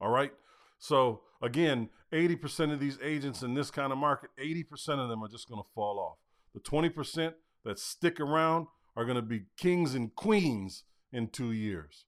All 0.00 0.10
right. 0.10 0.30
So, 0.78 1.22
again, 1.42 1.88
80% 2.12 2.72
of 2.72 2.78
these 2.78 2.96
agents 3.02 3.42
in 3.42 3.54
this 3.54 3.72
kind 3.72 3.90
of 3.90 3.98
market, 3.98 4.30
80% 4.40 5.02
of 5.02 5.08
them 5.08 5.24
are 5.24 5.28
just 5.28 5.48
going 5.48 5.60
to 5.60 5.68
fall 5.74 5.98
off. 5.98 6.18
The 6.54 6.60
20% 6.60 7.34
that 7.64 7.80
stick 7.80 8.20
around 8.20 8.68
are 8.94 9.04
going 9.04 9.16
to 9.16 9.22
be 9.22 9.46
kings 9.56 9.96
and 9.96 10.14
queens 10.14 10.84
in 11.12 11.30
two 11.30 11.50
years. 11.50 12.04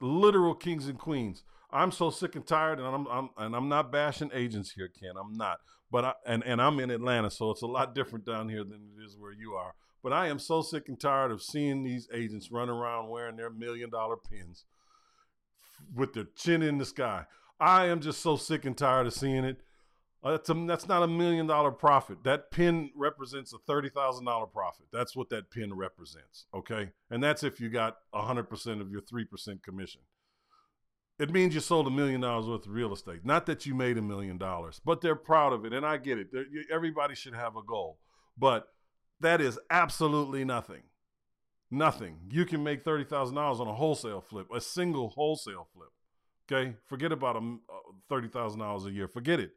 Literal 0.00 0.56
kings 0.56 0.88
and 0.88 0.98
queens. 0.98 1.44
I'm 1.70 1.92
so 1.92 2.10
sick 2.10 2.34
and 2.34 2.44
tired, 2.44 2.80
and 2.80 2.88
I'm, 2.88 3.06
I'm 3.06 3.30
and 3.38 3.54
I'm 3.54 3.68
not 3.68 3.92
bashing 3.92 4.30
agents 4.34 4.72
here, 4.72 4.88
Ken. 4.88 5.12
I'm 5.18 5.32
not, 5.32 5.58
but 5.90 6.04
I 6.04 6.12
and 6.26 6.44
and 6.44 6.60
I'm 6.60 6.78
in 6.78 6.90
Atlanta, 6.90 7.30
so 7.30 7.50
it's 7.50 7.62
a 7.62 7.66
lot 7.66 7.94
different 7.94 8.24
down 8.24 8.48
here 8.48 8.62
than 8.62 8.90
it 8.96 9.04
is 9.04 9.16
where 9.16 9.32
you 9.32 9.54
are. 9.54 9.74
But 10.04 10.12
I 10.12 10.28
am 10.28 10.38
so 10.38 10.62
sick 10.62 10.88
and 10.88 11.00
tired 11.00 11.32
of 11.32 11.42
seeing 11.42 11.82
these 11.82 12.08
agents 12.12 12.52
run 12.52 12.68
around 12.68 13.08
wearing 13.08 13.36
their 13.36 13.50
million 13.50 13.90
dollar 13.90 14.16
pins 14.16 14.66
with 15.96 16.12
their 16.12 16.26
chin 16.36 16.62
in 16.62 16.78
the 16.78 16.84
sky. 16.84 17.24
I 17.58 17.86
am 17.86 18.00
just 18.00 18.20
so 18.20 18.36
sick 18.36 18.66
and 18.66 18.76
tired 18.76 19.06
of 19.06 19.14
seeing 19.14 19.44
it. 19.44 19.62
Uh, 20.22 20.32
that's, 20.32 20.50
a, 20.50 20.54
that's 20.66 20.88
not 20.88 21.02
a 21.02 21.08
million 21.08 21.46
dollar 21.46 21.70
profit. 21.70 22.22
That 22.22 22.50
pin 22.50 22.90
represents 22.94 23.54
a 23.54 23.58
thirty 23.66 23.88
thousand 23.88 24.26
dollar 24.26 24.46
profit. 24.46 24.86
That's 24.92 25.16
what 25.16 25.30
that 25.30 25.50
pin 25.50 25.74
represents. 25.74 26.44
Okay, 26.54 26.90
and 27.10 27.24
that's 27.24 27.42
if 27.42 27.58
you 27.58 27.70
got 27.70 27.96
hundred 28.12 28.50
percent 28.50 28.82
of 28.82 28.90
your 28.90 29.00
three 29.00 29.24
percent 29.24 29.62
commission 29.62 30.02
it 31.18 31.30
means 31.30 31.54
you 31.54 31.60
sold 31.60 31.86
a 31.86 31.90
million 31.90 32.20
dollars 32.20 32.46
worth 32.46 32.66
of 32.66 32.72
real 32.72 32.92
estate. 32.92 33.24
Not 33.24 33.46
that 33.46 33.66
you 33.66 33.74
made 33.74 33.98
a 33.98 34.02
million 34.02 34.36
dollars, 34.36 34.80
but 34.84 35.00
they're 35.00 35.14
proud 35.14 35.52
of 35.52 35.64
it. 35.64 35.72
And 35.72 35.86
I 35.86 35.96
get 35.96 36.18
it. 36.18 36.32
They're, 36.32 36.44
everybody 36.72 37.14
should 37.14 37.34
have 37.34 37.56
a 37.56 37.62
goal. 37.62 37.98
But 38.36 38.66
that 39.20 39.40
is 39.40 39.58
absolutely 39.70 40.44
nothing. 40.44 40.82
Nothing. 41.70 42.18
You 42.30 42.44
can 42.44 42.62
make 42.62 42.84
$30,000 42.84 43.36
on 43.36 43.66
a 43.66 43.74
wholesale 43.74 44.20
flip, 44.20 44.46
a 44.54 44.60
single 44.60 45.08
wholesale 45.08 45.66
flip. 45.72 45.88
Okay? 46.50 46.76
Forget 46.86 47.10
about 47.10 47.36
a, 47.36 47.38
uh, 47.38 47.92
$30,000 48.10 48.86
a 48.86 48.90
year. 48.90 49.08
Forget 49.08 49.40
it. 49.40 49.52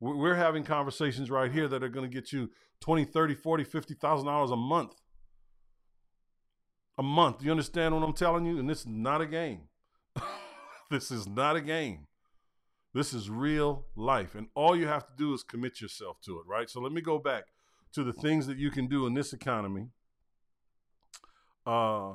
We're 0.00 0.34
having 0.34 0.64
conversations 0.64 1.30
right 1.30 1.52
here 1.52 1.68
that 1.68 1.84
are 1.84 1.90
going 1.90 2.08
to 2.08 2.14
get 2.14 2.32
you 2.32 2.50
20, 2.80 3.04
30, 3.04 3.34
40, 3.34 3.64
$50,000 3.64 4.52
a 4.52 4.56
month. 4.56 4.94
A 6.96 7.02
month. 7.02 7.42
You 7.42 7.50
understand 7.50 7.94
what 7.94 8.02
I'm 8.02 8.14
telling 8.14 8.46
you? 8.46 8.58
And 8.58 8.68
this 8.68 8.80
is 8.80 8.86
not 8.86 9.20
a 9.20 9.26
game. 9.26 9.62
This 10.90 11.12
is 11.12 11.28
not 11.28 11.54
a 11.54 11.60
game. 11.60 12.08
This 12.92 13.14
is 13.14 13.30
real 13.30 13.86
life. 13.94 14.34
And 14.34 14.48
all 14.56 14.74
you 14.74 14.88
have 14.88 15.06
to 15.06 15.12
do 15.16 15.32
is 15.32 15.44
commit 15.44 15.80
yourself 15.80 16.20
to 16.22 16.40
it, 16.40 16.46
right? 16.48 16.68
So 16.68 16.80
let 16.80 16.90
me 16.90 17.00
go 17.00 17.16
back 17.16 17.44
to 17.92 18.04
the 18.04 18.12
things 18.12 18.46
that 18.46 18.58
you 18.58 18.70
can 18.70 18.86
do 18.86 19.06
in 19.06 19.14
this 19.14 19.32
economy 19.32 19.88
uh, 21.66 22.12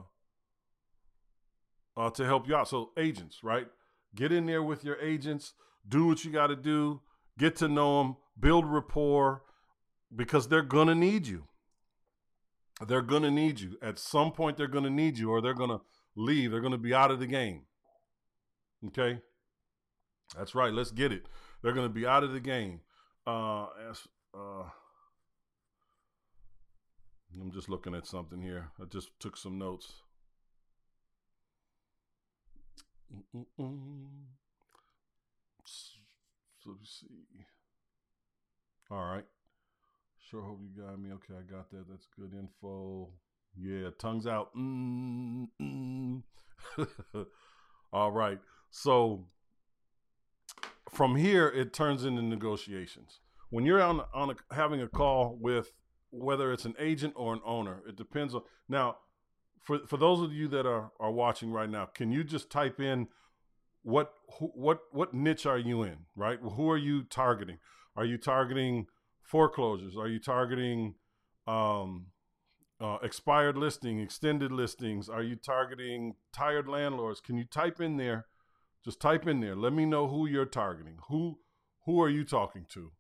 uh, 1.98 2.10
to 2.14 2.26
help 2.26 2.48
you 2.48 2.56
out. 2.56 2.68
So, 2.68 2.92
agents, 2.98 3.40
right? 3.44 3.68
Get 4.16 4.32
in 4.32 4.46
there 4.46 4.64
with 4.64 4.84
your 4.84 5.00
agents, 5.00 5.54
do 5.88 6.08
what 6.08 6.24
you 6.24 6.32
got 6.32 6.48
to 6.48 6.56
do, 6.56 7.02
get 7.38 7.56
to 7.58 7.68
know 7.68 8.02
them, 8.02 8.18
build 8.40 8.66
rapport, 8.66 9.44
because 10.16 10.48
they're 10.48 10.62
going 10.62 10.88
to 10.88 10.96
need 10.96 11.28
you. 11.28 11.46
They're 12.86 13.02
going 13.02 13.24
to 13.24 13.32
need 13.32 13.60
you. 13.60 13.78
At 13.82 14.00
some 14.00 14.32
point, 14.32 14.58
they're 14.58 14.68
going 14.68 14.84
to 14.84 14.90
need 14.90 15.18
you 15.18 15.32
or 15.32 15.42
they're 15.42 15.54
going 15.54 15.70
to 15.70 15.82
leave. 16.16 16.52
They're 16.52 16.62
going 16.62 16.72
to 16.72 16.78
be 16.78 16.94
out 16.94 17.12
of 17.12 17.20
the 17.20 17.28
game. 17.28 17.64
Okay, 18.88 19.20
that's 20.38 20.54
right. 20.54 20.74
Let's 20.74 20.92
get 20.92 21.12
it. 21.12 21.26
They're 21.62 21.74
going 21.74 21.88
to 21.88 21.94
be 21.94 22.06
out 22.06 22.24
of 22.24 22.34
the 22.34 22.40
game. 22.40 22.82
Uh, 23.26 23.68
as, 23.90 24.02
uh, 24.34 24.64
I'm 27.42 27.52
just 27.52 27.70
looking 27.70 27.94
at 27.94 28.08
something 28.08 28.42
here. 28.42 28.70
I 28.82 28.86
just 28.86 29.10
took 29.20 29.38
some 29.38 29.58
notes. 29.58 29.94
So 36.66 36.68
let's 36.68 37.02
see. 37.02 37.46
All 38.90 39.06
right. 39.06 39.26
Sure 40.30 40.42
hope 40.42 40.60
you 40.62 40.70
got 40.82 40.98
me. 41.00 41.12
Okay, 41.12 41.34
I 41.38 41.44
got 41.52 41.70
that. 41.72 41.90
That's 41.90 42.08
good 42.18 42.34
info. 42.34 43.10
Yeah, 43.58 43.90
tongues 44.00 44.28
out. 44.28 44.50
All 47.94 48.12
right. 48.12 48.40
So 48.72 49.26
from 50.90 51.16
here, 51.16 51.48
it 51.48 51.74
turns 51.74 52.06
into 52.06 52.22
negotiations. 52.22 53.20
When 53.50 53.66
you're 53.66 53.82
on 53.82 54.02
on 54.14 54.30
a, 54.32 54.36
having 54.54 54.82
a 54.82 54.88
call 54.88 55.38
with 55.40 55.72
whether 56.18 56.52
it's 56.52 56.66
an 56.66 56.76
agent 56.80 57.14
or 57.16 57.34
an 57.34 57.42
owner, 57.46 57.82
it 57.88 57.96
depends 57.96 58.34
on. 58.34 58.42
Now, 58.68 58.98
for 59.62 59.80
for 59.88 59.98
those 59.98 60.22
of 60.22 60.34
you 60.34 60.48
that 60.50 60.66
are 60.66 60.92
are 61.00 61.12
watching 61.12 61.52
right 61.52 61.70
now, 61.70 61.86
can 61.86 62.12
you 62.12 62.24
just 62.24 62.50
type 62.50 62.80
in 62.80 63.08
what 63.84 64.14
what 64.40 64.82
what 64.92 65.14
niche 65.14 65.46
are 65.46 65.58
you 65.58 65.84
in? 65.84 65.98
Right, 66.16 66.40
who 66.40 66.70
are 66.70 66.78
you 66.78 67.04
targeting? 67.04 67.58
Are 67.96 68.06
you 68.06 68.18
targeting 68.18 68.88
foreclosures? 69.22 69.98
Are 69.98 70.08
you 70.08 70.20
targeting 70.20 70.96
um, 71.48 72.08
uh, 72.80 72.98
expired 73.02 73.58
listing, 73.58 74.00
extended 74.00 74.52
listings? 74.52 75.08
Are 75.08 75.24
you 75.24 75.36
targeting 75.36 76.16
tired 76.34 76.68
landlords? 76.68 77.22
Can 77.22 77.38
you 77.38 77.46
type 77.46 77.80
in 77.80 77.98
there 77.98 78.26
just 78.86 79.00
type 79.00 79.26
in 79.26 79.42
there. 79.42 79.56
Let 79.56 79.74
me 79.74 79.84
know 79.84 80.08
who 80.08 80.28
you're 80.28 80.46
targeting. 80.46 81.00
Who 81.10 81.40
who 81.86 82.00
are 82.02 82.10
you 82.10 82.24
talking 82.24 82.68
to? 82.70 82.92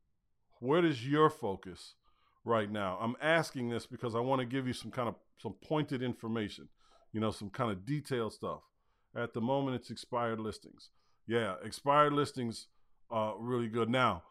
What 0.59 0.83
is 0.83 1.07
your 1.07 1.29
focus 1.29 1.93
right 2.45 2.71
now? 2.71 2.97
I'm 3.01 3.15
asking 3.21 3.69
this 3.69 3.85
because 3.85 4.15
I 4.15 4.19
want 4.19 4.39
to 4.39 4.45
give 4.45 4.67
you 4.67 4.73
some 4.73 4.91
kind 4.91 5.09
of 5.09 5.15
some 5.41 5.55
pointed 5.63 6.01
information, 6.01 6.69
you 7.11 7.19
know, 7.19 7.31
some 7.31 7.49
kind 7.49 7.71
of 7.71 7.85
detailed 7.85 8.33
stuff. 8.33 8.61
At 9.15 9.33
the 9.33 9.41
moment, 9.41 9.75
it's 9.75 9.91
expired 9.91 10.39
listings. 10.39 10.89
Yeah, 11.27 11.55
expired 11.63 12.13
listings, 12.13 12.67
uh, 13.11 13.33
really 13.37 13.67
good. 13.67 13.89
Now, 13.89 14.23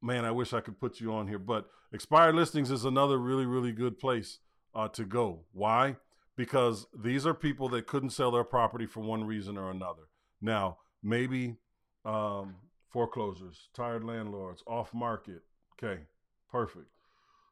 man, 0.00 0.24
I 0.24 0.30
wish 0.30 0.52
I 0.52 0.60
could 0.60 0.80
put 0.80 1.00
you 1.00 1.12
on 1.12 1.28
here, 1.28 1.38
but 1.38 1.68
expired 1.92 2.34
listings 2.34 2.70
is 2.70 2.84
another 2.84 3.18
really, 3.18 3.46
really 3.46 3.72
good 3.72 3.98
place 3.98 4.38
uh, 4.74 4.88
to 4.88 5.04
go. 5.04 5.44
Why? 5.52 5.96
Because 6.36 6.86
these 6.96 7.26
are 7.26 7.34
people 7.34 7.68
that 7.70 7.86
couldn't 7.86 8.10
sell 8.10 8.30
their 8.30 8.44
property 8.44 8.86
for 8.86 9.00
one 9.00 9.24
reason 9.24 9.58
or 9.58 9.70
another. 9.70 10.02
Now, 10.40 10.78
maybe 11.02 11.56
um, 12.04 12.54
foreclosures, 12.90 13.68
tired 13.74 14.04
landlords, 14.04 14.62
off 14.66 14.94
market. 14.94 15.42
Okay, 15.74 16.02
perfect. 16.50 16.86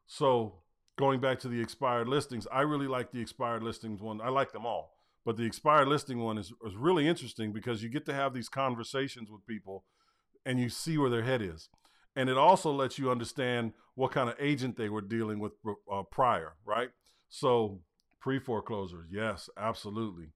So 0.07 0.63
going 0.97 1.19
back 1.19 1.39
to 1.39 1.47
the 1.47 1.61
expired 1.61 2.07
listings, 2.07 2.47
I 2.51 2.61
really 2.61 2.87
like 2.87 3.11
the 3.11 3.21
expired 3.21 3.61
listings 3.61 4.01
one. 4.01 4.19
I 4.21 4.29
like 4.29 4.51
them 4.51 4.65
all, 4.65 4.95
but 5.25 5.37
the 5.37 5.43
expired 5.43 5.87
listing 5.87 6.19
one 6.19 6.37
is, 6.37 6.51
is 6.65 6.75
really 6.75 7.07
interesting 7.07 7.53
because 7.53 7.83
you 7.83 7.89
get 7.89 8.05
to 8.07 8.13
have 8.13 8.33
these 8.33 8.49
conversations 8.49 9.29
with 9.29 9.45
people 9.45 9.83
and 10.45 10.59
you 10.59 10.69
see 10.69 10.97
where 10.97 11.09
their 11.09 11.23
head 11.23 11.41
is 11.41 11.69
and 12.17 12.29
it 12.29 12.37
also 12.37 12.71
lets 12.71 12.97
you 12.97 13.11
understand 13.11 13.73
what 13.93 14.11
kind 14.11 14.27
of 14.27 14.35
agent 14.39 14.75
they 14.75 14.89
were 14.89 15.01
dealing 15.01 15.39
with 15.39 15.53
uh, 15.91 16.01
prior, 16.11 16.55
right? 16.65 16.89
So 17.29 17.81
pre 18.19 18.39
foreclosures, 18.39 19.07
yes, 19.11 19.49
absolutely. 19.55 20.33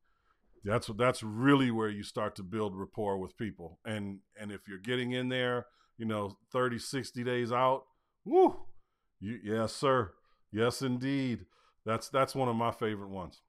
That's 0.64 0.88
that's 0.96 1.24
really 1.24 1.72
where 1.72 1.90
you 1.90 2.04
start 2.04 2.36
to 2.36 2.44
build 2.44 2.78
rapport 2.78 3.18
with 3.18 3.36
people, 3.36 3.80
and 3.84 4.20
and 4.40 4.52
if 4.52 4.68
you're 4.68 4.78
getting 4.78 5.12
in 5.12 5.30
there, 5.30 5.66
you 5.98 6.06
know, 6.06 6.38
30, 6.54 6.78
60 6.78 7.24
days 7.24 7.52
out, 7.52 7.86
woo, 8.26 8.60
you, 9.22 9.40
yes, 9.44 9.74
sir, 9.74 10.12
yes, 10.52 10.82
indeed. 10.82 11.46
That's 11.86 12.10
that's 12.10 12.36
one 12.36 12.50
of 12.50 12.56
my 12.56 12.72
favorite 12.72 13.10
ones. 13.10 13.42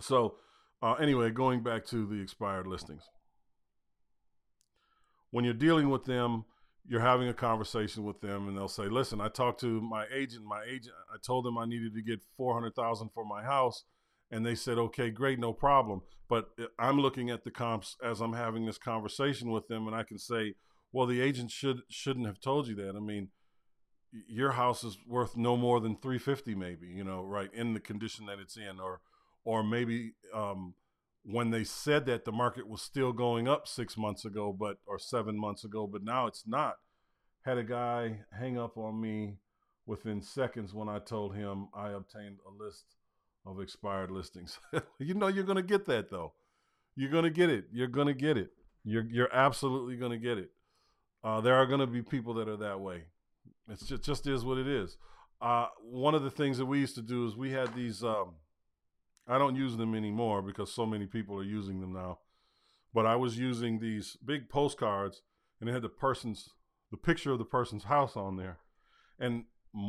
So, 0.00 0.36
uh, 0.82 0.94
anyway, 0.94 1.30
going 1.30 1.62
back 1.62 1.84
to 1.86 2.06
the 2.06 2.20
expired 2.20 2.66
listings, 2.66 3.02
when 5.30 5.44
you're 5.44 5.54
dealing 5.54 5.90
with 5.90 6.04
them 6.04 6.44
you're 6.86 7.00
having 7.00 7.28
a 7.28 7.34
conversation 7.34 8.04
with 8.04 8.20
them 8.20 8.48
and 8.48 8.56
they'll 8.56 8.68
say, 8.68 8.84
"Listen, 8.84 9.20
I 9.20 9.28
talked 9.28 9.60
to 9.60 9.80
my 9.80 10.06
agent. 10.12 10.44
My 10.44 10.62
agent, 10.64 10.94
I 11.12 11.16
told 11.18 11.44
them 11.44 11.56
I 11.56 11.64
needed 11.64 11.94
to 11.94 12.02
get 12.02 12.22
400,000 12.36 13.10
for 13.10 13.24
my 13.24 13.42
house." 13.42 13.84
And 14.30 14.44
they 14.44 14.54
said, 14.54 14.78
"Okay, 14.78 15.10
great, 15.10 15.38
no 15.38 15.52
problem." 15.52 16.02
But 16.28 16.50
uh, 16.58 16.66
I'm 16.78 17.00
looking 17.00 17.30
at 17.30 17.44
the 17.44 17.50
comps 17.50 17.96
as 18.02 18.20
I'm 18.20 18.34
having 18.34 18.66
this 18.66 18.78
conversation 18.78 19.50
with 19.50 19.66
them 19.68 19.86
and 19.86 19.96
I 19.96 20.02
can 20.02 20.18
say, 20.18 20.54
"Well, 20.92 21.06
the 21.06 21.20
agent 21.22 21.50
should 21.50 21.82
shouldn't 21.88 22.26
have 22.26 22.40
told 22.40 22.68
you 22.68 22.74
that." 22.76 22.94
I 22.96 23.00
mean, 23.00 23.30
your 24.28 24.52
house 24.52 24.84
is 24.84 24.98
worth 25.06 25.36
no 25.36 25.56
more 25.56 25.80
than 25.80 25.96
350 25.96 26.54
maybe, 26.54 26.86
you 26.86 27.04
know, 27.04 27.22
right 27.22 27.52
in 27.52 27.74
the 27.74 27.80
condition 27.80 28.26
that 28.26 28.38
it's 28.38 28.56
in 28.56 28.80
or 28.80 29.00
or 29.44 29.62
maybe 29.62 30.12
um, 30.32 30.74
when 31.24 31.50
they 31.50 31.64
said 31.64 32.06
that 32.06 32.24
the 32.24 32.32
market 32.32 32.68
was 32.68 32.82
still 32.82 33.12
going 33.12 33.48
up 33.48 33.66
six 33.66 33.96
months 33.96 34.24
ago, 34.24 34.52
but 34.52 34.78
or 34.86 34.98
seven 34.98 35.38
months 35.38 35.64
ago, 35.64 35.86
but 35.86 36.02
now 36.02 36.26
it's 36.26 36.44
not. 36.46 36.76
Had 37.44 37.58
a 37.58 37.64
guy 37.64 38.20
hang 38.38 38.58
up 38.58 38.76
on 38.78 39.00
me 39.00 39.36
within 39.86 40.22
seconds 40.22 40.72
when 40.72 40.88
I 40.88 40.98
told 40.98 41.34
him 41.34 41.68
I 41.74 41.90
obtained 41.90 42.38
a 42.46 42.62
list 42.62 42.84
of 43.44 43.60
expired 43.60 44.10
listings. 44.10 44.58
you 44.98 45.14
know 45.14 45.28
you're 45.28 45.44
gonna 45.44 45.62
get 45.62 45.86
that 45.86 46.10
though. 46.10 46.32
You're 46.96 47.10
gonna 47.10 47.30
get 47.30 47.50
it. 47.50 47.66
You're 47.72 47.88
gonna 47.88 48.14
get 48.14 48.36
it. 48.38 48.50
You're 48.84 49.04
you're 49.10 49.34
absolutely 49.34 49.96
gonna 49.96 50.18
get 50.18 50.38
it. 50.38 50.50
Uh, 51.22 51.40
there 51.40 51.54
are 51.54 51.66
gonna 51.66 51.86
be 51.86 52.02
people 52.02 52.34
that 52.34 52.48
are 52.48 52.56
that 52.56 52.80
way. 52.80 53.04
It's 53.68 53.86
just 53.86 54.02
just 54.02 54.26
is 54.26 54.44
what 54.44 54.58
it 54.58 54.66
is. 54.66 54.96
Uh, 55.40 55.66
one 55.82 56.14
of 56.14 56.22
the 56.22 56.30
things 56.30 56.58
that 56.58 56.66
we 56.66 56.78
used 56.78 56.94
to 56.94 57.02
do 57.02 57.26
is 57.26 57.36
we 57.36 57.52
had 57.52 57.74
these 57.74 58.02
um, 58.02 58.36
I 59.26 59.38
don't 59.38 59.56
use 59.56 59.76
them 59.76 59.94
anymore 59.94 60.42
because 60.42 60.72
so 60.72 60.84
many 60.84 61.06
people 61.06 61.36
are 61.38 61.44
using 61.44 61.80
them 61.80 61.92
now. 61.92 62.18
But 62.92 63.06
I 63.06 63.16
was 63.16 63.38
using 63.38 63.80
these 63.80 64.16
big 64.24 64.48
postcards, 64.48 65.22
and 65.60 65.68
it 65.68 65.72
had 65.72 65.82
the 65.82 65.88
person's 65.88 66.50
the 66.90 66.96
picture 66.96 67.32
of 67.32 67.38
the 67.38 67.44
person's 67.44 67.84
house 67.84 68.16
on 68.16 68.36
there. 68.36 68.58
And 69.18 69.44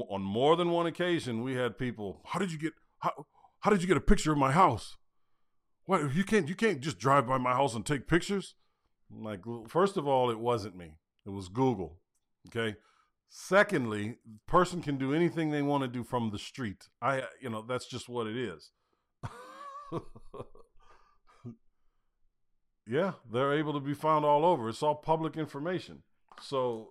on 0.09 0.21
more 0.21 0.55
than 0.55 0.71
one 0.71 0.88
occasion, 0.88 1.43
we 1.43 1.55
had 1.55 1.78
people. 1.78 2.21
How 2.26 2.39
did 2.39 2.51
you 2.51 2.57
get? 2.57 2.73
How 2.99 3.26
how 3.59 3.71
did 3.71 3.82
you 3.82 3.88
get 3.88 3.97
a 3.97 4.01
picture 4.01 4.32
of 4.32 4.38
my 4.38 4.51
house? 4.51 4.97
What 5.86 6.15
you 6.15 6.23
can't 6.23 6.47
you 6.47 6.55
can't 6.55 6.80
just 6.80 6.97
drive 6.97 7.28
by 7.28 7.38
my 7.38 7.53
house 7.53 7.76
and 7.76 7.86
take 7.86 8.07
pictures. 8.07 8.55
like, 9.11 9.41
first 9.67 9.97
of 9.97 10.07
all, 10.07 10.32
it 10.32 10.39
wasn't 10.39 10.76
me. 10.76 10.97
It 11.26 11.30
was 11.30 11.49
Google. 11.49 11.99
Okay. 12.47 12.78
Secondly, 13.30 14.17
person 14.47 14.82
can 14.82 14.97
do 14.97 15.13
anything 15.13 15.51
they 15.51 15.61
want 15.61 15.84
to 15.84 15.88
do 15.88 16.03
from 16.03 16.32
the 16.32 16.39
street. 16.39 16.88
I, 17.01 17.23
you 17.41 17.49
know, 17.49 17.65
that's 17.67 17.88
just 17.88 18.07
what 18.07 18.28
it 18.28 18.38
is. 18.38 18.71
yeah, 22.88 23.13
they're 23.32 23.53
able 23.53 23.73
to 23.73 23.80
be 23.80 23.93
found 23.93 24.26
all 24.26 24.45
over. 24.45 24.69
It's 24.69 24.84
all 24.84 24.95
public 24.95 25.38
information. 25.38 26.03
So 26.41 26.89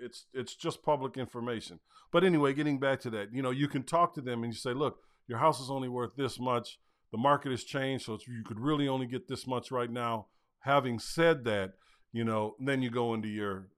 it's 0.00 0.26
it's 0.32 0.54
just 0.54 0.82
public 0.82 1.16
information. 1.16 1.80
But 2.12 2.24
anyway, 2.24 2.54
getting 2.54 2.78
back 2.78 3.00
to 3.00 3.10
that, 3.10 3.32
you 3.32 3.42
know, 3.42 3.50
you 3.50 3.68
can 3.68 3.82
talk 3.82 4.14
to 4.14 4.20
them 4.20 4.42
and 4.42 4.52
you 4.52 4.58
say, 4.58 4.72
"Look, 4.72 4.98
your 5.26 5.38
house 5.38 5.60
is 5.60 5.70
only 5.70 5.88
worth 5.88 6.16
this 6.16 6.38
much. 6.38 6.78
The 7.12 7.18
market 7.18 7.50
has 7.50 7.64
changed, 7.64 8.06
so 8.06 8.18
you 8.26 8.42
could 8.44 8.60
really 8.60 8.88
only 8.88 9.06
get 9.06 9.28
this 9.28 9.46
much 9.46 9.70
right 9.70 9.90
now." 9.90 10.26
Having 10.60 11.00
said 11.00 11.44
that, 11.44 11.72
you 12.12 12.24
know, 12.24 12.56
then 12.58 12.82
you 12.82 12.90
go 12.90 13.12
into 13.14 13.28
your 13.28 13.68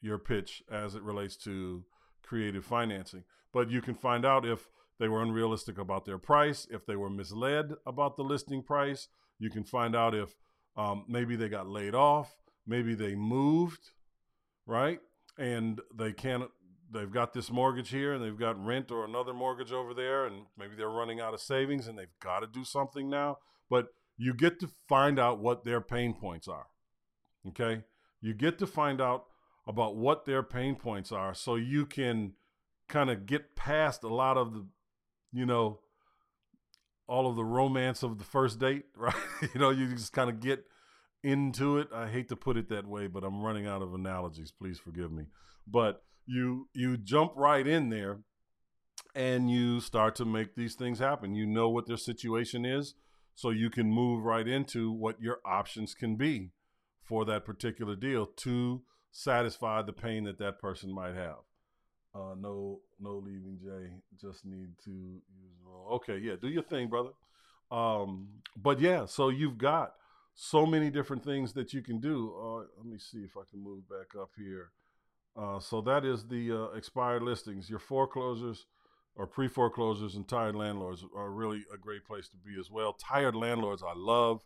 your 0.00 0.18
pitch 0.18 0.62
as 0.70 0.94
it 0.94 1.02
relates 1.02 1.36
to 1.36 1.84
creative 2.22 2.64
financing. 2.64 3.24
But 3.52 3.70
you 3.70 3.80
can 3.80 3.94
find 3.94 4.24
out 4.24 4.46
if 4.46 4.68
they 4.98 5.08
were 5.08 5.22
unrealistic 5.22 5.78
about 5.78 6.04
their 6.04 6.18
price, 6.18 6.66
if 6.70 6.86
they 6.86 6.96
were 6.96 7.10
misled 7.10 7.72
about 7.86 8.16
the 8.16 8.22
listing 8.22 8.62
price. 8.62 9.08
You 9.38 9.50
can 9.50 9.64
find 9.64 9.96
out 9.96 10.14
if 10.14 10.36
um, 10.76 11.04
maybe 11.08 11.36
they 11.36 11.48
got 11.48 11.68
laid 11.68 11.94
off, 11.94 12.34
maybe 12.66 12.94
they 12.94 13.14
moved, 13.14 13.90
right? 14.66 15.00
And 15.38 15.80
they 15.96 16.12
can't, 16.12 16.50
they've 16.92 17.10
got 17.10 17.32
this 17.32 17.50
mortgage 17.50 17.88
here 17.88 18.12
and 18.12 18.22
they've 18.22 18.38
got 18.38 18.62
rent 18.64 18.90
or 18.90 19.04
another 19.04 19.32
mortgage 19.32 19.72
over 19.72 19.94
there, 19.94 20.26
and 20.26 20.44
maybe 20.58 20.76
they're 20.76 20.90
running 20.90 21.20
out 21.20 21.34
of 21.34 21.40
savings 21.40 21.88
and 21.88 21.98
they've 21.98 22.06
got 22.22 22.40
to 22.40 22.46
do 22.46 22.64
something 22.64 23.08
now. 23.08 23.38
But 23.70 23.88
you 24.18 24.34
get 24.34 24.60
to 24.60 24.68
find 24.86 25.18
out 25.18 25.40
what 25.40 25.64
their 25.64 25.80
pain 25.80 26.12
points 26.12 26.46
are. 26.46 26.66
Okay? 27.48 27.84
You 28.20 28.34
get 28.34 28.58
to 28.58 28.66
find 28.66 29.00
out 29.00 29.24
about 29.70 29.96
what 29.96 30.24
their 30.24 30.42
pain 30.42 30.74
points 30.74 31.12
are 31.12 31.32
so 31.32 31.54
you 31.54 31.86
can 31.86 32.32
kind 32.88 33.08
of 33.08 33.24
get 33.24 33.54
past 33.54 34.02
a 34.02 34.08
lot 34.08 34.36
of 34.36 34.52
the 34.52 34.66
you 35.32 35.46
know, 35.46 35.78
all 37.06 37.28
of 37.28 37.36
the 37.36 37.44
romance 37.44 38.02
of 38.02 38.18
the 38.18 38.24
first 38.24 38.58
date, 38.58 38.84
right? 38.96 39.14
you 39.54 39.60
know, 39.60 39.70
you 39.70 39.88
just 39.94 40.12
kind 40.12 40.30
of 40.30 40.40
get 40.40 40.64
into 41.22 41.78
it. 41.78 41.88
I 41.94 42.08
hate 42.08 42.28
to 42.28 42.36
put 42.36 42.56
it 42.56 42.68
that 42.70 42.86
way, 42.86 43.06
but 43.06 43.24
I'm 43.24 43.42
running 43.42 43.66
out 43.66 43.82
of 43.82 43.94
analogies. 43.94 44.52
Please 44.52 44.78
forgive 44.78 45.12
me. 45.12 45.24
But 45.66 46.02
you 46.26 46.68
you 46.74 46.96
jump 46.96 47.32
right 47.36 47.66
in 47.66 47.90
there 47.90 48.20
and 49.14 49.50
you 49.50 49.80
start 49.80 50.14
to 50.16 50.24
make 50.24 50.54
these 50.54 50.74
things 50.74 50.98
happen. 50.98 51.34
You 51.34 51.46
know 51.46 51.68
what 51.68 51.86
their 51.86 51.96
situation 51.96 52.64
is, 52.64 52.94
so 53.34 53.50
you 53.50 53.70
can 53.70 53.90
move 53.90 54.24
right 54.24 54.46
into 54.46 54.90
what 54.90 55.20
your 55.20 55.38
options 55.44 55.94
can 55.94 56.16
be 56.16 56.50
for 57.02 57.24
that 57.24 57.44
particular 57.44 57.96
deal 57.96 58.26
to 58.26 58.82
satisfy 59.10 59.82
the 59.82 59.92
pain 59.92 60.24
that 60.24 60.38
that 60.38 60.58
person 60.58 60.92
might 60.92 61.14
have. 61.14 61.38
Uh, 62.14 62.34
no, 62.38 62.80
no 62.98 63.16
leaving 63.24 63.58
Jay. 63.62 63.90
Just 64.20 64.44
need 64.44 64.70
to 64.84 64.90
use 64.90 65.52
roll. 65.64 65.94
Okay, 65.96 66.18
yeah, 66.18 66.34
do 66.40 66.48
your 66.48 66.62
thing, 66.62 66.88
brother. 66.88 67.10
Um, 67.70 68.28
but 68.56 68.80
yeah, 68.80 69.06
so 69.06 69.28
you've 69.28 69.58
got 69.58 69.94
so 70.34 70.66
many 70.66 70.90
different 70.90 71.24
things 71.24 71.52
that 71.52 71.72
you 71.72 71.82
can 71.82 72.00
do. 72.00 72.34
Uh, 72.36 72.66
let 72.76 72.86
me 72.86 72.98
see 72.98 73.18
if 73.18 73.36
I 73.36 73.42
can 73.48 73.62
move 73.62 73.88
back 73.88 74.20
up 74.20 74.30
here. 74.36 74.70
Uh, 75.36 75.60
so 75.60 75.80
that 75.82 76.04
is 76.04 76.26
the 76.26 76.50
uh, 76.52 76.76
expired 76.76 77.22
listings. 77.22 77.70
Your 77.70 77.78
foreclosures 77.78 78.66
or 79.14 79.26
pre 79.26 79.46
foreclosures 79.46 80.16
and 80.16 80.26
tired 80.26 80.56
landlords 80.56 81.04
are 81.16 81.30
really 81.30 81.64
a 81.72 81.78
great 81.78 82.04
place 82.04 82.28
to 82.28 82.36
be 82.36 82.58
as 82.58 82.70
well. 82.70 82.94
Tired 82.94 83.36
landlords, 83.36 83.82
I 83.82 83.92
love 83.94 84.42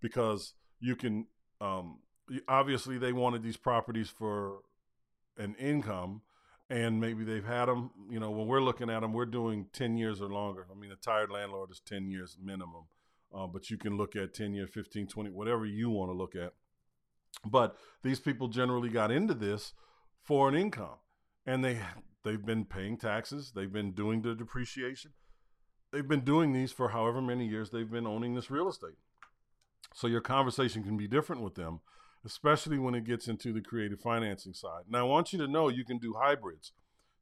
because 0.00 0.54
you 0.80 0.96
can. 0.96 1.26
Um, 1.60 2.00
obviously, 2.48 2.98
they 2.98 3.12
wanted 3.12 3.42
these 3.42 3.56
properties 3.56 4.08
for 4.08 4.60
an 5.38 5.54
income 5.58 6.22
and 6.68 7.00
maybe 7.00 7.24
they've 7.24 7.44
had 7.44 7.66
them. 7.66 7.90
You 8.10 8.20
know, 8.20 8.30
when 8.30 8.46
we're 8.46 8.62
looking 8.62 8.90
at 8.90 9.00
them, 9.00 9.12
we're 9.12 9.26
doing 9.26 9.66
10 9.72 9.96
years 9.96 10.20
or 10.20 10.28
longer. 10.28 10.66
I 10.70 10.78
mean, 10.78 10.90
a 10.90 10.96
tired 10.96 11.30
landlord 11.30 11.70
is 11.70 11.80
10 11.80 12.10
years 12.10 12.36
minimum, 12.42 12.84
uh, 13.34 13.46
but 13.46 13.70
you 13.70 13.76
can 13.76 13.96
look 13.96 14.16
at 14.16 14.34
10 14.34 14.54
years, 14.54 14.70
15, 14.72 15.06
20, 15.06 15.30
whatever 15.30 15.64
you 15.64 15.90
want 15.90 16.10
to 16.10 16.16
look 16.16 16.34
at. 16.34 16.54
But 17.44 17.76
these 18.02 18.18
people 18.18 18.48
generally 18.48 18.88
got 18.88 19.10
into 19.10 19.34
this 19.34 19.74
for 20.24 20.48
an 20.48 20.54
income, 20.54 20.98
and 21.44 21.64
they 21.64 21.78
they've 22.24 22.44
been 22.44 22.64
paying 22.64 22.96
taxes. 22.96 23.52
They've 23.54 23.72
been 23.72 23.92
doing 23.92 24.22
the 24.22 24.34
depreciation. 24.34 25.12
They've 25.92 26.06
been 26.06 26.24
doing 26.24 26.52
these 26.52 26.72
for 26.72 26.88
however 26.88 27.22
many 27.22 27.46
years 27.46 27.70
they've 27.70 27.90
been 27.90 28.06
owning 28.06 28.34
this 28.34 28.50
real 28.50 28.68
estate. 28.68 28.96
So 29.94 30.08
your 30.08 30.20
conversation 30.20 30.82
can 30.82 30.96
be 30.96 31.06
different 31.06 31.42
with 31.42 31.54
them 31.54 31.80
especially 32.26 32.78
when 32.78 32.94
it 32.94 33.04
gets 33.04 33.28
into 33.28 33.52
the 33.52 33.60
creative 33.60 34.00
financing 34.00 34.52
side. 34.52 34.82
Now, 34.90 35.00
I 35.00 35.08
want 35.08 35.32
you 35.32 35.38
to 35.38 35.46
know 35.46 35.68
you 35.68 35.84
can 35.84 35.98
do 35.98 36.16
hybrids. 36.18 36.72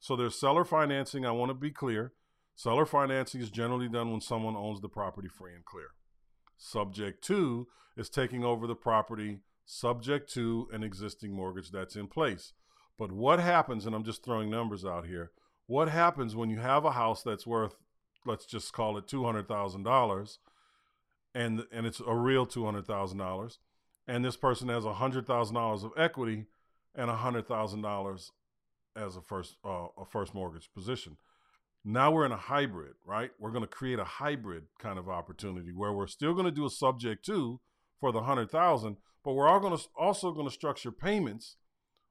So 0.00 0.16
there's 0.16 0.40
seller 0.40 0.64
financing. 0.64 1.26
I 1.26 1.30
want 1.30 1.50
to 1.50 1.54
be 1.54 1.70
clear. 1.70 2.12
Seller 2.56 2.86
financing 2.86 3.42
is 3.42 3.50
generally 3.50 3.88
done 3.88 4.10
when 4.10 4.22
someone 4.22 4.56
owns 4.56 4.80
the 4.80 4.88
property 4.88 5.28
free 5.28 5.54
and 5.54 5.64
clear. 5.64 5.88
Subject 6.56 7.22
to 7.24 7.68
is 7.96 8.08
taking 8.08 8.44
over 8.44 8.66
the 8.66 8.74
property 8.74 9.40
subject 9.66 10.32
to 10.32 10.68
an 10.72 10.82
existing 10.82 11.32
mortgage 11.32 11.70
that's 11.70 11.96
in 11.96 12.06
place. 12.06 12.52
But 12.98 13.12
what 13.12 13.40
happens, 13.40 13.86
and 13.86 13.94
I'm 13.94 14.04
just 14.04 14.24
throwing 14.24 14.50
numbers 14.50 14.84
out 14.84 15.06
here, 15.06 15.32
what 15.66 15.88
happens 15.88 16.34
when 16.34 16.50
you 16.50 16.60
have 16.60 16.84
a 16.84 16.92
house 16.92 17.22
that's 17.22 17.46
worth, 17.46 17.76
let's 18.24 18.46
just 18.46 18.72
call 18.72 18.96
it 18.96 19.06
$200,000 19.06 20.38
and 21.34 21.64
and 21.72 21.86
it's 21.86 22.00
a 22.06 22.14
real 22.14 22.46
$200,000 22.46 23.58
and 24.06 24.24
this 24.24 24.36
person 24.36 24.68
has 24.68 24.84
$100,000 24.84 25.84
of 25.84 25.92
equity 25.96 26.46
and 26.94 27.10
$100,000 27.10 28.30
as 28.96 29.16
a 29.16 29.20
first 29.20 29.56
uh, 29.64 29.86
a 29.98 30.04
first 30.04 30.34
mortgage 30.34 30.70
position. 30.72 31.16
Now 31.84 32.12
we're 32.12 32.26
in 32.26 32.32
a 32.32 32.36
hybrid, 32.36 32.94
right? 33.04 33.30
We're 33.38 33.50
going 33.50 33.64
to 33.64 33.68
create 33.68 33.98
a 33.98 34.04
hybrid 34.04 34.64
kind 34.78 34.98
of 34.98 35.08
opportunity 35.08 35.72
where 35.72 35.92
we're 35.92 36.06
still 36.06 36.32
going 36.32 36.46
to 36.46 36.52
do 36.52 36.64
a 36.64 36.70
subject 36.70 37.24
to 37.26 37.60
for 38.00 38.12
the 38.12 38.20
100,000, 38.20 38.96
but 39.24 39.32
we're 39.32 39.48
all 39.48 39.60
going 39.60 39.76
to 39.76 39.84
also 39.98 40.32
going 40.32 40.46
to 40.46 40.52
structure 40.52 40.92
payments 40.92 41.56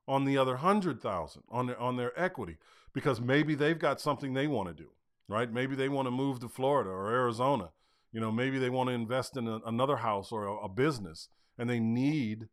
on 0.08 0.26
the 0.26 0.38
other 0.38 0.54
100,000 0.54 1.44
on 1.50 1.68
their 1.68 1.80
on 1.80 1.98
their 1.98 2.20
equity 2.20 2.58
because 2.94 3.20
maybe 3.22 3.56
they've 3.56 3.80
got 3.80 4.02
something 4.02 4.34
they 4.34 4.48
want 4.48 4.68
to 4.68 4.76
do, 4.76 4.89
right? 5.28 5.52
Maybe 5.52 5.76
they 5.76 5.89
want 5.89 6.08
to 6.08 6.12
move 6.12 6.39
to 6.41 6.50
Florida 6.50 6.89
or 6.89 7.12
Arizona. 7.12 7.70
You 8.12 8.20
know, 8.20 8.32
maybe 8.32 8.60
they 8.60 8.70
want 8.70 8.89
to 8.89 8.94
invest 8.94 9.38
in 9.38 9.48
a, 9.48 9.60
another 9.66 9.98
house 9.98 10.32
or 10.32 10.46
a, 10.46 10.56
a 10.66 10.70
business 10.70 11.30
and 11.58 11.70
they 11.70 11.80
need 11.80 12.47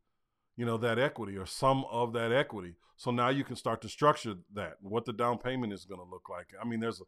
you 0.57 0.67
know 0.67 0.77
that 0.77 0.99
equity 0.99 1.37
or 1.37 1.47
some 1.47 1.85
of 1.91 2.13
that 2.13 2.33
equity. 2.33 2.75
So 2.97 3.11
now 3.11 3.31
you 3.31 3.45
can 3.45 3.57
start 3.57 3.81
to 3.81 3.89
structure 3.89 4.35
that 4.55 4.75
what 4.83 5.07
the 5.07 5.13
down 5.13 5.39
payment 5.39 5.73
is 5.73 5.87
going 5.87 6.01
to 6.01 6.11
look 6.11 6.29
like. 6.29 6.49
I 6.61 6.67
mean 6.67 6.81
there's 6.81 7.01
a 7.01 7.05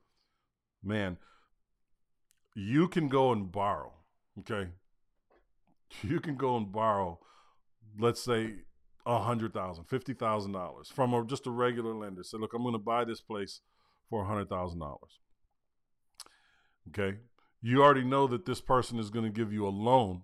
man 0.83 1.19
you 2.55 2.89
can 2.89 3.09
go 3.09 3.33
and 3.33 3.51
borrow 3.51 3.93
okay? 4.41 4.71
You 6.03 6.21
can 6.21 6.37
go 6.37 6.57
and 6.57 6.73
borrow 6.73 7.19
let's 7.99 8.23
say 8.23 8.55
a 9.05 9.19
hundred 9.19 9.53
thousand 9.53 9.85
fifty 9.85 10.15
thousand 10.15 10.53
dollars 10.53 10.89
from 10.89 11.13
a, 11.13 11.25
just 11.27 11.47
a 11.47 11.51
regular 11.51 11.95
lender. 11.95 12.23
Say 12.23 12.39
look 12.39 12.55
i'm 12.55 12.63
going 12.63 12.73
to 12.73 12.79
buy 12.79 13.05
this 13.05 13.21
place 13.21 13.61
for 14.09 14.23
a 14.23 14.27
hundred 14.27 14.49
thousand 14.49 14.81
dollars. 14.81 15.21
Okay? 16.89 17.19
You 17.61 17.83
already 17.83 18.05
know 18.05 18.27
that 18.27 18.47
this 18.47 18.61
person 18.61 18.99
is 18.99 19.11
going 19.11 19.25
to 19.25 19.31
give 19.31 19.53
you 19.53 19.67
a 19.67 19.69
loan 19.69 20.23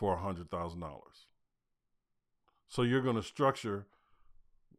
for 0.00 0.14
a 0.14 0.20
hundred 0.20 0.50
thousand 0.50 0.80
dollars 0.80 1.26
so 2.70 2.82
you're 2.82 3.02
going 3.02 3.16
to 3.16 3.22
structure. 3.22 3.88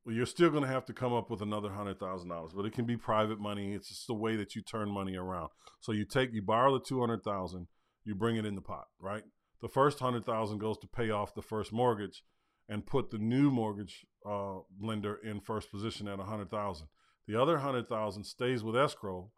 You're 0.08 0.26
still 0.26 0.50
going 0.50 0.64
to 0.64 0.70
have 0.70 0.86
to 0.86 0.94
come 0.94 1.14
up 1.14 1.30
with 1.30 1.42
another 1.42 1.72
hundred 1.72 2.00
thousand 2.00 2.30
dollars, 2.30 2.54
but 2.56 2.66
it 2.66 2.74
can 2.74 2.86
be 2.86 2.98
private 2.98 3.40
money. 3.40 3.74
It's 3.74 3.90
just 3.90 4.08
the 4.08 4.16
way 4.16 4.36
that 4.38 4.56
you 4.56 4.62
turn 4.64 4.90
money 4.90 5.16
around. 5.16 5.50
So 5.82 5.92
you 5.92 6.06
take, 6.06 6.34
you 6.34 6.42
borrow 6.42 6.74
the 6.74 6.84
two 6.84 7.02
hundred 7.02 7.24
thousand, 7.24 7.68
you 8.06 8.16
bring 8.16 8.38
it 8.38 8.46
in 8.46 8.56
the 8.56 8.62
pot, 8.62 8.86
right? 9.00 9.24
The 9.62 9.68
first 9.68 10.00
hundred 10.00 10.26
thousand 10.26 10.60
goes 10.60 10.78
to 10.80 10.88
pay 10.88 11.12
off 11.12 11.36
the 11.36 11.42
first 11.42 11.74
mortgage, 11.74 12.24
and 12.70 12.86
put 12.86 13.12
the 13.12 13.18
new 13.18 13.52
mortgage 13.52 14.06
uh, 14.26 14.60
lender 14.80 15.20
in 15.22 15.42
first 15.42 15.70
position 15.70 16.08
at 16.08 16.20
a 16.20 16.24
hundred 16.24 16.50
thousand. 16.50 16.88
The 17.28 17.40
other 17.40 17.58
hundred 17.58 17.90
thousand 17.90 18.24
stays 18.24 18.64
with 18.64 18.78
escrow, 18.78 19.32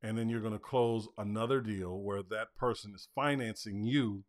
and 0.00 0.16
then 0.16 0.28
you're 0.28 0.40
going 0.40 0.52
to 0.52 0.60
close 0.60 1.08
another 1.18 1.60
deal 1.60 1.98
where 1.98 2.22
that 2.22 2.54
person 2.56 2.92
is 2.94 3.08
financing 3.14 3.82
you 3.82 4.22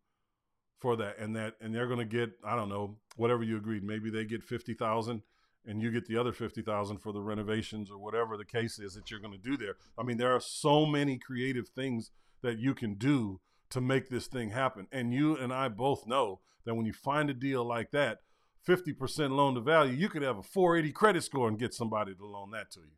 for 0.80 0.96
that 0.96 1.18
and 1.18 1.36
that 1.36 1.56
and 1.60 1.74
they're 1.74 1.88
going 1.88 2.00
to 2.00 2.06
get 2.06 2.32
i 2.44 2.56
don't 2.56 2.70
know 2.70 2.96
whatever 3.16 3.44
you 3.44 3.58
agreed 3.58 3.84
maybe 3.84 4.10
they 4.10 4.24
get 4.24 4.44
50,000 4.44 5.22
and 5.68 5.82
you 5.82 5.92
get 5.92 6.08
the 6.08 6.18
other 6.18 6.32
50,000 6.32 6.98
for 6.98 7.12
the 7.12 7.22
renovations 7.22 7.92
or 7.92 7.98
whatever 7.98 8.38
the 8.38 8.46
case 8.46 8.80
is 8.80 8.94
that 8.94 9.12
you're 9.12 9.20
going 9.20 9.34
to 9.34 9.38
do 9.38 9.58
there. 9.58 9.76
I 9.98 10.04
mean 10.04 10.18
there 10.18 10.34
are 10.34 10.40
so 10.40 10.86
many 10.86 11.18
creative 11.18 11.68
things 11.68 12.10
that 12.42 12.58
you 12.58 12.74
can 12.74 12.96
do 12.96 13.42
to 13.70 13.82
make 13.82 14.10
this 14.10 14.28
thing 14.28 14.52
happen. 14.52 14.88
And 14.92 15.14
you 15.14 15.36
and 15.36 15.54
i 15.54 15.68
both 15.68 16.08
know 16.08 16.40
that 16.66 16.76
when 16.76 16.86
you 16.86 16.94
find 16.94 17.30
a 17.30 17.34
deal 17.34 17.64
like 17.66 17.92
that 17.92 18.20
50% 18.66 19.32
loan 19.32 19.56
to 19.56 19.62
value 19.62 19.94
you 19.94 20.10
could 20.10 20.22
have 20.22 20.38
a 20.38 20.44
480 20.44 20.94
credit 20.94 21.24
score 21.24 21.48
and 21.48 21.60
get 21.60 21.74
somebody 21.74 22.14
to 22.16 22.26
loan 22.26 22.52
that 22.52 22.72
to 22.72 22.80
you 22.80 22.98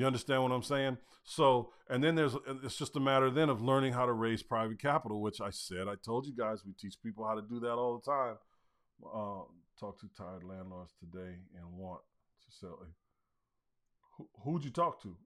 you 0.00 0.06
understand 0.06 0.42
what 0.42 0.50
I'm 0.50 0.62
saying? 0.62 0.96
So, 1.24 1.72
and 1.90 2.02
then 2.02 2.14
there's 2.14 2.34
it's 2.64 2.76
just 2.76 2.96
a 2.96 3.00
matter 3.00 3.30
then 3.30 3.50
of 3.50 3.60
learning 3.60 3.92
how 3.92 4.06
to 4.06 4.14
raise 4.14 4.42
private 4.42 4.80
capital, 4.80 5.20
which 5.20 5.42
I 5.42 5.50
said 5.50 5.88
I 5.88 5.94
told 6.02 6.26
you 6.26 6.34
guys 6.34 6.64
we 6.64 6.72
teach 6.72 6.94
people 7.02 7.26
how 7.26 7.34
to 7.34 7.42
do 7.42 7.60
that 7.60 7.72
all 7.72 7.98
the 7.98 8.10
time. 8.10 8.36
Uh, 9.04 9.44
talk 9.78 10.00
to 10.00 10.08
tired 10.16 10.42
landlords 10.42 10.94
today 10.98 11.36
and 11.54 11.76
want 11.76 12.00
to 12.46 12.56
sell. 12.56 12.78
Who, 14.16 14.28
who'd 14.42 14.64
you 14.64 14.70
talk 14.70 15.02
to? 15.02 15.16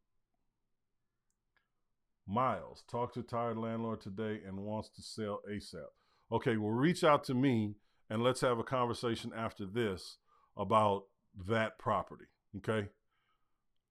Miles, 2.27 2.83
talk 2.91 3.13
to 3.15 3.23
tired 3.23 3.59
landlord 3.59 4.01
today 4.01 4.41
and 4.45 4.59
wants 4.59 4.89
to 4.97 5.03
sell 5.03 5.41
ASAP. 5.49 5.87
Okay, 6.33 6.57
well, 6.57 6.73
reach 6.73 7.05
out 7.05 7.23
to 7.25 7.35
me 7.35 7.77
and 8.11 8.25
let's 8.25 8.41
have 8.41 8.59
a 8.59 8.65
conversation 8.65 9.31
after 9.37 9.67
this 9.67 10.17
about 10.57 11.05
that 11.47 11.79
property. 11.79 12.25
Okay 12.57 12.89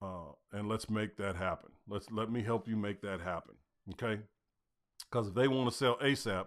uh, 0.02 0.32
and 0.52 0.68
let's 0.68 0.90
make 0.90 1.16
that 1.16 1.36
happen. 1.36 1.70
Let's 1.88 2.10
let 2.10 2.30
me 2.30 2.42
help 2.42 2.68
you 2.68 2.76
make 2.76 3.00
that 3.02 3.20
happen. 3.20 3.54
Okay, 3.92 4.22
because 5.10 5.28
if 5.28 5.34
they 5.34 5.48
want 5.48 5.70
to 5.70 5.76
sell 5.76 5.96
ASAP, 5.98 6.46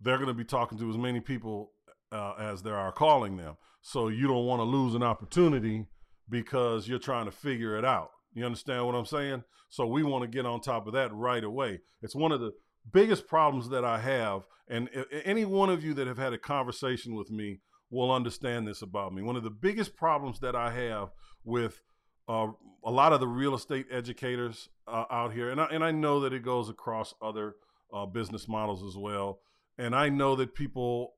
they're 0.00 0.18
going 0.18 0.28
to 0.28 0.34
be 0.34 0.44
talking 0.44 0.78
to 0.78 0.90
as 0.90 0.98
many 0.98 1.20
people 1.20 1.72
uh, 2.12 2.34
as 2.38 2.62
there 2.62 2.76
are 2.76 2.92
calling 2.92 3.36
them. 3.36 3.56
So 3.82 4.08
you 4.08 4.26
don't 4.26 4.46
want 4.46 4.60
to 4.60 4.64
lose 4.64 4.94
an 4.94 5.02
opportunity 5.02 5.86
because 6.28 6.86
you're 6.86 6.98
trying 6.98 7.26
to 7.26 7.32
figure 7.32 7.76
it 7.76 7.84
out. 7.84 8.10
You 8.32 8.44
understand 8.44 8.86
what 8.86 8.94
I'm 8.94 9.06
saying? 9.06 9.44
So 9.70 9.86
we 9.86 10.02
want 10.02 10.22
to 10.22 10.28
get 10.28 10.46
on 10.46 10.60
top 10.60 10.86
of 10.86 10.92
that 10.92 11.12
right 11.12 11.42
away. 11.42 11.80
It's 12.02 12.14
one 12.14 12.32
of 12.32 12.40
the 12.40 12.52
biggest 12.92 13.26
problems 13.26 13.68
that 13.70 13.84
I 13.84 13.98
have, 13.98 14.46
and 14.68 14.88
any 15.24 15.44
one 15.44 15.70
of 15.70 15.84
you 15.84 15.94
that 15.94 16.06
have 16.06 16.18
had 16.18 16.32
a 16.32 16.38
conversation 16.38 17.14
with 17.14 17.30
me 17.30 17.60
will 17.90 18.12
understand 18.12 18.66
this 18.66 18.82
about 18.82 19.12
me. 19.12 19.22
One 19.22 19.36
of 19.36 19.42
the 19.42 19.50
biggest 19.50 19.96
problems 19.96 20.40
that 20.40 20.54
I 20.54 20.70
have 20.70 21.10
with 21.44 21.80
uh, 22.28 22.48
a 22.84 22.90
lot 22.90 23.12
of 23.12 23.20
the 23.20 23.28
real 23.28 23.54
estate 23.54 23.86
educators 23.90 24.68
uh, 24.86 25.04
out 25.10 25.32
here, 25.32 25.50
and 25.50 25.60
I, 25.60 25.66
and 25.66 25.84
I 25.84 25.90
know 25.90 26.20
that 26.20 26.32
it 26.32 26.42
goes 26.42 26.68
across 26.68 27.14
other 27.20 27.54
uh, 27.92 28.06
business 28.06 28.48
models 28.48 28.82
as 28.82 28.96
well. 28.96 29.40
And 29.78 29.94
I 29.94 30.08
know 30.08 30.36
that 30.36 30.54
people, 30.54 31.14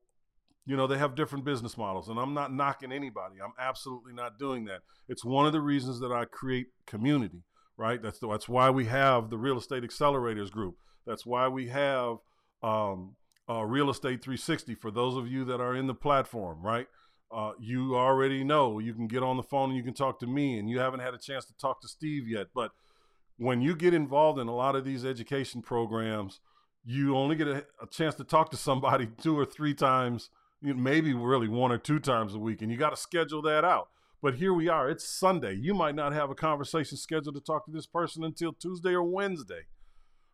you 0.65 0.75
know, 0.75 0.87
they 0.87 0.97
have 0.97 1.15
different 1.15 1.45
business 1.45 1.77
models, 1.77 2.09
and 2.09 2.19
I'm 2.19 2.33
not 2.33 2.53
knocking 2.53 2.91
anybody. 2.91 3.35
I'm 3.43 3.53
absolutely 3.59 4.13
not 4.13 4.39
doing 4.39 4.65
that. 4.65 4.81
It's 5.07 5.25
one 5.25 5.45
of 5.45 5.53
the 5.53 5.61
reasons 5.61 5.99
that 5.99 6.11
I 6.11 6.25
create 6.25 6.67
community, 6.85 7.43
right? 7.77 8.01
That's 8.01 8.19
the, 8.19 8.29
that's 8.29 8.49
why 8.49 8.69
we 8.69 8.85
have 8.85 9.29
the 9.29 9.37
Real 9.37 9.57
Estate 9.57 9.83
Accelerators 9.83 10.51
Group. 10.51 10.77
That's 11.05 11.25
why 11.25 11.47
we 11.47 11.67
have 11.67 12.17
um, 12.61 13.15
uh, 13.49 13.63
Real 13.63 13.89
Estate 13.89 14.23
360 14.23 14.75
for 14.75 14.91
those 14.91 15.17
of 15.17 15.27
you 15.27 15.43
that 15.45 15.59
are 15.59 15.75
in 15.75 15.87
the 15.87 15.93
platform, 15.93 16.61
right? 16.61 16.87
Uh, 17.33 17.53
you 17.59 17.95
already 17.95 18.43
know 18.43 18.79
you 18.79 18.93
can 18.93 19.07
get 19.07 19.23
on 19.23 19.37
the 19.37 19.43
phone 19.43 19.69
and 19.69 19.77
you 19.77 19.83
can 19.83 19.93
talk 19.93 20.19
to 20.19 20.27
me, 20.27 20.59
and 20.59 20.69
you 20.69 20.79
haven't 20.79 20.99
had 20.99 21.13
a 21.13 21.17
chance 21.17 21.45
to 21.45 21.53
talk 21.57 21.81
to 21.81 21.87
Steve 21.87 22.27
yet. 22.27 22.47
But 22.53 22.71
when 23.37 23.61
you 23.61 23.75
get 23.75 23.93
involved 23.93 24.39
in 24.39 24.47
a 24.47 24.55
lot 24.55 24.75
of 24.75 24.85
these 24.85 25.03
education 25.03 25.61
programs, 25.61 26.39
you 26.85 27.17
only 27.17 27.35
get 27.35 27.47
a, 27.47 27.65
a 27.81 27.87
chance 27.89 28.15
to 28.15 28.23
talk 28.23 28.51
to 28.51 28.57
somebody 28.57 29.07
two 29.21 29.37
or 29.37 29.45
three 29.45 29.73
times, 29.73 30.29
maybe 30.61 31.13
really 31.13 31.47
one 31.47 31.71
or 31.71 31.77
two 31.77 31.99
times 31.99 32.35
a 32.35 32.39
week, 32.39 32.61
and 32.61 32.71
you 32.71 32.77
got 32.77 32.91
to 32.91 32.97
schedule 32.97 33.41
that 33.41 33.65
out. 33.65 33.89
But 34.21 34.35
here 34.35 34.53
we 34.53 34.69
are. 34.69 34.89
It's 34.89 35.03
Sunday. 35.03 35.53
You 35.53 35.73
might 35.73 35.95
not 35.95 36.13
have 36.13 36.29
a 36.29 36.35
conversation 36.35 36.97
scheduled 36.97 37.35
to 37.35 37.41
talk 37.41 37.65
to 37.65 37.71
this 37.71 37.87
person 37.87 38.23
until 38.23 38.53
Tuesday 38.53 38.91
or 38.91 39.03
Wednesday 39.03 39.63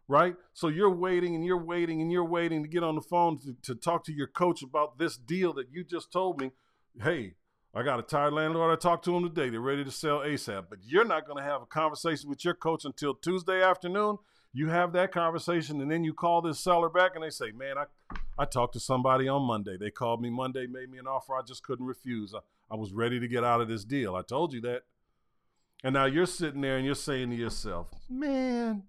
right? 0.10 0.36
So 0.54 0.68
you're 0.68 0.90
waiting 0.90 1.36
and 1.36 1.46
you're 1.46 1.64
waiting 1.64 2.02
and 2.02 2.12
you're 2.12 2.26
waiting 2.26 2.64
to 2.64 2.68
get 2.68 2.84
on 2.84 2.96
the 2.96 3.02
phone 3.02 3.38
to, 3.42 3.56
to, 3.62 3.76
talk 3.76 4.04
to 4.06 4.12
your 4.12 4.26
coach 4.26 4.64
about 4.64 4.98
this 4.98 5.16
deal 5.16 5.54
that 5.54 5.68
you 5.72 5.84
just 5.84 6.12
told 6.12 6.42
me 6.42 6.50
hey, 7.02 7.34
I 7.74 7.84
got 7.84 8.00
a 8.00 8.04
tired 8.04 8.34
landlord. 8.34 8.72
I 8.72 8.80
talked 8.80 9.06
to 9.06 9.16
him 9.16 9.24
today. 9.24 9.50
They're 9.50 9.62
ready 9.62 9.84
to 9.84 9.92
sell 9.92 10.20
ASAP. 10.20 10.66
But 10.70 10.80
you're 10.84 11.06
not 11.06 11.26
going 11.26 11.38
to 11.38 11.44
have 11.44 11.62
a 11.62 11.66
conversation 11.66 12.30
with 12.30 12.44
your 12.44 12.56
coach 12.56 12.86
until 12.86 13.14
Tuesday 13.14 13.62
afternoon. 13.62 14.18
You 14.52 14.70
have 14.70 14.94
that 14.94 15.12
conversation, 15.12 15.80
and 15.80 15.92
then 15.92 16.04
you 16.04 16.14
call 16.14 16.42
this 16.42 16.60
seller 16.60 16.90
back, 16.90 17.12
and 17.14 17.24
they 17.24 17.30
say, 17.30 17.52
"Man, 17.52 17.78
I, 17.78 17.86
I 18.38 18.46
talked 18.46 18.74
to 18.74 18.80
somebody 18.80 19.28
on 19.28 19.44
Monday. 19.44 19.78
They 19.78 19.92
called 19.92 20.22
me 20.22 20.32
Monday, 20.32 20.66
made 20.66 20.90
me 20.90 20.98
an 20.98 21.06
offer. 21.06 21.36
I 21.36 21.44
just 21.44 21.62
couldn't 21.62 21.86
refuse. 21.86 22.34
I, 22.34 22.40
I 22.72 22.76
was 22.76 22.92
ready 22.92 23.20
to 23.20 23.28
get 23.28 23.44
out 23.44 23.62
of 23.62 23.68
this 23.68 23.86
deal. 23.86 24.16
I 24.16 24.24
told 24.24 24.54
you 24.54 24.62
that." 24.62 24.82
And 25.84 25.94
now 25.94 26.06
you're 26.06 26.26
sitting 26.26 26.62
there 26.62 26.78
and 26.78 26.86
you're 26.86 26.96
saying 26.96 27.30
to 27.30 27.36
yourself, 27.36 27.88
"Man, 28.10 28.84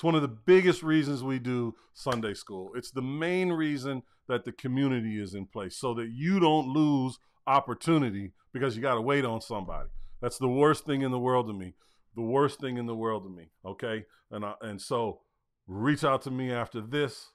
It's 0.00 0.04
one 0.04 0.14
of 0.14 0.22
the 0.22 0.28
biggest 0.28 0.82
reasons 0.82 1.22
we 1.22 1.38
do 1.38 1.74
Sunday 1.92 2.32
school. 2.32 2.70
It's 2.74 2.90
the 2.90 3.02
main 3.02 3.52
reason 3.52 4.02
that 4.28 4.46
the 4.46 4.52
community 4.52 5.20
is 5.20 5.34
in 5.34 5.44
place 5.44 5.76
so 5.76 5.92
that 5.92 6.08
you 6.08 6.40
don't 6.40 6.68
lose 6.68 7.18
opportunity 7.46 8.32
because 8.50 8.74
you 8.74 8.80
got 8.80 8.94
to 8.94 9.02
wait 9.02 9.26
on 9.26 9.42
somebody. 9.42 9.90
That's 10.22 10.38
the 10.38 10.48
worst 10.48 10.86
thing 10.86 11.02
in 11.02 11.10
the 11.10 11.18
world 11.18 11.48
to 11.48 11.52
me. 11.52 11.74
The 12.16 12.22
worst 12.22 12.60
thing 12.62 12.78
in 12.78 12.86
the 12.86 12.94
world 12.94 13.24
to 13.24 13.28
me. 13.28 13.50
Okay. 13.62 14.06
And, 14.30 14.42
I, 14.42 14.54
and 14.62 14.80
so 14.80 15.20
reach 15.66 16.02
out 16.02 16.22
to 16.22 16.30
me 16.30 16.50
after 16.50 16.80
this 16.80 17.32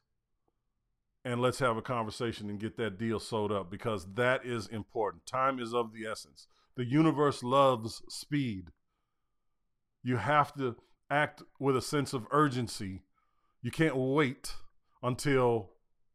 and 1.23 1.39
let's 1.41 1.59
have 1.59 1.77
a 1.77 1.83
conversation 1.83 2.49
and 2.49 2.59
get 2.59 2.77
that 2.77 2.97
deal 2.97 3.19
sold 3.19 3.51
up 3.51 3.69
because 3.69 4.11
that 4.15 4.43
is 4.43 4.65
important. 4.65 5.27
Time 5.27 5.59
is 5.59 5.71
of 5.71 5.93
the 5.93 6.07
essence. 6.07 6.47
The 6.75 6.85
universe 6.85 7.43
loves 7.43 8.01
speed. 8.09 8.71
You 10.01 10.17
have 10.17 10.51
to 10.55 10.77
act 11.09 11.43
with 11.59 11.75
a 11.77 11.81
sense 11.81 12.13
of 12.13 12.27
urgency. 12.31 13.03
You 13.61 13.71
can't 13.71 13.95
wait 13.95 14.55
until 15.01 15.71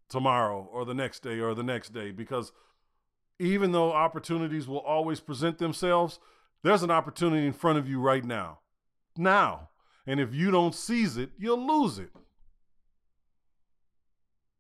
tomorrow 0.09 0.69
or 0.73 0.85
the 0.85 0.95
next 0.95 1.23
day 1.23 1.41
or 1.41 1.55
the 1.55 1.63
next 1.63 1.93
day 1.93 2.11
because 2.11 2.53
even 3.39 3.73
though 3.73 3.93
opportunities 3.93 4.69
will 4.69 4.81
always 4.81 5.21
present 5.21 5.59
themselves, 5.59 6.19
there's 6.63 6.83
an 6.83 6.91
opportunity 6.91 7.47
in 7.47 7.53
front 7.53 7.79
of 7.79 7.89
you 7.89 8.01
right 8.01 8.25
now. 8.25 8.59
Now. 9.17 9.69
And 10.07 10.19
if 10.19 10.35
you 10.35 10.51
don't 10.51 10.75
seize 10.75 11.17
it, 11.17 11.31
you'll 11.39 11.67
lose 11.67 11.99
it. 11.99 12.11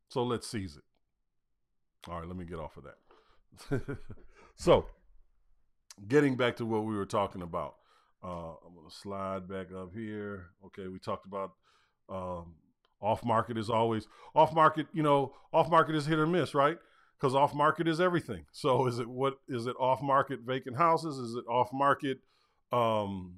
So 0.08 0.22
let's 0.22 0.46
seize 0.46 0.76
it. 0.76 0.82
All 2.08 2.18
right, 2.18 2.26
let 2.26 2.36
me 2.36 2.44
get 2.44 2.58
off 2.58 2.76
of 2.76 2.84
that. 2.84 3.98
so, 4.56 4.86
getting 6.08 6.36
back 6.36 6.56
to 6.56 6.66
what 6.66 6.84
we 6.84 6.96
were 6.96 7.06
talking 7.06 7.42
about, 7.42 7.76
uh, 8.22 8.54
I'm 8.66 8.74
going 8.74 8.88
to 8.88 8.94
slide 8.94 9.48
back 9.48 9.68
up 9.72 9.94
here. 9.94 10.46
Okay, 10.66 10.88
we 10.88 10.98
talked 10.98 11.26
about 11.26 11.52
um, 12.08 12.54
off 13.00 13.24
market 13.24 13.56
is 13.56 13.70
always 13.70 14.06
off 14.34 14.54
market. 14.54 14.86
You 14.92 15.02
know, 15.02 15.34
off 15.52 15.70
market 15.70 15.94
is 15.94 16.06
hit 16.06 16.18
or 16.18 16.26
miss, 16.26 16.54
right? 16.54 16.78
Because 17.18 17.34
off 17.34 17.54
market 17.54 17.88
is 17.88 18.00
everything. 18.00 18.44
So, 18.52 18.86
is 18.86 18.98
it 18.98 19.06
what 19.06 19.38
is 19.48 19.66
it 19.66 19.76
off 19.78 20.02
market 20.02 20.40
vacant 20.40 20.76
houses? 20.76 21.18
Is 21.18 21.34
it 21.34 21.44
off 21.48 21.72
market 21.72 22.18
um, 22.72 23.34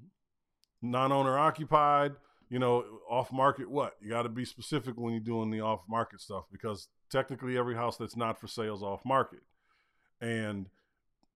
non 0.81 1.13
owner 1.13 1.39
occupied? 1.39 2.13
you 2.53 2.59
know, 2.59 2.85
off 3.09 3.33
market 3.33 3.71
what? 3.71 3.95
You 4.03 4.11
got 4.11 4.25
to 4.25 4.29
be 4.29 4.45
specific 4.45 4.99
when 4.99 5.15
you're 5.15 5.23
doing 5.23 5.51
the 5.51 5.63
off 5.63 5.81
market 5.89 6.21
stuff 6.21 6.45
because 6.53 6.89
technically 7.09 7.57
every 7.57 7.75
house 7.75 7.97
that's 7.97 8.15
not 8.15 8.39
for 8.39 8.47
sale 8.47 8.75
is 8.75 8.83
off 8.83 9.03
market. 9.07 9.41
And 10.21 10.67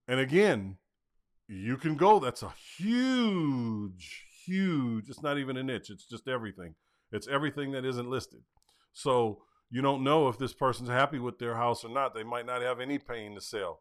and 0.07 0.19
again, 0.19 0.77
you 1.47 1.77
can 1.77 1.95
go 1.95 2.19
that's 2.19 2.43
a 2.43 2.53
huge 2.77 4.27
huge 4.47 5.09
it's 5.09 5.21
not 5.21 5.37
even 5.37 5.57
a 5.57 5.63
niche, 5.63 5.89
it's 5.89 6.05
just 6.05 6.27
everything. 6.27 6.75
It's 7.11 7.27
everything 7.27 7.71
that 7.71 7.85
isn't 7.85 8.09
listed. 8.09 8.41
So, 8.93 9.43
you 9.69 9.81
don't 9.81 10.03
know 10.03 10.29
if 10.29 10.37
this 10.37 10.53
person's 10.53 10.89
happy 10.89 11.19
with 11.19 11.39
their 11.39 11.55
house 11.55 11.83
or 11.83 11.89
not. 11.89 12.13
They 12.13 12.23
might 12.23 12.45
not 12.45 12.61
have 12.61 12.79
any 12.79 12.97
pain 12.97 13.35
to 13.35 13.41
sell. 13.41 13.79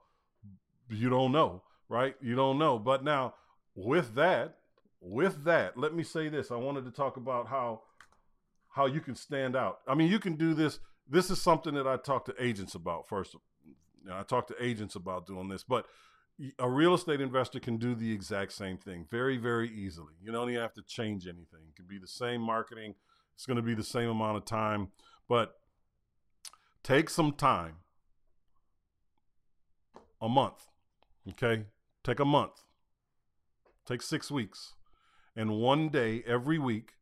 You 0.91 1.09
don't 1.09 1.31
know, 1.31 1.63
right? 1.89 2.17
You 2.21 2.35
don't 2.35 2.59
know. 2.59 2.79
But 2.79 3.05
now 3.05 3.35
with 3.77 4.15
that, 4.17 4.57
with 5.01 5.45
that, 5.45 5.77
let 5.77 5.95
me 5.95 6.03
say 6.03 6.29
this. 6.29 6.51
I 6.51 6.57
wanted 6.57 6.85
to 6.87 6.91
talk 6.91 7.17
about 7.17 7.47
how 7.47 7.83
how 8.69 8.87
you 8.87 9.01
can 9.01 9.15
stand 9.15 9.57
out. 9.57 9.79
I 9.87 9.95
mean, 9.95 10.11
you 10.11 10.19
can 10.19 10.35
do 10.35 10.55
this. 10.55 10.81
This 11.09 11.31
is 11.31 11.41
something 11.41 11.75
that 11.75 11.87
I 11.87 11.97
talk 11.97 12.25
to 12.27 12.35
agents 12.39 12.75
about 12.75 13.09
first. 13.09 13.37
I 14.13 14.23
talk 14.25 14.49
to 14.49 14.63
agents 14.63 14.97
about 14.97 15.27
doing 15.27 15.49
this, 15.49 15.63
but 15.63 15.87
a 16.59 16.69
real 16.69 16.95
estate 16.95 17.21
investor 17.21 17.61
can 17.61 17.77
do 17.79 17.95
the 17.95 18.13
exact 18.13 18.53
same 18.53 18.77
thing 18.77 19.07
very, 19.11 19.37
very 19.37 19.71
easily. 19.71 20.15
You 20.21 20.33
don't 20.33 20.51
even 20.51 20.61
have 20.61 20.75
to 20.75 20.83
change 20.83 21.27
anything. 21.27 21.61
It 21.69 21.77
can 21.77 21.87
be 21.87 21.99
the 21.99 22.07
same 22.07 22.41
marketing. 22.41 22.95
It's 23.35 23.47
going 23.47 23.57
to 23.57 23.63
be 23.63 23.75
the 23.75 23.85
same 23.85 24.09
amount 24.09 24.37
of 24.37 24.45
time, 24.45 24.89
but 25.29 25.57
take 26.83 27.11
some 27.11 27.33
time. 27.33 27.77
A 30.21 30.29
month. 30.29 30.67
Okay? 31.29 31.65
Take 32.03 32.21
a 32.21 32.25
month. 32.25 32.63
Take 33.87 34.01
six 34.03 34.31
weeks 34.31 34.73
and 35.37 35.51
one 35.61 35.91
day 35.91 36.23
every 36.27 36.59
week 36.59 36.95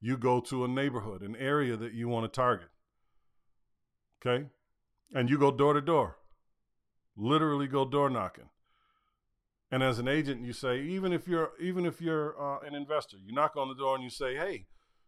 you 0.00 0.16
go 0.16 0.40
to 0.40 0.64
a 0.64 0.68
neighborhood, 0.68 1.22
an 1.22 1.36
area 1.36 1.76
that 1.76 1.92
you 1.92 2.08
want 2.08 2.24
to 2.24 2.34
target. 2.34 2.68
Okay? 4.24 4.46
And 5.14 5.28
you 5.28 5.38
go 5.38 5.50
door 5.50 5.74
to 5.74 5.80
door. 5.80 6.16
Literally 7.16 7.66
go 7.66 7.84
door 7.84 8.10
knocking. 8.10 8.48
And 9.70 9.82
as 9.82 9.98
an 9.98 10.06
agent, 10.06 10.44
you 10.44 10.52
say, 10.52 10.80
even 10.82 11.12
if 11.12 11.26
you're 11.26 11.50
even 11.60 11.86
if 11.86 12.00
you're 12.00 12.40
uh, 12.40 12.60
an 12.60 12.74
investor, 12.74 13.16
you 13.24 13.32
knock 13.32 13.56
on 13.56 13.68
the 13.68 13.74
door 13.74 13.94
and 13.96 14.04
you 14.04 14.10
say, 14.10 14.36
"Hey, 14.36 14.66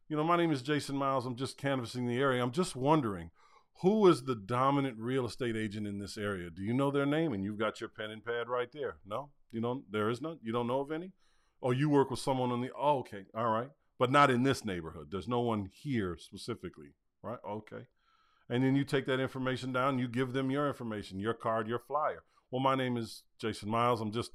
you 0.09 0.17
know, 0.17 0.25
my 0.25 0.37
name 0.37 0.51
is 0.51 0.63
Jason 0.63 0.97
Miles. 0.97 1.27
I'm 1.27 1.37
just 1.37 1.59
canvassing 1.59 2.07
the 2.07 2.19
area. 2.19 2.43
I'm 2.43 2.51
just 2.51 2.75
wondering, 2.75 3.31
who 3.83 4.09
is 4.09 4.25
the 4.25 4.35
dominant 4.35 4.97
real 4.99 5.27
estate 5.27 5.57
agent 5.57 5.87
in 5.87 5.99
this 5.99 6.17
area? 6.17 6.51
Do 6.51 6.63
you 6.63 6.73
know 6.73 6.91
their 6.91 7.07
name? 7.07 7.33
And 7.33 7.45
you've 7.45 7.59
got 7.59 7.81
your 7.81 7.91
pen 7.91 8.11
and 8.11 8.25
pad 8.25 8.49
right 8.49 8.71
there. 8.73 8.97
No, 9.07 9.31
you 9.53 9.61
don't. 9.61 9.85
There 9.91 10.09
is 10.09 10.21
none. 10.21 10.39
You 10.43 10.53
don't 10.53 10.67
know 10.67 10.81
of 10.81 10.91
any. 10.91 11.13
Oh, 11.63 11.71
you 11.73 11.89
work 11.89 12.11
with 12.11 12.21
someone 12.21 12.51
on 12.51 12.61
the. 12.61 12.71
Oh, 12.77 13.01
okay, 13.01 13.27
all 13.37 13.51
right, 13.51 13.71
but 13.99 14.11
not 14.11 14.31
in 14.31 14.43
this 14.43 14.65
neighborhood. 14.65 15.09
There's 15.11 15.29
no 15.29 15.41
one 15.41 15.71
here 15.73 16.17
specifically, 16.19 16.95
right? 17.23 17.39
Okay, 17.49 17.87
and 18.49 18.65
then 18.65 18.75
you 18.75 18.85
take 18.85 19.07
that 19.07 19.21
information 19.21 19.73
down. 19.73 19.99
You 19.99 20.09
give 20.09 20.33
them 20.33 20.51
your 20.51 20.67
information, 20.67 21.21
your 21.21 21.35
card, 21.35 21.69
your 21.69 21.79
flyer. 21.79 22.25
Well, 22.51 22.63
my 22.63 22.75
name 22.75 22.97
is 22.97 23.23
Jason 23.39 23.69
Miles. 23.69 24.01
I'm 24.01 24.13
just 24.13 24.31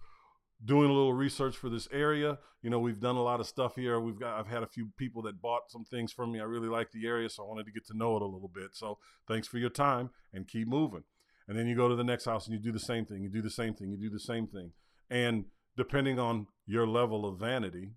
doing 0.65 0.89
a 0.89 0.93
little 0.93 1.13
research 1.13 1.57
for 1.57 1.69
this 1.69 1.87
area. 1.91 2.37
You 2.61 2.69
know, 2.69 2.79
we've 2.79 2.99
done 2.99 3.15
a 3.15 3.21
lot 3.21 3.39
of 3.39 3.47
stuff 3.47 3.75
here. 3.75 3.99
We've 3.99 4.19
got 4.19 4.39
I've 4.39 4.47
had 4.47 4.63
a 4.63 4.67
few 4.67 4.89
people 4.97 5.21
that 5.23 5.41
bought 5.41 5.69
some 5.69 5.83
things 5.85 6.11
from 6.11 6.31
me. 6.31 6.39
I 6.39 6.43
really 6.43 6.69
like 6.69 6.91
the 6.91 7.05
area, 7.07 7.29
so 7.29 7.43
I 7.43 7.47
wanted 7.47 7.65
to 7.65 7.71
get 7.71 7.85
to 7.87 7.97
know 7.97 8.15
it 8.15 8.21
a 8.21 8.25
little 8.25 8.51
bit. 8.53 8.69
So 8.73 8.97
thanks 9.27 9.47
for 9.47 9.57
your 9.57 9.69
time 9.69 10.09
and 10.33 10.47
keep 10.47 10.67
moving. 10.67 11.03
And 11.47 11.57
then 11.57 11.67
you 11.67 11.75
go 11.75 11.89
to 11.89 11.95
the 11.95 12.03
next 12.03 12.25
house 12.25 12.47
and 12.47 12.53
you 12.55 12.61
do 12.61 12.71
the 12.71 12.79
same 12.79 13.05
thing. 13.05 13.21
You 13.21 13.29
do 13.29 13.41
the 13.41 13.49
same 13.49 13.73
thing. 13.73 13.89
You 13.89 13.97
do 13.97 14.09
the 14.09 14.19
same 14.19 14.47
thing. 14.47 14.71
And 15.09 15.45
depending 15.75 16.19
on 16.19 16.47
your 16.65 16.87
level 16.87 17.25
of 17.25 17.39
vanity, 17.39 17.91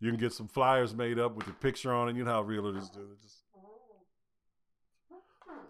you 0.00 0.10
can 0.10 0.18
get 0.18 0.32
some 0.32 0.48
flyers 0.48 0.94
made 0.94 1.18
up 1.18 1.36
with 1.36 1.46
your 1.46 1.54
picture 1.56 1.92
on 1.92 2.08
it. 2.08 2.16
You 2.16 2.24
know 2.24 2.32
how 2.32 2.42
realtors 2.42 2.92
do 2.92 3.00
it. 3.12 3.22
Just 3.22 3.44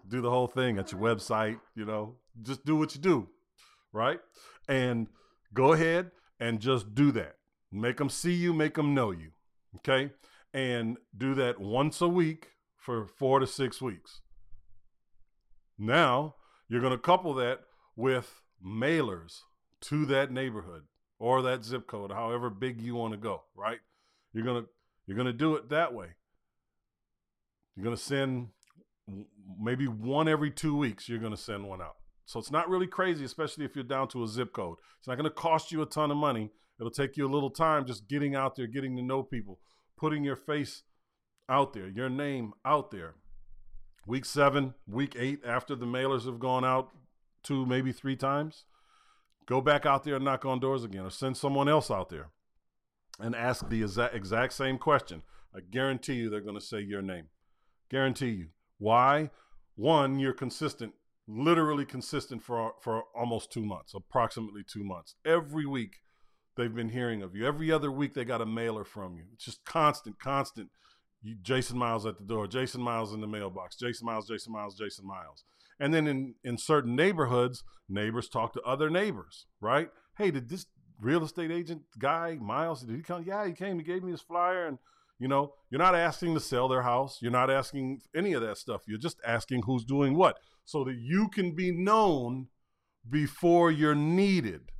do 0.07 0.21
the 0.21 0.29
whole 0.29 0.47
thing 0.47 0.77
at 0.77 0.91
your 0.91 1.01
website, 1.01 1.59
you 1.75 1.85
know, 1.85 2.15
just 2.41 2.65
do 2.65 2.75
what 2.75 2.95
you 2.95 3.01
do, 3.01 3.27
right? 3.91 4.19
And 4.67 5.07
go 5.53 5.73
ahead 5.73 6.11
and 6.39 6.59
just 6.59 6.93
do 6.93 7.11
that. 7.13 7.35
Make 7.71 7.97
them 7.97 8.09
see 8.09 8.33
you, 8.33 8.53
make 8.53 8.75
them 8.75 8.93
know 8.93 9.11
you, 9.11 9.31
okay? 9.77 10.11
And 10.53 10.97
do 11.17 11.35
that 11.35 11.59
once 11.59 12.01
a 12.01 12.07
week 12.07 12.51
for 12.77 13.07
four 13.07 13.39
to 13.39 13.47
six 13.47 13.81
weeks. 13.81 14.21
Now, 15.77 16.35
you're 16.69 16.81
going 16.81 16.91
to 16.91 16.97
couple 16.97 17.33
that 17.35 17.61
with 17.95 18.41
mailers 18.65 19.41
to 19.81 20.05
that 20.05 20.31
neighborhood 20.31 20.83
or 21.19 21.41
that 21.41 21.63
zip 21.63 21.87
code, 21.87 22.11
however 22.11 22.49
big 22.49 22.81
you 22.81 22.95
want 22.95 23.13
to 23.13 23.17
go, 23.17 23.43
right? 23.55 23.79
You're 24.33 24.45
going 24.45 24.63
to 24.63 24.69
you're 25.05 25.15
going 25.15 25.27
to 25.27 25.33
do 25.33 25.55
it 25.55 25.69
that 25.69 25.93
way. 25.93 26.07
You're 27.75 27.83
going 27.83 27.95
to 27.95 28.01
send 28.01 28.49
maybe 29.59 29.87
one 29.87 30.27
every 30.27 30.49
2 30.49 30.75
weeks 30.75 31.07
you're 31.07 31.19
going 31.19 31.35
to 31.35 31.37
send 31.37 31.67
one 31.67 31.81
out. 31.81 31.95
So 32.25 32.39
it's 32.39 32.51
not 32.51 32.69
really 32.69 32.87
crazy 32.87 33.23
especially 33.23 33.65
if 33.65 33.75
you're 33.75 33.83
down 33.83 34.07
to 34.09 34.23
a 34.23 34.27
zip 34.27 34.53
code. 34.53 34.77
It's 34.99 35.07
not 35.07 35.17
going 35.17 35.29
to 35.29 35.35
cost 35.35 35.71
you 35.71 35.81
a 35.81 35.85
ton 35.85 36.11
of 36.11 36.17
money. 36.17 36.51
It'll 36.79 36.91
take 36.91 37.17
you 37.17 37.27
a 37.27 37.31
little 37.31 37.49
time 37.49 37.85
just 37.85 38.07
getting 38.07 38.35
out 38.35 38.55
there, 38.55 38.67
getting 38.67 38.95
to 38.97 39.03
know 39.03 39.23
people, 39.23 39.59
putting 39.97 40.23
your 40.23 40.35
face 40.35 40.83
out 41.47 41.73
there, 41.73 41.87
your 41.87 42.09
name 42.09 42.53
out 42.65 42.91
there. 42.91 43.15
Week 44.07 44.25
7, 44.25 44.73
week 44.87 45.15
8 45.17 45.41
after 45.45 45.75
the 45.75 45.85
mailers 45.85 46.25
have 46.25 46.39
gone 46.39 46.65
out 46.65 46.89
two 47.43 47.65
maybe 47.65 47.91
3 47.91 48.15
times, 48.15 48.65
Go 49.45 49.61
back 49.61 49.85
out 49.85 50.03
there 50.03 50.15
and 50.15 50.25
knock 50.25 50.45
on 50.45 50.59
doors 50.59 50.83
again, 50.83 51.05
or 51.05 51.11
send 51.11 51.37
someone 51.37 51.69
else 51.69 51.91
out 51.91 52.09
there 52.09 52.29
and 53.19 53.35
ask 53.35 53.69
the 53.69 53.83
exact, 53.83 54.15
exact 54.15 54.53
same 54.53 54.77
question. 54.77 55.21
I 55.55 55.59
guarantee 55.59 56.15
you 56.15 56.29
they're 56.29 56.41
going 56.41 56.55
to 56.55 56.61
say 56.61 56.81
your 56.81 57.01
name. 57.01 57.27
Guarantee 57.89 58.31
you. 58.31 58.47
Why? 58.79 59.29
One, 59.75 60.19
you're 60.19 60.33
consistent, 60.33 60.93
literally 61.27 61.85
consistent 61.85 62.43
for 62.43 62.73
for 62.81 63.03
almost 63.15 63.51
two 63.51 63.65
months, 63.65 63.93
approximately 63.93 64.63
two 64.63 64.83
months. 64.83 65.15
Every 65.25 65.65
week 65.65 65.97
they've 66.55 66.73
been 66.73 66.89
hearing 66.89 67.21
of 67.21 67.35
you. 67.35 67.45
Every 67.45 67.71
other 67.71 67.91
week 67.91 68.13
they 68.13 68.25
got 68.25 68.41
a 68.41 68.45
mailer 68.45 68.83
from 68.83 69.15
you. 69.17 69.23
It's 69.33 69.45
just 69.45 69.65
constant, 69.65 70.19
constant. 70.19 70.69
You, 71.21 71.35
Jason 71.41 71.77
Miles 71.77 72.05
at 72.05 72.17
the 72.17 72.23
door. 72.23 72.47
Jason 72.47 72.81
Miles 72.81 73.13
in 73.13 73.21
the 73.21 73.27
mailbox. 73.27 73.75
Jason 73.75 74.05
Miles. 74.05 74.27
Jason 74.27 74.53
Miles. 74.53 74.77
Jason 74.77 75.07
Miles. 75.07 75.43
And 75.79 75.93
then 75.93 76.07
in, 76.07 76.35
in 76.43 76.57
certain 76.57 76.95
neighborhoods, 76.95 77.63
neighbors 77.89 78.29
talk 78.29 78.53
to 78.53 78.61
other 78.61 78.89
neighbors, 78.89 79.45
right? 79.59 79.89
Hey, 80.17 80.31
did 80.31 80.49
this 80.49 80.67
real 81.01 81.23
estate 81.23 81.51
agent 81.51 81.81
guy, 81.99 82.37
Miles, 82.39 82.81
did 82.81 82.95
he 82.95 83.01
come? 83.01 83.23
Yeah, 83.27 83.45
he 83.45 83.51
came. 83.51 83.77
He 83.77 83.83
gave 83.83 84.03
me 84.03 84.11
his 84.11 84.21
flyer. 84.21 84.67
And, 84.67 84.77
you 85.19 85.27
know, 85.27 85.53
you're 85.69 85.79
not 85.79 85.95
asking 85.95 86.33
to 86.35 86.39
sell 86.39 86.69
their 86.69 86.83
house. 86.83 87.19
You're 87.21 87.31
not 87.31 87.49
asking 87.49 88.01
any 88.15 88.33
of 88.33 88.41
that 88.41 88.57
stuff. 88.57 88.83
You're 88.87 88.97
just 88.97 89.19
asking 89.25 89.63
who's 89.63 89.83
doing 89.83 90.15
what 90.15 90.39
so 90.65 90.83
that 90.83 90.97
you 90.97 91.29
can 91.29 91.55
be 91.55 91.71
known 91.71 92.47
before 93.09 93.71
you're 93.71 93.95
needed. 93.95 94.71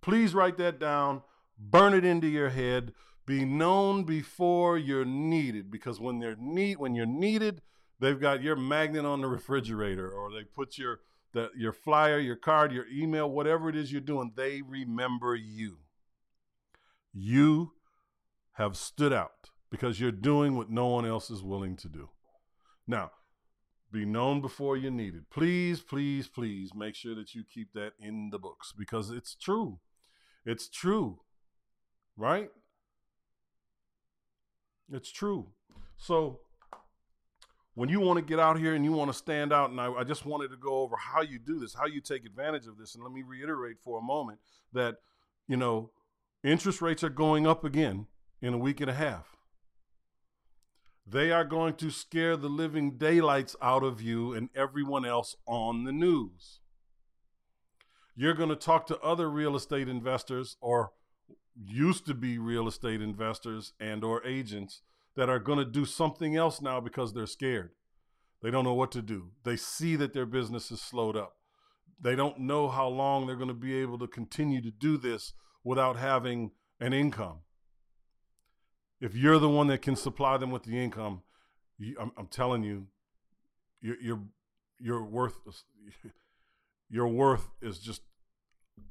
Please 0.00 0.34
write 0.34 0.58
that 0.58 0.78
down, 0.78 1.22
burn 1.58 1.94
it 1.94 2.04
into 2.04 2.28
your 2.28 2.50
head. 2.50 2.92
Be 3.26 3.44
known 3.44 4.04
before 4.04 4.78
you're 4.78 5.04
needed 5.04 5.70
because 5.70 6.00
when 6.00 6.18
they're 6.18 6.36
need 6.36 6.78
when 6.78 6.94
you're 6.94 7.04
needed, 7.04 7.60
they've 8.00 8.18
got 8.18 8.42
your 8.42 8.56
magnet 8.56 9.04
on 9.04 9.20
the 9.20 9.28
refrigerator 9.28 10.10
or 10.10 10.30
they 10.32 10.44
put 10.44 10.78
your 10.78 11.00
the, 11.34 11.50
your 11.54 11.72
flyer, 11.72 12.18
your 12.18 12.36
card, 12.36 12.72
your 12.72 12.86
email, 12.88 13.30
whatever 13.30 13.68
it 13.68 13.76
is 13.76 13.92
you're 13.92 14.00
doing, 14.00 14.32
they 14.34 14.62
remember 14.62 15.34
you. 15.34 15.78
You 17.12 17.72
have 18.52 18.76
stood 18.76 19.12
out 19.12 19.50
because 19.70 20.00
you're 20.00 20.10
doing 20.10 20.56
what 20.56 20.70
no 20.70 20.86
one 20.86 21.04
else 21.04 21.30
is 21.30 21.42
willing 21.42 21.76
to 21.76 21.88
do. 21.88 22.08
Now, 22.86 23.10
be 23.90 24.04
known 24.04 24.40
before 24.40 24.76
you're 24.76 24.90
needed. 24.90 25.30
Please, 25.30 25.80
please, 25.80 26.28
please 26.28 26.74
make 26.74 26.94
sure 26.94 27.14
that 27.14 27.34
you 27.34 27.42
keep 27.42 27.72
that 27.72 27.92
in 27.98 28.30
the 28.30 28.38
books 28.38 28.72
because 28.76 29.10
it's 29.10 29.34
true. 29.34 29.78
It's 30.44 30.68
true, 30.68 31.20
right? 32.16 32.50
It's 34.92 35.10
true. 35.10 35.46
So, 35.96 36.40
when 37.74 37.88
you 37.88 38.00
want 38.00 38.18
to 38.18 38.24
get 38.24 38.40
out 38.40 38.58
here 38.58 38.74
and 38.74 38.84
you 38.84 38.92
want 38.92 39.10
to 39.10 39.16
stand 39.16 39.52
out, 39.52 39.70
and 39.70 39.80
I, 39.80 39.92
I 39.92 40.04
just 40.04 40.26
wanted 40.26 40.50
to 40.50 40.56
go 40.56 40.80
over 40.80 40.96
how 40.96 41.22
you 41.22 41.38
do 41.38 41.60
this, 41.60 41.74
how 41.74 41.86
you 41.86 42.00
take 42.00 42.26
advantage 42.26 42.66
of 42.66 42.76
this. 42.76 42.94
And 42.94 43.04
let 43.04 43.12
me 43.12 43.22
reiterate 43.22 43.76
for 43.80 43.98
a 43.98 44.02
moment 44.02 44.40
that, 44.72 44.96
you 45.46 45.56
know, 45.56 45.90
interest 46.42 46.82
rates 46.82 47.04
are 47.04 47.08
going 47.08 47.46
up 47.46 47.64
again 47.64 48.06
in 48.42 48.52
a 48.52 48.58
week 48.58 48.80
and 48.80 48.90
a 48.90 48.94
half. 48.94 49.37
They 51.10 51.30
are 51.30 51.44
going 51.44 51.74
to 51.76 51.90
scare 51.90 52.36
the 52.36 52.50
living 52.50 52.98
daylights 52.98 53.56
out 53.62 53.82
of 53.82 54.02
you 54.02 54.34
and 54.34 54.50
everyone 54.54 55.06
else 55.06 55.36
on 55.46 55.84
the 55.84 55.92
news. 55.92 56.60
You're 58.14 58.34
going 58.34 58.50
to 58.50 58.56
talk 58.56 58.86
to 58.88 59.00
other 59.00 59.30
real 59.30 59.56
estate 59.56 59.88
investors 59.88 60.56
or 60.60 60.92
used 61.66 62.04
to 62.06 62.14
be 62.14 62.38
real 62.38 62.68
estate 62.68 63.00
investors 63.00 63.72
and 63.80 64.04
or 64.04 64.26
agents 64.26 64.82
that 65.16 65.30
are 65.30 65.38
going 65.38 65.58
to 65.58 65.64
do 65.64 65.86
something 65.86 66.36
else 66.36 66.60
now 66.60 66.78
because 66.78 67.14
they're 67.14 67.26
scared. 67.26 67.70
They 68.42 68.50
don't 68.50 68.64
know 68.64 68.74
what 68.74 68.92
to 68.92 69.02
do. 69.02 69.30
They 69.44 69.56
see 69.56 69.96
that 69.96 70.12
their 70.12 70.26
business 70.26 70.70
is 70.70 70.82
slowed 70.82 71.16
up. 71.16 71.36
They 72.00 72.16
don't 72.16 72.40
know 72.40 72.68
how 72.68 72.86
long 72.86 73.26
they're 73.26 73.34
going 73.34 73.48
to 73.48 73.54
be 73.54 73.76
able 73.76 73.98
to 73.98 74.06
continue 74.06 74.60
to 74.60 74.70
do 74.70 74.98
this 74.98 75.32
without 75.64 75.96
having 75.96 76.50
an 76.80 76.92
income. 76.92 77.38
If 79.00 79.14
you're 79.14 79.38
the 79.38 79.48
one 79.48 79.68
that 79.68 79.82
can 79.82 79.96
supply 79.96 80.36
them 80.36 80.50
with 80.50 80.64
the 80.64 80.76
income, 80.76 81.22
you, 81.78 81.96
I'm, 82.00 82.12
I'm, 82.16 82.26
telling 82.26 82.64
you, 82.64 82.86
your 83.80 84.00
your 84.00 84.20
your 84.80 85.04
worth 85.04 85.38
your 86.90 87.06
worth 87.06 87.48
is 87.62 87.78
just 87.78 88.02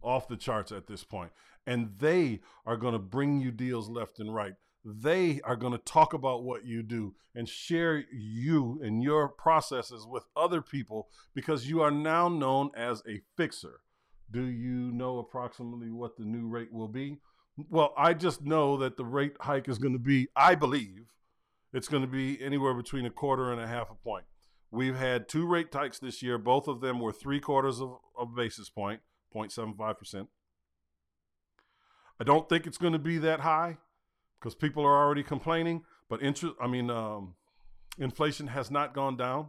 off 0.02 0.28
the 0.28 0.38
charts 0.38 0.72
at 0.72 0.88
this 0.88 1.04
point. 1.04 1.32
And 1.66 1.92
they 2.00 2.40
are 2.66 2.78
going 2.78 2.94
to 2.94 3.00
bring 3.00 3.42
you 3.42 3.52
deals 3.52 3.90
left 3.90 4.20
and 4.20 4.34
right. 4.34 4.54
They 4.86 5.42
are 5.44 5.58
going 5.58 5.74
to 5.74 5.80
talk 5.80 6.14
about 6.14 6.44
what 6.44 6.64
you 6.64 6.82
do 6.82 7.16
and 7.36 7.50
share 7.50 8.06
you 8.12 8.80
and 8.82 9.04
your 9.04 9.28
processes 9.28 10.06
with 10.10 10.24
other 10.36 10.62
people 10.62 11.10
because 11.34 11.70
you 11.70 11.82
are 11.82 11.92
now 11.92 12.30
known 12.30 12.72
as 12.76 13.04
a 13.08 13.20
fixer. 13.36 13.82
Do 14.32 14.44
you 14.44 14.92
know 14.92 15.20
approximately 15.20 15.90
what 15.90 16.16
the 16.16 16.24
new 16.24 16.48
rate 16.48 16.72
will 16.72 16.88
be? 16.88 17.18
Well, 17.58 17.94
I 17.98 18.14
just 18.14 18.44
know 18.44 18.78
that 18.78 18.98
the 18.98 19.06
rate 19.06 19.36
hike 19.40 19.68
is 19.68 19.80
going 19.80 19.94
to 19.94 20.00
be, 20.00 20.28
I 20.36 20.54
believe, 20.54 21.08
it's 21.74 21.88
going 21.88 22.04
to 22.04 22.08
be 22.08 22.42
anywhere 22.42 22.74
between 22.74 23.06
a 23.06 23.10
quarter 23.10 23.52
and 23.52 23.60
a 23.60 23.68
half 23.68 23.90
a 23.90 23.96
point. 23.96 24.26
We've 24.70 24.96
had 24.96 25.28
two 25.28 25.46
rate 25.48 25.74
hikes 25.74 25.98
this 25.98 26.22
year. 26.22 26.38
Both 26.38 26.68
of 26.68 26.82
them 26.82 27.00
were 27.00 27.12
three 27.12 27.40
quarters 27.40 27.82
of 27.82 27.98
a 28.20 28.26
basis 28.26 28.70
point, 28.70 29.02
0.75%. 29.36 30.28
I 32.20 32.24
don't 32.24 32.48
think 32.50 32.68
it's 32.68 32.78
going 32.78 32.94
to 32.94 33.00
be 33.00 33.18
that 33.20 33.40
high 33.40 33.78
because 34.40 34.56
people 34.56 34.84
are 34.84 34.98
already 34.98 35.24
complaining. 35.24 35.84
But 36.10 36.22
interest, 36.22 36.56
I 36.62 36.68
mean, 36.68 36.90
um, 36.90 37.36
inflation 37.98 38.48
has 38.48 38.72
not 38.72 38.94
gone 38.94 39.18
down. 39.18 39.48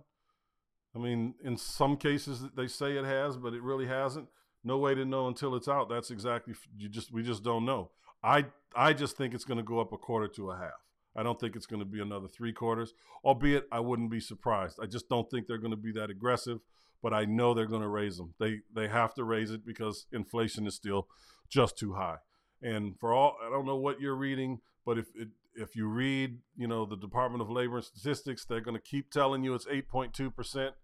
I 0.94 0.98
mean, 0.98 1.34
in 1.44 1.56
some 1.56 1.96
cases 1.96 2.44
they 2.56 2.66
say 2.66 2.96
it 2.96 3.04
has, 3.04 3.36
but 3.36 3.52
it 3.52 3.62
really 3.62 3.86
hasn't. 3.86 4.28
No 4.64 4.78
way 4.78 4.94
to 4.94 5.04
know 5.04 5.28
until 5.28 5.54
it's 5.54 5.68
out. 5.68 5.88
That's 5.88 6.10
exactly 6.10 6.54
you 6.76 6.88
just 6.88 7.12
we 7.12 7.22
just 7.22 7.42
don't 7.42 7.64
know. 7.64 7.90
I 8.22 8.46
I 8.74 8.92
just 8.92 9.16
think 9.16 9.34
it's 9.34 9.44
going 9.44 9.58
to 9.58 9.64
go 9.64 9.80
up 9.80 9.92
a 9.92 9.98
quarter 9.98 10.28
to 10.28 10.50
a 10.50 10.56
half. 10.56 10.84
I 11.16 11.22
don't 11.22 11.40
think 11.40 11.56
it's 11.56 11.66
going 11.66 11.80
to 11.80 11.86
be 11.86 12.00
another 12.00 12.28
three 12.28 12.52
quarters. 12.52 12.94
Albeit, 13.24 13.66
I 13.72 13.80
wouldn't 13.80 14.10
be 14.10 14.20
surprised. 14.20 14.78
I 14.80 14.86
just 14.86 15.08
don't 15.08 15.28
think 15.30 15.46
they're 15.46 15.58
going 15.58 15.72
to 15.72 15.76
be 15.76 15.92
that 15.92 16.10
aggressive. 16.10 16.60
But 17.02 17.14
I 17.14 17.24
know 17.26 17.54
they're 17.54 17.66
going 17.66 17.82
to 17.82 17.88
raise 17.88 18.16
them. 18.16 18.34
They 18.40 18.60
they 18.74 18.88
have 18.88 19.14
to 19.14 19.24
raise 19.24 19.52
it 19.52 19.64
because 19.64 20.06
inflation 20.12 20.66
is 20.66 20.74
still 20.74 21.06
just 21.48 21.78
too 21.78 21.94
high. 21.94 22.16
And 22.60 22.98
for 22.98 23.12
all, 23.12 23.36
I 23.44 23.50
don't 23.50 23.66
know 23.66 23.76
what 23.76 24.00
you're 24.00 24.16
reading, 24.16 24.58
but 24.84 24.98
if 24.98 25.06
it, 25.14 25.28
if 25.54 25.76
you 25.76 25.86
read, 25.86 26.38
you 26.56 26.66
know, 26.66 26.84
the 26.84 26.96
Department 26.96 27.40
of 27.40 27.50
Labor 27.50 27.76
and 27.76 27.84
Statistics, 27.84 28.44
they're 28.44 28.60
going 28.60 28.76
to 28.76 28.82
keep 28.82 29.12
telling 29.12 29.44
you 29.44 29.54
it's 29.54 29.66
8.2 29.66 30.34
percent. 30.34 30.74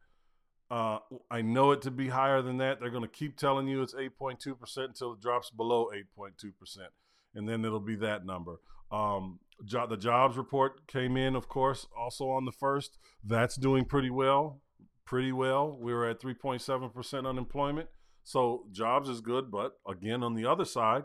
Uh, 0.75 0.99
I 1.31 1.41
know 1.41 1.71
it 1.71 1.83
to 1.83 1.93
be 1.93 2.09
higher 2.09 2.43
than 2.43 2.57
that. 2.57 2.81
They're 2.81 2.91
going 2.91 3.05
to 3.05 3.09
keep 3.09 3.37
telling 3.37 3.69
you 3.69 3.81
it's 3.81 3.95
8.2 3.95 4.59
percent 4.59 4.89
until 4.89 5.13
it 5.13 5.21
drops 5.21 5.49
below 5.51 5.89
8.2 6.19 6.51
percent, 6.59 6.89
and 7.33 7.49
then 7.49 7.65
it'll 7.65 7.79
be 7.79 7.95
that 7.97 8.27
number. 8.27 8.57
Um, 8.91 9.39
jo- 9.65 9.87
the 9.87 9.97
jobs 9.97 10.37
report 10.37 10.89
came 10.89 11.17
in, 11.17 11.37
of 11.37 11.49
course, 11.49 11.87
also 11.97 12.29
on 12.29 12.45
the 12.45 12.51
first. 12.51 12.99
That's 13.23 13.55
doing 13.55 13.85
pretty 13.85 14.11
well, 14.11 14.63
pretty 15.05 15.31
well. 15.31 15.79
We 15.81 15.95
were 15.95 16.09
at 16.09 16.21
3.7 16.21 16.93
percent 16.93 17.25
unemployment, 17.25 17.89
so 18.25 18.67
jobs 18.73 19.09
is 19.09 19.21
good. 19.21 19.53
But 19.53 19.79
again, 19.89 20.25
on 20.25 20.35
the 20.35 20.47
other 20.47 20.65
side, 20.65 21.05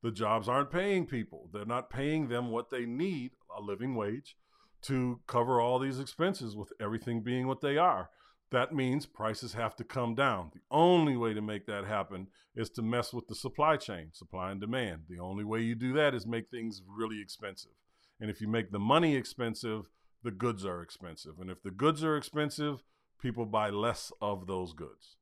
the 0.00 0.12
jobs 0.12 0.48
aren't 0.48 0.70
paying 0.70 1.06
people. 1.06 1.50
They're 1.52 1.64
not 1.64 1.90
paying 1.90 2.28
them 2.28 2.52
what 2.52 2.70
they 2.70 2.86
need, 2.86 3.32
a 3.56 3.60
living 3.60 3.96
wage, 3.96 4.36
to 4.82 5.18
cover 5.26 5.60
all 5.60 5.80
these 5.80 5.98
expenses 5.98 6.54
with 6.54 6.72
everything 6.80 7.22
being 7.22 7.48
what 7.48 7.62
they 7.62 7.78
are. 7.78 8.10
That 8.50 8.74
means 8.74 9.04
prices 9.04 9.52
have 9.52 9.76
to 9.76 9.84
come 9.84 10.14
down. 10.14 10.50
The 10.54 10.60
only 10.70 11.16
way 11.16 11.34
to 11.34 11.42
make 11.42 11.66
that 11.66 11.84
happen 11.84 12.28
is 12.56 12.70
to 12.70 12.82
mess 12.82 13.12
with 13.12 13.28
the 13.28 13.34
supply 13.34 13.76
chain, 13.76 14.08
supply 14.12 14.50
and 14.50 14.60
demand. 14.60 15.02
The 15.08 15.18
only 15.18 15.44
way 15.44 15.60
you 15.60 15.74
do 15.74 15.92
that 15.94 16.14
is 16.14 16.26
make 16.26 16.48
things 16.50 16.82
really 16.86 17.20
expensive. 17.20 17.72
And 18.20 18.30
if 18.30 18.40
you 18.40 18.48
make 18.48 18.72
the 18.72 18.78
money 18.78 19.16
expensive, 19.16 19.88
the 20.22 20.30
goods 20.30 20.64
are 20.64 20.82
expensive. 20.82 21.34
And 21.40 21.50
if 21.50 21.62
the 21.62 21.70
goods 21.70 22.02
are 22.02 22.16
expensive, 22.16 22.82
people 23.20 23.44
buy 23.44 23.70
less 23.70 24.10
of 24.20 24.46
those 24.46 24.72
goods. 24.72 25.16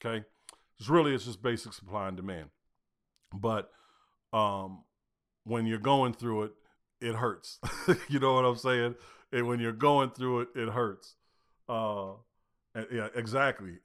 Okay? 0.00 0.24
It's 0.78 0.88
really 0.88 1.14
it's 1.14 1.26
just 1.26 1.42
basic 1.42 1.72
supply 1.72 2.08
and 2.08 2.16
demand. 2.16 2.50
But 3.34 3.70
um, 4.32 4.84
when 5.44 5.66
you're 5.66 5.78
going 5.78 6.14
through 6.14 6.44
it, 6.44 6.52
it 7.00 7.16
hurts. 7.16 7.58
you 8.08 8.20
know 8.20 8.34
what 8.34 8.44
I'm 8.44 8.56
saying? 8.56 8.94
And 9.32 9.48
when 9.48 9.60
you're 9.60 9.72
going 9.72 10.10
through 10.10 10.42
it, 10.42 10.48
it 10.54 10.68
hurts. 10.70 11.16
Uh, 11.68 12.12
yeah, 12.90 13.08
exactly. 13.14 13.78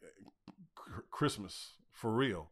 Christmas 1.11 1.73
for 1.91 2.11
real. 2.11 2.49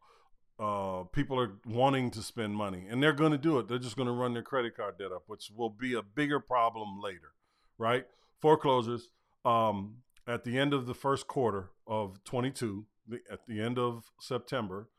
Uh, 0.57 1.03
people 1.11 1.39
are 1.39 1.51
wanting 1.65 2.09
to 2.11 2.21
spend 2.21 2.55
money, 2.55 2.85
and 2.89 3.03
they're 3.03 3.13
going 3.13 3.31
to 3.31 3.37
do 3.37 3.59
it. 3.59 3.67
They're 3.67 3.77
just 3.77 3.97
going 3.97 4.07
to 4.07 4.13
run 4.13 4.33
their 4.33 4.43
credit 4.43 4.75
card 4.75 4.97
debt 4.97 5.11
up, 5.11 5.23
which 5.27 5.51
will 5.53 5.69
be 5.69 5.93
a 5.93 6.01
bigger 6.01 6.39
problem 6.39 7.01
later, 7.01 7.33
right? 7.77 8.05
Foreclosures. 8.41 9.09
Um, 9.43 9.97
at 10.27 10.43
the 10.43 10.57
end 10.57 10.73
of 10.73 10.87
the 10.87 10.93
first 10.93 11.27
quarter 11.27 11.71
of 11.85 12.23
22, 12.23 12.85
the, 13.07 13.19
at 13.29 13.45
the 13.47 13.61
end 13.61 13.77
of 13.77 14.11
September, 14.19 14.89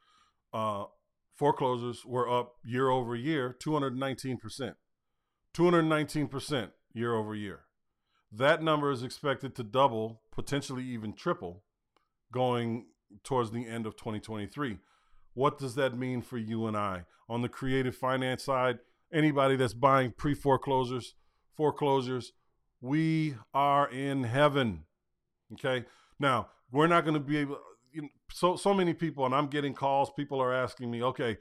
uh, 0.53 0.85
foreclosures 1.35 2.05
were 2.05 2.29
up 2.29 2.57
year 2.65 2.91
over 2.91 3.17
year 3.17 3.57
219%. 3.59 4.75
219% 5.55 6.71
year 6.93 7.15
over 7.15 7.35
year. 7.35 7.61
That 8.37 8.63
number 8.63 8.91
is 8.91 9.03
expected 9.03 9.55
to 9.55 9.63
double, 9.63 10.21
potentially 10.31 10.85
even 10.85 11.15
triple, 11.15 11.63
going 12.33 12.87
towards 13.23 13.51
the 13.51 13.67
end 13.67 13.87
of 13.87 13.97
2023. 13.97 14.79
What 15.33 15.59
does 15.59 15.75
that 15.77 15.97
mean 15.97 16.21
for 16.21 16.37
you 16.37 16.67
and 16.67 16.77
I? 16.77 17.05
On 17.29 17.41
the 17.41 17.49
creative 17.49 17.97
finance 17.97 18.45
side, 18.45 18.79
anybody 19.11 19.57
that's 19.57 19.73
buying 19.73 20.13
pre 20.13 20.35
foreclosures, 20.35 21.15
foreclosures, 21.57 22.33
we 22.81 23.37
are 23.55 23.89
in 23.89 24.25
heaven. 24.25 24.85
Okay. 25.55 25.87
Now, 26.19 26.49
we're 26.71 26.89
not 26.89 27.05
going 27.05 27.15
to 27.15 27.21
be 27.21 27.39
able, 27.39 27.59
you 27.91 28.03
know, 28.03 28.09
so 28.31 28.57
so 28.57 28.75
many 28.75 28.93
people, 28.93 29.25
and 29.25 29.35
I'm 29.35 29.47
getting 29.47 29.73
calls. 29.73 30.11
People 30.11 30.43
are 30.43 30.53
asking 30.53 30.91
me, 30.91 31.03
okay, 31.03 31.39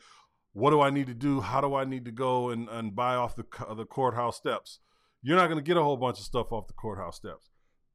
what 0.54 0.70
do 0.70 0.80
I 0.80 0.91
need 0.91 1.08
to 1.08 1.14
do? 1.14 1.41
How 1.41 1.60
do 1.60 1.76
I 1.76 1.84
need 1.84 2.06
to 2.06 2.12
go 2.12 2.52
and, 2.52 2.70
and 2.70 2.96
buy 2.96 3.16
off 3.16 3.36
the 3.36 3.46
the 3.76 3.86
courthouse 3.86 4.38
steps? 4.38 4.80
You're 5.26 5.38
not 5.38 5.47
going 5.47 5.57
to 5.57 5.63
get 5.63 5.76
a 5.76 5.82
whole 5.82 5.97
bunch 5.97 6.19
of 6.19 6.23
stuff 6.23 6.51
off 6.51 6.67
the 6.67 6.73
courthouse 6.73 7.15
steps, 7.15 7.49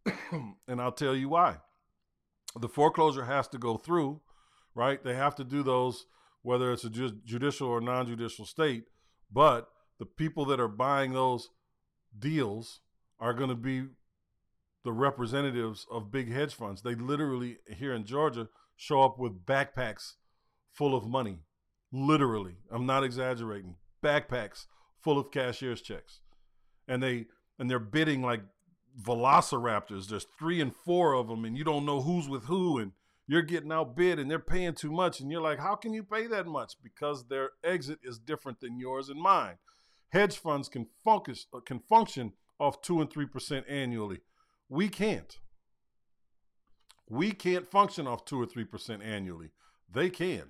and 0.66 0.80
I'll 0.80 0.90
tell 0.90 1.14
you 1.14 1.28
why. 1.28 1.58
The 2.58 2.68
foreclosure 2.68 3.24
has 3.24 3.46
to 3.48 3.58
go 3.58 3.76
through, 3.76 4.20
right? 4.74 5.02
They 5.04 5.14
have 5.14 5.36
to 5.36 5.44
do 5.44 5.62
those, 5.62 6.06
whether 6.42 6.72
it's 6.72 6.82
a 6.82 6.90
ju- 6.90 7.20
judicial 7.24 7.68
or 7.68 7.80
non-judicial 7.80 8.46
state. 8.46 8.86
But 9.30 9.68
the 10.00 10.06
people 10.06 10.44
that 10.46 10.58
are 10.58 10.66
buying 10.66 11.12
those 11.12 11.50
deals 12.18 12.80
are 13.20 13.32
going 13.32 13.50
to 13.50 13.54
be 13.54 13.84
the 14.82 14.92
representatives 14.92 15.86
of 15.88 16.10
big 16.10 16.32
hedge 16.32 16.54
funds. 16.54 16.82
They 16.82 16.96
literally 16.96 17.58
here 17.76 17.94
in 17.94 18.06
Georgia 18.06 18.48
show 18.74 19.02
up 19.02 19.20
with 19.20 19.46
backpacks 19.46 20.14
full 20.72 20.96
of 20.96 21.06
money. 21.06 21.38
Literally, 21.92 22.56
I'm 22.72 22.86
not 22.86 23.04
exaggerating. 23.04 23.76
Backpacks 24.02 24.66
full 24.98 25.16
of 25.16 25.30
cashier's 25.30 25.80
checks, 25.80 26.18
and 26.91 27.03
they 27.03 27.26
and 27.59 27.70
they're 27.70 27.78
bidding 27.78 28.22
like 28.22 28.43
velociraptors. 29.01 30.09
There's 30.09 30.26
three 30.38 30.61
and 30.61 30.74
four 30.74 31.14
of 31.14 31.28
them, 31.28 31.47
and 31.47 31.57
you 31.57 31.64
don't 31.64 31.86
know 31.86 32.03
who's 32.03 32.28
with 32.28 32.45
who, 32.45 32.78
and 32.78 32.93
you're 33.26 33.43
getting 33.43 33.72
outbid, 33.72 34.18
and 34.18 34.30
they're 34.30 34.38
paying 34.38 34.74
too 34.74 34.91
much, 34.91 35.20
and 35.20 35.30
you're 35.30 35.41
like, 35.41 35.59
how 35.59 35.74
can 35.74 35.95
you 35.95 36.03
pay 36.03 36.26
that 36.26 36.47
much? 36.47 36.74
Because 36.82 37.26
their 37.26 37.51
exit 37.64 38.01
is 38.03 38.18
different 38.18 38.61
than 38.61 38.78
yours 38.78 39.09
and 39.09 39.20
mine. 39.20 39.57
Hedge 40.11 40.36
funds 40.36 40.68
can 40.68 40.86
focus 41.03 41.47
uh, 41.55 41.61
can 41.61 41.78
function 41.78 42.34
off 42.59 42.82
two 42.82 43.01
and 43.01 43.11
three 43.11 43.26
percent 43.26 43.64
annually 43.68 44.18
we 44.70 44.88
can't. 44.88 45.41
We 47.09 47.32
can't 47.32 47.68
function 47.68 48.07
off 48.07 48.24
2 48.24 48.41
or 48.41 48.47
3% 48.47 49.05
annually. 49.05 49.51
They 49.93 50.09
can. 50.09 50.45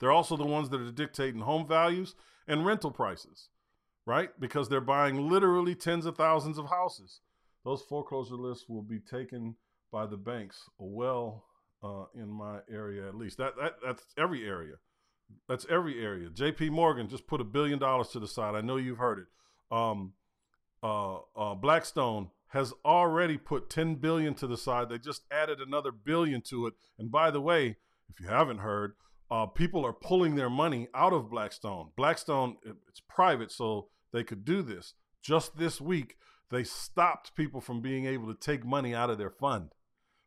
They're 0.00 0.10
also 0.10 0.36
the 0.36 0.46
ones 0.46 0.70
that 0.70 0.80
are 0.80 0.90
dictating 0.90 1.42
home 1.42 1.68
values 1.68 2.16
and 2.48 2.66
rental 2.66 2.90
prices, 2.90 3.50
right? 4.06 4.30
Because 4.40 4.68
they're 4.68 4.80
buying 4.80 5.28
literally 5.28 5.74
tens 5.74 6.06
of 6.06 6.16
thousands 6.16 6.58
of 6.58 6.68
houses. 6.68 7.20
those 7.64 7.82
foreclosure 7.82 8.34
lists 8.34 8.68
will 8.68 8.82
be 8.82 8.98
taken 8.98 9.54
by 9.92 10.06
the 10.06 10.16
banks 10.16 10.68
well 10.78 11.44
uh, 11.82 12.04
in 12.14 12.28
my 12.28 12.58
area 12.70 13.06
at 13.06 13.14
least. 13.14 13.38
That, 13.38 13.54
that 13.60 13.74
that's 13.84 14.04
every 14.16 14.46
area. 14.46 14.74
That's 15.48 15.66
every 15.70 16.02
area. 16.02 16.28
J.P. 16.30 16.70
Morgan 16.70 17.08
just 17.08 17.26
put 17.26 17.40
a 17.40 17.44
billion 17.44 17.78
dollars 17.78 18.08
to 18.08 18.20
the 18.20 18.28
side. 18.28 18.54
I 18.54 18.60
know 18.60 18.76
you've 18.76 18.98
heard 18.98 19.20
it. 19.20 19.26
Um, 19.76 20.12
uh, 20.82 21.18
uh, 21.36 21.54
Blackstone 21.54 22.30
has 22.48 22.74
already 22.84 23.38
put 23.38 23.70
10 23.70 23.94
billion 23.94 24.34
to 24.34 24.46
the 24.46 24.58
side. 24.58 24.90
They 24.90 24.98
just 24.98 25.22
added 25.30 25.58
another 25.60 25.90
billion 25.90 26.42
to 26.50 26.66
it. 26.66 26.74
And 26.98 27.10
by 27.10 27.30
the 27.30 27.40
way, 27.40 27.76
if 28.10 28.20
you 28.20 28.26
haven't 28.26 28.58
heard, 28.58 28.92
uh, 29.30 29.46
people 29.46 29.86
are 29.86 29.94
pulling 29.94 30.34
their 30.34 30.50
money 30.50 30.88
out 30.94 31.14
of 31.14 31.30
Blackstone. 31.30 31.88
Blackstone, 31.96 32.56
it's 32.88 33.00
private, 33.00 33.50
so 33.50 33.88
they 34.12 34.24
could 34.24 34.44
do 34.44 34.62
this. 34.62 34.94
Just 35.22 35.56
this 35.56 35.80
week, 35.80 36.16
they 36.50 36.64
stopped 36.64 37.34
people 37.34 37.60
from 37.60 37.80
being 37.80 38.06
able 38.06 38.26
to 38.26 38.38
take 38.38 38.64
money 38.64 38.94
out 38.94 39.10
of 39.10 39.18
their 39.18 39.30
fund 39.30 39.70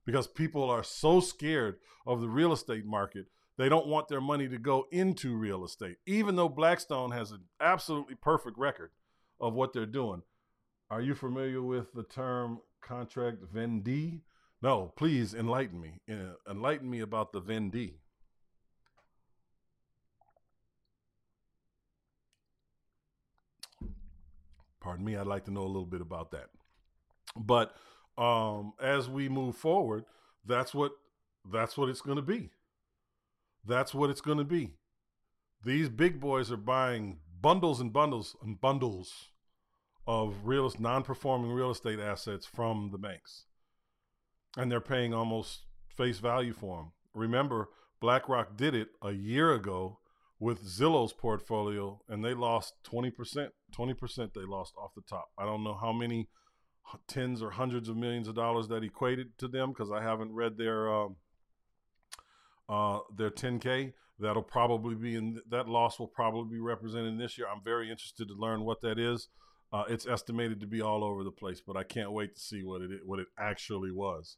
because 0.05 0.27
people 0.27 0.69
are 0.69 0.83
so 0.83 1.19
scared 1.19 1.77
of 2.05 2.21
the 2.21 2.29
real 2.29 2.53
estate 2.53 2.85
market. 2.85 3.25
They 3.57 3.69
don't 3.69 3.87
want 3.87 4.07
their 4.07 4.21
money 4.21 4.47
to 4.49 4.57
go 4.57 4.85
into 4.91 5.35
real 5.35 5.63
estate, 5.63 5.97
even 6.05 6.35
though 6.35 6.49
Blackstone 6.49 7.11
has 7.11 7.31
an 7.31 7.41
absolutely 7.59 8.15
perfect 8.15 8.57
record 8.57 8.91
of 9.39 9.53
what 9.53 9.73
they're 9.73 9.85
doing. 9.85 10.23
Are 10.89 11.01
you 11.01 11.15
familiar 11.15 11.61
with 11.61 11.93
the 11.93 12.03
term 12.03 12.59
contract 12.81 13.37
vendee? 13.53 14.21
No, 14.61 14.93
please 14.95 15.33
enlighten 15.33 15.79
me. 15.79 16.01
Uh, 16.09 16.33
enlighten 16.49 16.89
me 16.89 16.99
about 16.99 17.31
the 17.31 17.39
vendee. 17.39 17.99
Pardon 24.85 25.03
me, 25.03 25.15
I'd 25.15 25.25
like 25.25 25.45
to 25.45 25.51
know 25.51 25.63
a 25.63 25.65
little 25.65 25.87
bit 25.87 25.99
about 25.99 26.29
that. 26.29 26.45
But 27.35 27.75
um, 28.19 28.73
as 28.79 29.09
we 29.09 29.27
move 29.27 29.57
forward, 29.57 30.05
that's 30.45 30.75
what 30.75 30.91
that's 31.51 31.75
what 31.75 31.89
it's 31.89 32.01
going 32.01 32.17
to 32.17 32.21
be. 32.21 32.51
That's 33.65 33.95
what 33.95 34.11
it's 34.11 34.21
going 34.21 34.37
to 34.37 34.43
be. 34.43 34.75
These 35.63 35.89
big 35.89 36.19
boys 36.19 36.51
are 36.51 36.57
buying 36.57 37.17
bundles 37.41 37.81
and 37.81 37.91
bundles 37.91 38.35
and 38.43 38.61
bundles 38.61 39.29
of 40.05 40.35
real 40.43 40.71
non-performing 40.77 41.51
real 41.51 41.71
estate 41.71 41.99
assets 41.99 42.45
from 42.45 42.89
the 42.91 42.99
banks, 42.99 43.45
and 44.55 44.71
they're 44.71 44.79
paying 44.79 45.15
almost 45.15 45.61
face 45.97 46.19
value 46.19 46.53
for 46.53 46.77
them. 46.77 46.91
Remember, 47.15 47.69
BlackRock 47.99 48.55
did 48.55 48.75
it 48.75 48.89
a 49.01 49.13
year 49.13 49.51
ago 49.51 49.97
with 50.45 50.63
Zillow's 50.63 51.11
portfolio, 51.11 51.99
and 52.07 52.23
they 52.23 52.35
lost 52.35 52.75
twenty 52.83 53.09
percent. 53.09 53.51
Twenty 53.71 53.95
percent 53.95 54.35
they 54.35 54.45
lost 54.45 54.75
off 54.77 54.93
the 54.95 55.01
top. 55.01 55.31
I 55.39 55.43
don't 55.43 55.63
know 55.63 55.73
how 55.73 55.91
many 55.91 56.27
tens 57.07 57.41
or 57.41 57.49
hundreds 57.49 57.89
of 57.89 57.97
millions 57.97 58.27
of 58.27 58.35
dollars 58.35 58.67
that 58.67 58.83
equated 58.83 59.35
to 59.39 59.47
them 59.47 59.69
because 59.69 59.91
I 59.91 60.03
haven't 60.03 60.35
read 60.35 60.55
their 60.55 60.93
um, 60.93 61.15
uh, 62.69 62.99
their 63.17 63.31
10k. 63.31 63.93
That'll 64.19 64.43
probably 64.43 64.93
be 64.93 65.15
in 65.15 65.41
that 65.49 65.67
loss 65.67 65.97
will 65.97 66.07
probably 66.07 66.57
be 66.57 66.61
represented 66.61 67.19
this 67.19 67.39
year. 67.39 67.47
I'm 67.51 67.63
very 67.63 67.89
interested 67.89 68.27
to 68.27 68.35
learn 68.35 68.65
what 68.65 68.81
that 68.81 68.99
is. 68.99 69.29
Uh, 69.73 69.85
it's 69.89 70.05
estimated 70.05 70.59
to 70.59 70.67
be 70.67 70.79
all 70.79 71.03
over 71.03 71.23
the 71.23 71.31
place, 71.31 71.59
but 71.59 71.75
I 71.75 71.83
can't 71.83 72.11
wait 72.11 72.35
to 72.35 72.39
see 72.39 72.63
what 72.63 72.83
it 72.83 72.91
what 73.03 73.17
it 73.17 73.29
actually 73.39 73.89
was. 73.89 74.37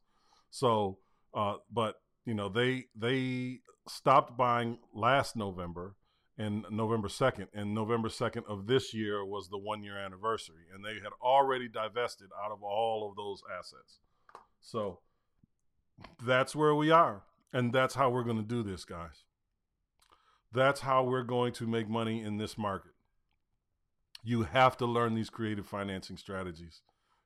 So, 0.51 0.99
uh, 1.34 1.55
but 1.70 1.95
you 2.28 2.34
know, 2.34 2.50
they 2.50 2.88
they 2.94 3.62
stopped 3.88 4.38
buying 4.38 4.80
last 4.94 5.38
November 5.38 5.96
and 6.38 6.66
November 6.70 7.08
2nd. 7.08 7.48
And 7.54 7.74
November 7.74 8.10
2nd 8.10 8.44
of 8.50 8.68
this 8.68 8.94
year 8.94 9.24
was 9.26 9.48
the 9.48 9.58
one 9.58 9.82
year 9.82 9.98
anniversary. 9.98 10.66
And 10.76 10.84
they 10.84 10.96
had 10.96 11.14
already 11.22 11.70
divested 11.70 12.28
out 12.44 12.52
of 12.52 12.62
all 12.62 13.10
of 13.10 13.16
those 13.16 13.42
assets. 13.58 14.00
So 14.60 15.00
that's 16.22 16.54
where 16.54 16.76
we 16.76 16.92
are. 16.92 17.24
And 17.54 17.72
that's 17.72 17.96
how 17.96 18.10
we're 18.10 18.26
going 18.26 18.38
to 18.38 18.44
do 18.44 18.62
this, 18.62 18.84
guys. 18.84 19.24
That's 20.52 20.82
how 20.82 21.04
we're 21.06 21.24
going 21.24 21.54
to 21.54 21.66
make 21.66 21.88
money 21.88 22.22
in 22.22 22.38
this 22.38 22.58
market. 22.58 22.92
You 24.22 24.44
have 24.44 24.76
to 24.78 24.86
learn 24.86 25.16
these 25.16 25.30
creative 25.30 25.66
financing 25.66 26.18
strategies. 26.18 26.82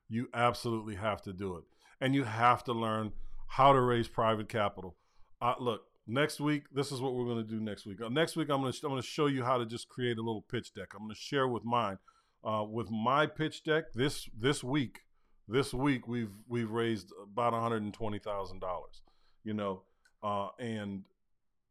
You 0.08 0.28
absolutely 0.32 0.94
have 0.94 1.22
to 1.22 1.32
do 1.32 1.56
it. 1.56 1.64
And 2.00 2.14
you 2.14 2.22
have 2.22 2.62
to 2.64 2.72
learn 2.72 3.12
how 3.52 3.70
to 3.70 3.80
raise 3.80 4.08
private 4.08 4.48
capital. 4.48 4.96
Uh, 5.42 5.54
look, 5.60 5.82
next 6.06 6.40
week, 6.40 6.64
this 6.72 6.90
is 6.90 7.02
what 7.02 7.14
we're 7.14 7.26
going 7.26 7.44
to 7.44 7.50
do 7.50 7.60
next 7.60 7.84
week. 7.84 8.00
Uh, 8.00 8.08
next 8.08 8.34
week, 8.34 8.48
I'm 8.48 8.62
going 8.62 8.72
to 8.72 8.78
I'm 8.82 8.90
going 8.90 9.02
to 9.02 9.06
show 9.06 9.26
you 9.26 9.44
how 9.44 9.58
to 9.58 9.66
just 9.66 9.90
create 9.90 10.16
a 10.16 10.22
little 10.22 10.40
pitch 10.40 10.72
deck. 10.72 10.88
I'm 10.94 11.02
going 11.02 11.14
to 11.14 11.20
share 11.20 11.46
with 11.46 11.62
mine. 11.64 11.98
Uh, 12.42 12.64
with 12.68 12.90
my 12.90 13.26
pitch 13.26 13.62
deck 13.62 13.92
this 13.92 14.28
this 14.36 14.64
week, 14.64 15.00
this 15.46 15.74
week 15.74 16.08
we've 16.08 16.32
we've 16.48 16.70
raised 16.70 17.12
about 17.22 17.52
120 17.52 18.18
thousand 18.20 18.60
dollars. 18.60 19.02
You 19.44 19.52
know, 19.52 19.82
uh, 20.22 20.48
and 20.58 21.02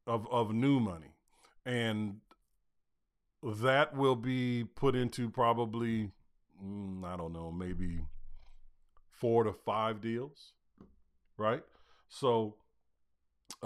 of 0.05 0.27
of 0.31 0.53
new 0.53 0.79
money, 0.79 1.15
and 1.65 2.17
that 3.43 3.97
will 3.97 4.15
be 4.15 4.65
put 4.75 4.95
into 4.95 5.31
probably 5.31 6.11
mm, 6.63 7.03
I 7.03 7.17
don't 7.17 7.33
know 7.33 7.51
maybe 7.51 8.01
four 9.09 9.43
to 9.45 9.51
five 9.51 9.99
deals, 9.99 10.53
right? 11.41 11.63
So 12.07 12.55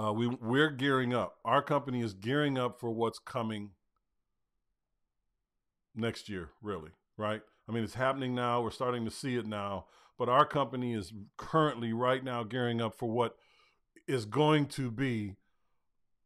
uh, 0.02 0.14
we 0.14 0.28
we're 0.28 0.72
gearing 0.72 1.14
up. 1.14 1.38
Our 1.44 1.62
company 1.62 2.02
is 2.02 2.14
gearing 2.14 2.58
up 2.58 2.80
for 2.80 2.90
what's 2.90 3.20
coming 3.20 3.72
next 5.94 6.30
year. 6.30 6.50
Really, 6.62 6.92
right? 7.18 7.42
I 7.68 7.72
mean, 7.72 7.84
it's 7.84 7.96
happening 7.96 8.34
now. 8.34 8.62
We're 8.62 8.72
starting 8.72 9.06
to 9.06 9.12
see 9.12 9.36
it 9.36 9.46
now. 9.46 9.86
But 10.18 10.30
our 10.30 10.46
company 10.46 10.94
is 10.94 11.12
currently 11.38 11.92
right 11.92 12.24
now 12.24 12.44
gearing 12.44 12.80
up 12.80 12.96
for 12.96 13.10
what 13.10 13.36
is 14.08 14.26
going 14.26 14.68
to 14.68 14.90
be 14.90 15.36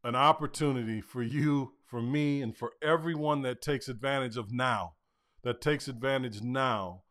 an 0.03 0.15
opportunity 0.15 1.01
for 1.01 1.23
you, 1.23 1.73
for 1.85 2.01
me, 2.01 2.41
and 2.41 2.55
for 2.55 2.73
everyone 2.81 3.41
that 3.41 3.61
takes 3.61 3.89
advantage 3.89 4.37
of 4.37 4.51
now, 4.51 4.93
that 5.43 5.61
takes 5.61 5.87
advantage 5.87 6.41
now 6.41 7.03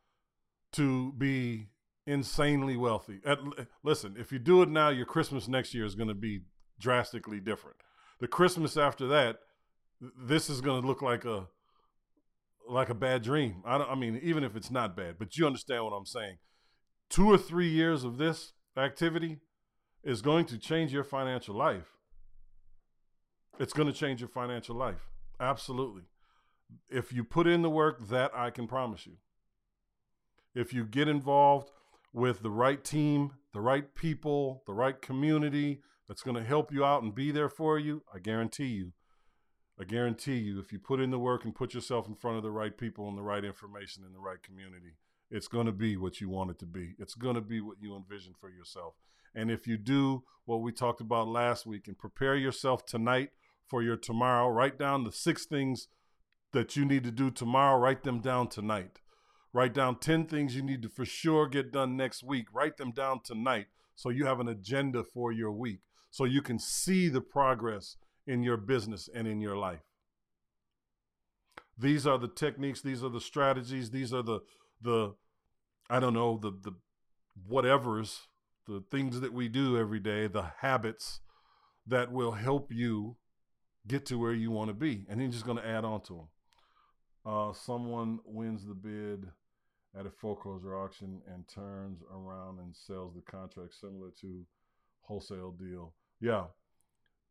to 0.73 1.13
be 1.13 1.69
insanely 2.09 2.77
wealthy. 2.77 3.21
At, 3.25 3.39
listen, 3.85 4.17
if 4.19 4.33
you 4.33 4.39
do 4.39 4.63
it 4.63 4.71
now, 4.71 4.89
your 4.89 5.05
Christmas 5.05 5.47
next 5.47 5.75
year 5.75 5.85
is 5.85 5.95
going 5.95 6.09
to 6.09 6.15
be 6.15 6.41
drastically 6.81 7.39
different. 7.39 7.77
The 8.19 8.27
Christmas 8.27 8.77
after 8.77 9.07
that, 9.09 9.41
this 10.01 10.49
is 10.49 10.61
going 10.61 10.81
to 10.81 10.89
look 10.89 11.03
like 11.03 11.25
a 11.25 11.49
like 12.69 12.91
a 12.91 12.95
bad 12.95 13.23
dream. 13.23 13.63
I. 13.65 13.77
I 13.77 13.95
mean, 13.95 14.21
even 14.23 14.43
if 14.43 14.57
it's 14.57 14.71
not 14.71 14.97
bad, 14.97 15.17
but 15.19 15.37
you 15.37 15.47
understand 15.47 15.85
what 15.85 15.93
I'm 15.93 16.07
saying. 16.07 16.39
Two 17.09 17.31
or 17.31 17.39
three 17.39 17.69
years 17.69 18.05
of 18.05 18.19
this 18.19 18.53
activity 18.77 19.39
is 20.05 20.21
going 20.23 20.45
to 20.47 20.59
change 20.59 20.93
your 20.93 21.05
financial 21.05 21.55
life. 21.55 21.93
It's 23.59 23.73
going 23.73 23.89
to 23.89 23.95
change 23.95 24.21
your 24.21 24.29
financial 24.29 24.77
life. 24.77 25.09
Absolutely. 25.41 26.03
If 26.91 27.13
you 27.13 27.25
put 27.25 27.47
in 27.47 27.63
the 27.63 27.71
work, 27.71 28.09
that 28.09 28.31
I 28.35 28.51
can 28.51 28.67
promise 28.67 29.07
you. 29.07 29.17
If 30.55 30.73
you 30.75 30.85
get 30.85 31.09
involved 31.09 31.71
with 32.13 32.43
the 32.43 32.51
right 32.51 32.83
team, 32.83 33.33
the 33.53 33.61
right 33.61 33.95
people, 33.95 34.63
the 34.67 34.73
right 34.73 35.01
community 35.01 35.83
that's 36.07 36.23
going 36.23 36.37
to 36.37 36.45
help 36.45 36.73
you 36.73 36.85
out 36.85 37.03
and 37.03 37.15
be 37.15 37.31
there 37.31 37.49
for 37.49 37.79
you, 37.79 38.03
I 38.15 38.19
guarantee 38.19 38.67
you, 38.67 38.93
I 39.81 39.85
guarantee 39.85 40.39
you, 40.39 40.59
if 40.59 40.73
you 40.73 40.79
put 40.79 41.01
in 41.01 41.11
the 41.11 41.19
work 41.19 41.45
and 41.45 41.55
put 41.55 41.75
yourself 41.75 42.09
in 42.09 42.17
front 42.17 42.37
of 42.37 42.43
the 42.43 42.51
right 42.51 42.77
people 42.77 43.09
and 43.09 43.17
the 43.17 43.23
right 43.23 43.45
information 43.45 44.03
in 44.05 44.13
the 44.13 44.19
right 44.19 44.43
community, 44.43 44.97
it's 45.31 45.47
going 45.47 45.67
to 45.67 45.73
be 45.73 45.97
what 45.97 46.21
you 46.21 46.29
want 46.29 46.51
it 46.51 46.59
to 46.61 46.67
be. 46.67 46.95
It's 46.99 47.15
going 47.15 47.37
to 47.37 47.41
be 47.41 47.61
what 47.61 47.77
you 47.81 47.95
envision 47.95 48.35
for 48.41 48.51
yourself. 48.51 48.95
And 49.35 49.51
if 49.51 49.67
you 49.67 49.77
do 49.77 50.25
what 50.47 50.63
we 50.63 50.73
talked 50.73 51.01
about 51.01 51.29
last 51.29 51.67
week 51.67 51.87
and 51.87 51.97
prepare 51.97 52.35
yourself 52.35 52.87
tonight 52.87 53.31
for 53.69 53.83
your 53.83 53.97
tomorrow, 53.97 54.49
write 54.49 54.79
down 54.79 55.05
the 55.05 55.13
six 55.13 55.45
things 55.47 55.89
that 56.53 56.75
you 56.75 56.85
need 56.85 57.05
to 57.05 57.11
do 57.11 57.31
tomorrow, 57.31 57.79
write 57.79 58.03
them 58.03 58.21
down 58.21 58.49
tonight. 58.49 58.99
Write 59.53 59.73
down 59.73 59.99
10 59.99 60.27
things 60.27 60.55
you 60.55 60.63
need 60.63 60.83
to 60.83 60.89
for 60.89 61.05
sure 61.05 61.49
get 61.49 61.73
done 61.73 61.97
next 61.97 62.23
week. 62.23 62.47
Write 62.53 62.77
them 62.77 62.93
down 62.93 63.21
tonight 63.23 63.67
so 63.95 64.11
you 64.11 64.27
have 64.27 64.41
an 64.41 64.49
agenda 64.49 65.03
for 65.03 65.33
your 65.33 65.51
week, 65.51 65.81
so 66.11 66.25
you 66.25 66.41
can 66.41 66.59
see 66.59 67.09
the 67.09 67.21
progress 67.21 67.97
in 68.27 68.43
your 68.43 68.57
business 68.57 69.09
and 69.13 69.27
in 69.27 69.41
your 69.41 69.57
life. 69.57 69.81
These 71.77 72.07
are 72.07 72.19
the 72.19 72.29
techniques, 72.29 72.81
these 72.81 73.03
are 73.03 73.09
the 73.09 73.21
strategies, 73.21 73.91
these 73.91 74.13
are 74.13 74.23
the 74.23 74.41
the 74.81 75.15
I 75.91 75.99
don't 75.99 76.15
know, 76.15 76.39
the 76.41 76.51
the 76.51 76.77
whatevers, 77.51 78.21
the 78.67 78.85
things 78.91 79.21
that 79.21 79.33
we 79.33 79.49
do 79.49 79.77
every 79.77 80.01
day, 80.01 80.27
the 80.27 80.53
habits 80.61 81.21
that 81.87 82.13
will 82.13 82.33
help 82.33 82.73
you 82.73 83.17
get 83.87 84.05
to 84.07 84.19
where 84.19 84.35
you 84.35 84.51
want 84.51 84.69
to 84.69 84.75
be. 84.75 85.07
And 85.09 85.21
then 85.21 85.33
just 85.33 85.47
going 85.47 85.57
to 85.57 85.67
add 85.67 85.85
on 85.85 86.03
to 86.03 86.15
them. 86.15 86.29
Uh, 87.25 87.53
someone 87.53 88.21
wins 88.25 88.67
the 88.67 88.75
bid 88.75 89.31
at 89.99 90.07
a 90.07 90.11
foreclosure 90.11 90.77
auction 90.77 91.21
and 91.33 91.47
turns 91.49 92.03
around 92.15 92.61
and 92.61 92.75
sells 92.75 93.15
the 93.15 93.23
contract 93.23 93.75
similar 93.75 94.11
to 94.21 94.45
wholesale 95.01 95.51
deal. 95.53 95.95
Yeah. 96.21 96.45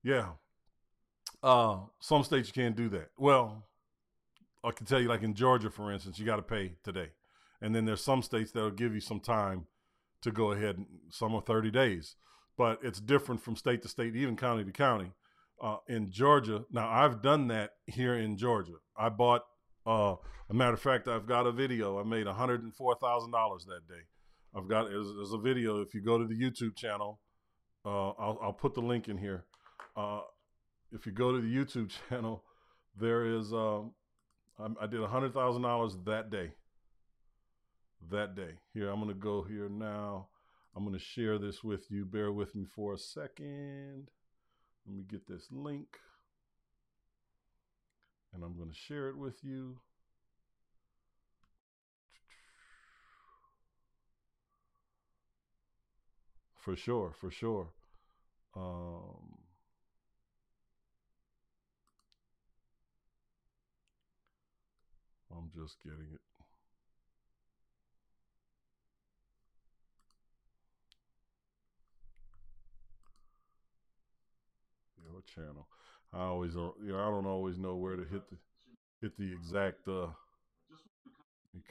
Yeah. 0.03 0.31
Uh, 1.41 1.77
some 1.99 2.23
states 2.23 2.47
you 2.49 2.53
can't 2.53 2.75
do 2.75 2.89
that. 2.89 3.09
Well, 3.17 3.67
I 4.63 4.71
can 4.71 4.85
tell 4.85 4.99
you, 4.99 5.07
like 5.07 5.23
in 5.23 5.33
Georgia, 5.33 5.69
for 5.69 5.91
instance, 5.91 6.19
you 6.19 6.25
got 6.25 6.37
to 6.37 6.41
pay 6.41 6.73
today. 6.83 7.09
and 7.61 7.73
then 7.73 7.85
there's 7.85 8.03
some 8.03 8.21
states 8.21 8.51
that'll 8.51 8.69
give 8.71 8.93
you 8.93 8.99
some 8.99 9.19
time 9.19 9.65
to 10.21 10.31
go 10.31 10.51
ahead. 10.51 10.83
Some 11.09 11.33
are 11.35 11.41
30 11.41 11.71
days, 11.71 12.15
but 12.57 12.79
it's 12.83 12.99
different 12.99 13.41
from 13.41 13.55
state 13.55 13.81
to 13.83 13.87
state, 13.87 14.15
even 14.15 14.35
county 14.35 14.63
to 14.63 14.71
county. 14.71 15.13
Uh, 15.61 15.77
in 15.87 16.11
Georgia, 16.11 16.65
now 16.71 16.87
I've 16.87 17.21
done 17.21 17.47
that 17.47 17.71
here 17.85 18.15
in 18.15 18.37
Georgia. 18.37 18.73
I 18.95 19.09
bought. 19.09 19.43
Uh, 19.87 20.15
a 20.49 20.53
matter 20.53 20.73
of 20.73 20.81
fact, 20.81 21.07
I've 21.07 21.25
got 21.25 21.47
a 21.47 21.51
video. 21.51 21.97
I 21.97 22.03
made 22.03 22.25
$104,000 22.25 23.65
that 23.65 23.87
day. 23.87 24.01
I've 24.53 24.67
got 24.67 24.89
there's, 24.89 25.33
a 25.33 25.37
video. 25.37 25.81
If 25.81 25.93
you 25.93 26.01
go 26.01 26.17
to 26.17 26.25
the 26.25 26.35
YouTube 26.35 26.75
channel, 26.75 27.19
uh, 27.85 28.09
I'll, 28.09 28.37
I'll, 28.41 28.53
put 28.53 28.73
the 28.73 28.81
link 28.81 29.07
in 29.07 29.17
here. 29.17 29.45
Uh, 29.95 30.21
if 30.91 31.05
you 31.05 31.13
go 31.13 31.31
to 31.31 31.41
the 31.41 31.47
YouTube 31.47 31.91
channel, 32.09 32.43
there 32.99 33.25
is 33.25 33.53
um, 33.53 33.93
I 34.59 34.87
did 34.87 35.01
hundred 35.03 35.33
thousand 35.33 35.61
dollars 35.61 35.95
that 36.05 36.29
day. 36.29 36.51
That 38.11 38.35
day. 38.35 38.55
Here, 38.73 38.89
I'm 38.89 38.99
gonna 38.99 39.13
go 39.13 39.43
here 39.43 39.69
now. 39.69 40.27
I'm 40.75 40.83
gonna 40.83 40.99
share 40.99 41.37
this 41.37 41.63
with 41.63 41.89
you. 41.91 42.05
Bear 42.05 42.31
with 42.31 42.55
me 42.55 42.65
for 42.65 42.93
a 42.93 42.97
second. 42.97 44.09
Let 44.85 44.95
me 44.95 45.03
get 45.07 45.27
this 45.27 45.47
link. 45.51 45.87
And 48.33 48.43
I'm 48.43 48.57
gonna 48.57 48.73
share 48.73 49.09
it 49.09 49.17
with 49.17 49.43
you. 49.43 49.79
For 56.55 56.75
sure, 56.75 57.13
for 57.19 57.31
sure. 57.31 57.69
Um, 58.55 59.37
I'm 65.31 65.49
just 65.55 65.81
getting 65.81 66.09
it. 66.13 66.21
Your 75.01 75.21
channel. 75.21 75.67
I 76.13 76.23
always, 76.23 76.55
uh, 76.55 76.71
you 76.83 76.93
know, 76.93 76.99
I 76.99 77.09
don't 77.09 77.25
always 77.25 77.57
know 77.57 77.75
where 77.75 77.95
to 77.95 78.03
hit 78.03 78.29
the 78.29 78.37
hit 79.01 79.17
the 79.17 79.31
exact. 79.31 79.87
uh 79.87 80.07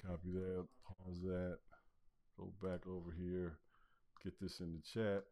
copy 0.02 0.30
that. 0.32 0.66
Pause 0.86 1.22
that. 1.22 1.58
Go 2.38 2.52
back 2.62 2.80
over 2.86 3.14
here. 3.18 3.58
Get 4.24 4.34
this 4.40 4.60
in 4.60 4.72
the 4.72 4.82
chat. 4.92 5.24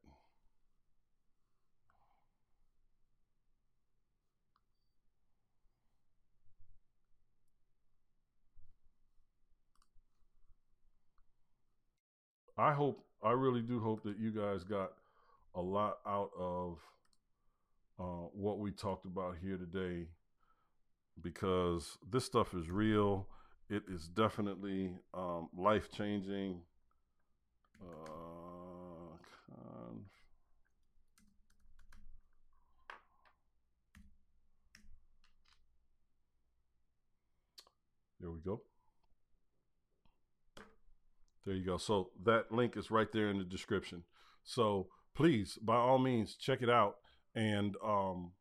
I 12.57 12.73
hope, 12.73 13.05
I 13.23 13.33
really 13.33 13.63
do 13.63 13.81
hope 13.81 14.05
that 14.05 14.17
you 14.17 14.31
guys 14.31 14.63
got 14.63 14.93
a 15.57 15.61
lot 15.61 15.99
out 16.07 16.31
of 16.39 16.79
uh, 17.99 18.29
what 18.33 18.59
we 18.59 18.71
talked 18.71 19.07
about 19.07 19.37
here 19.43 19.57
today 19.57 20.09
because 21.21 21.97
this 22.11 22.25
stuff 22.25 22.55
is 22.55 22.71
real. 22.71 23.29
It 23.71 23.85
is 23.89 24.09
definitely 24.09 24.91
um, 25.15 25.49
life 25.57 25.91
changing. 25.91 26.61
Uh, 27.81 29.17
there 38.21 38.31
we 38.31 38.41
go. 38.41 38.61
There 41.47 41.55
you 41.55 41.65
go. 41.65 41.77
So 41.77 42.11
that 42.25 42.51
link 42.51 42.77
is 42.77 42.91
right 42.91 43.11
there 43.13 43.29
in 43.29 43.39
the 43.39 43.45
description. 43.45 44.03
So 44.45 44.89
please, 45.15 45.59
by 45.63 45.77
all 45.77 45.99
means, 45.99 46.35
check 46.35 46.63
it 46.63 46.71
out. 46.71 46.97
And 47.35 47.77
um, 47.85 48.33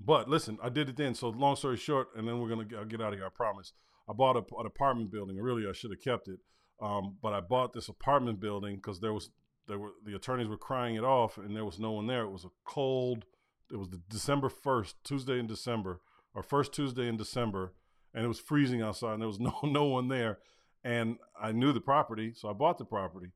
but 0.00 0.28
listen, 0.28 0.58
I 0.62 0.68
did 0.68 0.88
it 0.88 0.96
then. 0.96 1.14
So 1.14 1.28
long 1.28 1.56
story 1.56 1.76
short, 1.76 2.08
and 2.16 2.26
then 2.26 2.40
we're 2.40 2.48
gonna 2.48 2.64
get, 2.64 2.88
get 2.88 3.00
out 3.00 3.12
of 3.12 3.18
here. 3.18 3.26
I 3.26 3.30
promise. 3.34 3.72
I 4.08 4.12
bought 4.12 4.36
a, 4.36 4.44
an 4.58 4.66
apartment 4.66 5.10
building. 5.10 5.36
Really, 5.38 5.68
I 5.68 5.72
should 5.72 5.90
have 5.90 6.00
kept 6.00 6.28
it. 6.28 6.40
Um, 6.80 7.16
but 7.22 7.32
I 7.32 7.40
bought 7.40 7.72
this 7.72 7.88
apartment 7.88 8.40
building 8.40 8.76
because 8.76 9.00
there 9.00 9.12
was 9.12 9.30
there 9.66 9.78
were 9.78 9.90
the 10.04 10.16
attorneys 10.16 10.48
were 10.48 10.56
crying 10.56 10.94
it 10.96 11.04
off, 11.04 11.38
and 11.38 11.54
there 11.54 11.64
was 11.64 11.78
no 11.78 11.92
one 11.92 12.06
there. 12.06 12.22
It 12.22 12.30
was 12.30 12.44
a 12.44 12.50
cold. 12.64 13.24
It 13.70 13.76
was 13.76 13.90
the 13.90 14.00
December 14.08 14.48
first, 14.48 14.96
Tuesday 15.04 15.38
in 15.38 15.46
December, 15.46 16.00
or 16.34 16.42
first 16.42 16.72
Tuesday 16.72 17.06
in 17.06 17.18
December, 17.18 17.74
and 18.14 18.24
it 18.24 18.28
was 18.28 18.40
freezing 18.40 18.80
outside, 18.80 19.12
and 19.14 19.22
there 19.22 19.28
was 19.28 19.40
no 19.40 19.58
no 19.62 19.84
one 19.84 20.08
there 20.08 20.38
and 20.84 21.18
I 21.40 21.52
knew 21.52 21.72
the 21.72 21.80
property, 21.80 22.32
so 22.34 22.48
I 22.48 22.52
bought 22.52 22.78
the 22.78 22.84
property. 22.84 23.32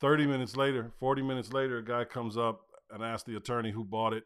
30 0.00 0.26
minutes 0.26 0.56
later, 0.56 0.92
40 0.98 1.22
minutes 1.22 1.52
later, 1.52 1.78
a 1.78 1.84
guy 1.84 2.04
comes 2.04 2.36
up 2.36 2.63
and 2.90 3.02
asked 3.02 3.26
the 3.26 3.36
attorney 3.36 3.72
who 3.72 3.84
bought 3.84 4.12
it. 4.12 4.24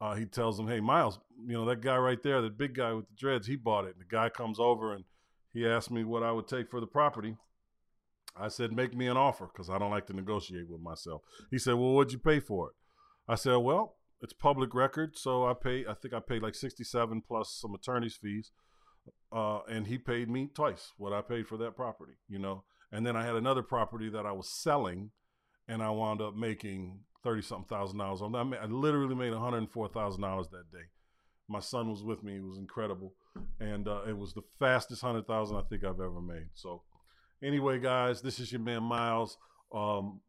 Uh, 0.00 0.14
he 0.14 0.24
tells 0.24 0.58
him, 0.58 0.66
Hey, 0.66 0.80
Miles, 0.80 1.18
you 1.46 1.52
know, 1.52 1.64
that 1.66 1.82
guy 1.82 1.96
right 1.96 2.22
there, 2.22 2.40
that 2.40 2.56
big 2.56 2.74
guy 2.74 2.92
with 2.92 3.08
the 3.08 3.14
dreads, 3.16 3.46
he 3.46 3.56
bought 3.56 3.84
it. 3.84 3.92
And 3.92 4.00
the 4.00 4.16
guy 4.16 4.28
comes 4.28 4.58
over 4.58 4.94
and 4.94 5.04
he 5.52 5.66
asked 5.66 5.90
me 5.90 6.04
what 6.04 6.22
I 6.22 6.32
would 6.32 6.48
take 6.48 6.70
for 6.70 6.80
the 6.80 6.86
property. 6.86 7.36
I 8.36 8.48
said, 8.48 8.72
Make 8.72 8.96
me 8.96 9.06
an 9.08 9.16
offer 9.16 9.48
because 9.52 9.68
I 9.68 9.78
don't 9.78 9.90
like 9.90 10.06
to 10.06 10.12
negotiate 10.14 10.68
with 10.68 10.80
myself. 10.80 11.22
He 11.50 11.58
said, 11.58 11.74
Well, 11.74 11.92
what'd 11.92 12.12
you 12.12 12.18
pay 12.18 12.40
for 12.40 12.68
it? 12.68 12.74
I 13.28 13.34
said, 13.34 13.56
Well, 13.56 13.96
it's 14.22 14.32
public 14.32 14.74
record. 14.74 15.18
So 15.18 15.46
I 15.46 15.54
pay, 15.54 15.84
I 15.86 15.94
think 15.94 16.14
I 16.14 16.20
paid 16.20 16.42
like 16.42 16.54
67 16.54 17.22
plus 17.26 17.58
some 17.60 17.74
attorney's 17.74 18.16
fees 18.16 18.52
uh, 19.32 19.60
and 19.68 19.86
he 19.86 19.98
paid 19.98 20.28
me 20.28 20.48
twice 20.52 20.92
what 20.96 21.12
I 21.12 21.20
paid 21.20 21.46
for 21.46 21.56
that 21.58 21.76
property, 21.76 22.14
you 22.28 22.38
know. 22.38 22.64
And 22.92 23.06
then 23.06 23.16
I 23.16 23.24
had 23.24 23.36
another 23.36 23.62
property 23.62 24.08
that 24.10 24.26
I 24.26 24.32
was 24.32 24.52
selling, 24.52 25.12
and 25.68 25.82
I 25.82 25.90
wound 25.90 26.20
up 26.20 26.34
making 26.34 27.00
thirty 27.22 27.42
something 27.42 27.66
thousand 27.68 27.98
dollars 27.98 28.22
on 28.22 28.32
that. 28.32 28.60
I, 28.60 28.66
literally 28.66 29.14
made 29.14 29.32
one 29.32 29.40
hundred 29.40 29.70
four 29.70 29.88
thousand 29.88 30.22
dollars 30.22 30.48
that 30.48 30.70
day. 30.72 30.84
My 31.48 31.60
son 31.60 31.90
was 31.90 32.02
with 32.02 32.22
me; 32.22 32.36
it 32.36 32.44
was 32.44 32.58
incredible, 32.58 33.14
and 33.58 33.88
uh, 33.88 34.02
it 34.08 34.16
was 34.16 34.32
the 34.32 34.42
fastest 34.58 35.02
hundred 35.02 35.26
thousand 35.26 35.56
I 35.56 35.62
think 35.62 35.84
I've 35.84 36.00
ever 36.00 36.20
made. 36.20 36.48
So, 36.54 36.82
anyway, 37.42 37.78
guys, 37.78 38.22
this 38.22 38.38
is 38.38 38.52
your 38.52 38.60
man 38.60 38.82
Miles. 38.82 39.36
Um, 39.74 40.20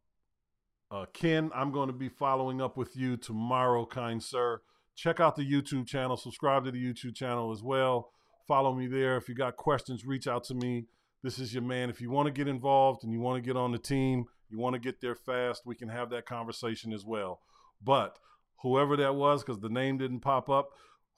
uh, 0.89 1.05
Ken, 1.13 1.51
I'm 1.55 1.71
going 1.71 1.87
to 1.87 1.93
be 1.93 2.09
following 2.09 2.61
up 2.61 2.75
with 2.75 2.97
you 2.97 3.17
tomorrow, 3.17 3.85
kind 3.85 4.21
sir. 4.21 4.61
Check 4.95 5.19
out 5.19 5.35
the 5.35 5.49
YouTube 5.49 5.87
channel. 5.87 6.17
Subscribe 6.17 6.65
to 6.65 6.71
the 6.71 6.83
YouTube 6.83 7.15
channel 7.15 7.51
as 7.51 7.63
well. 7.63 8.11
Follow 8.47 8.73
me 8.73 8.87
there. 8.87 9.15
If 9.15 9.29
you 9.29 9.35
got 9.35 9.55
questions, 9.55 10.05
reach 10.05 10.27
out 10.27 10.43
to 10.45 10.53
me. 10.53 10.87
This 11.23 11.39
is 11.39 11.53
your 11.53 11.63
man. 11.63 11.89
If 11.89 12.01
you 12.01 12.09
want 12.09 12.27
to 12.27 12.31
get 12.31 12.47
involved 12.47 13.03
and 13.03 13.13
you 13.13 13.19
want 13.19 13.41
to 13.41 13.47
get 13.47 13.55
on 13.55 13.71
the 13.71 13.77
team, 13.77 14.25
you 14.51 14.57
want 14.57 14.73
to 14.73 14.79
get 14.79 15.01
there 15.01 15.15
fast, 15.15 15.65
we 15.65 15.75
can 15.75 15.89
have 15.89 16.09
that 16.11 16.25
conversation 16.25 16.93
as 16.93 17.05
well. 17.05 17.39
But 17.83 18.17
whoever 18.61 18.95
that 18.97 19.15
was, 19.15 19.43
because 19.43 19.59
the 19.59 19.69
name 19.69 19.97
didn't 19.97 20.19
pop 20.19 20.49
up, 20.49 20.71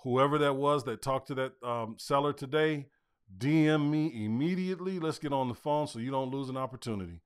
whoever 0.03 0.37
that 0.39 0.55
was 0.55 0.83
that 0.85 1.01
talked 1.01 1.27
to 1.27 1.35
that 1.35 1.53
um, 1.63 1.95
seller 1.97 2.33
today, 2.33 2.87
DM 3.37 3.89
me 3.89 4.25
immediately. 4.25 4.99
Let's 4.99 5.19
get 5.19 5.33
on 5.33 5.47
the 5.47 5.55
phone 5.55 5.87
so 5.87 5.99
you 5.99 6.11
don't 6.11 6.31
lose 6.31 6.49
an 6.49 6.57
opportunity. 6.57 7.21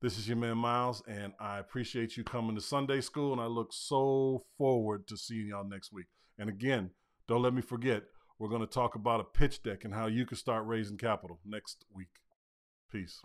This 0.00 0.16
is 0.16 0.26
your 0.26 0.38
man 0.38 0.56
Miles, 0.56 1.02
and 1.06 1.34
I 1.38 1.58
appreciate 1.58 2.16
you 2.16 2.24
coming 2.24 2.54
to 2.54 2.62
Sunday 2.62 3.02
school, 3.02 3.32
and 3.32 3.40
I 3.40 3.46
look 3.46 3.70
so 3.70 4.44
forward 4.56 5.06
to 5.08 5.16
seeing 5.16 5.48
y'all 5.48 5.64
next 5.64 5.92
week. 5.92 6.06
And 6.38 6.48
again, 6.48 6.90
don't 7.28 7.42
let 7.42 7.52
me 7.52 7.60
forget, 7.60 8.04
we're 8.38 8.48
going 8.48 8.62
to 8.62 8.66
talk 8.66 8.94
about 8.94 9.20
a 9.20 9.24
pitch 9.24 9.62
deck 9.62 9.84
and 9.84 9.92
how 9.92 10.06
you 10.06 10.24
can 10.24 10.38
start 10.38 10.66
raising 10.66 10.96
capital 10.96 11.38
next 11.44 11.84
week. 11.94 12.08
Peace. 12.90 13.20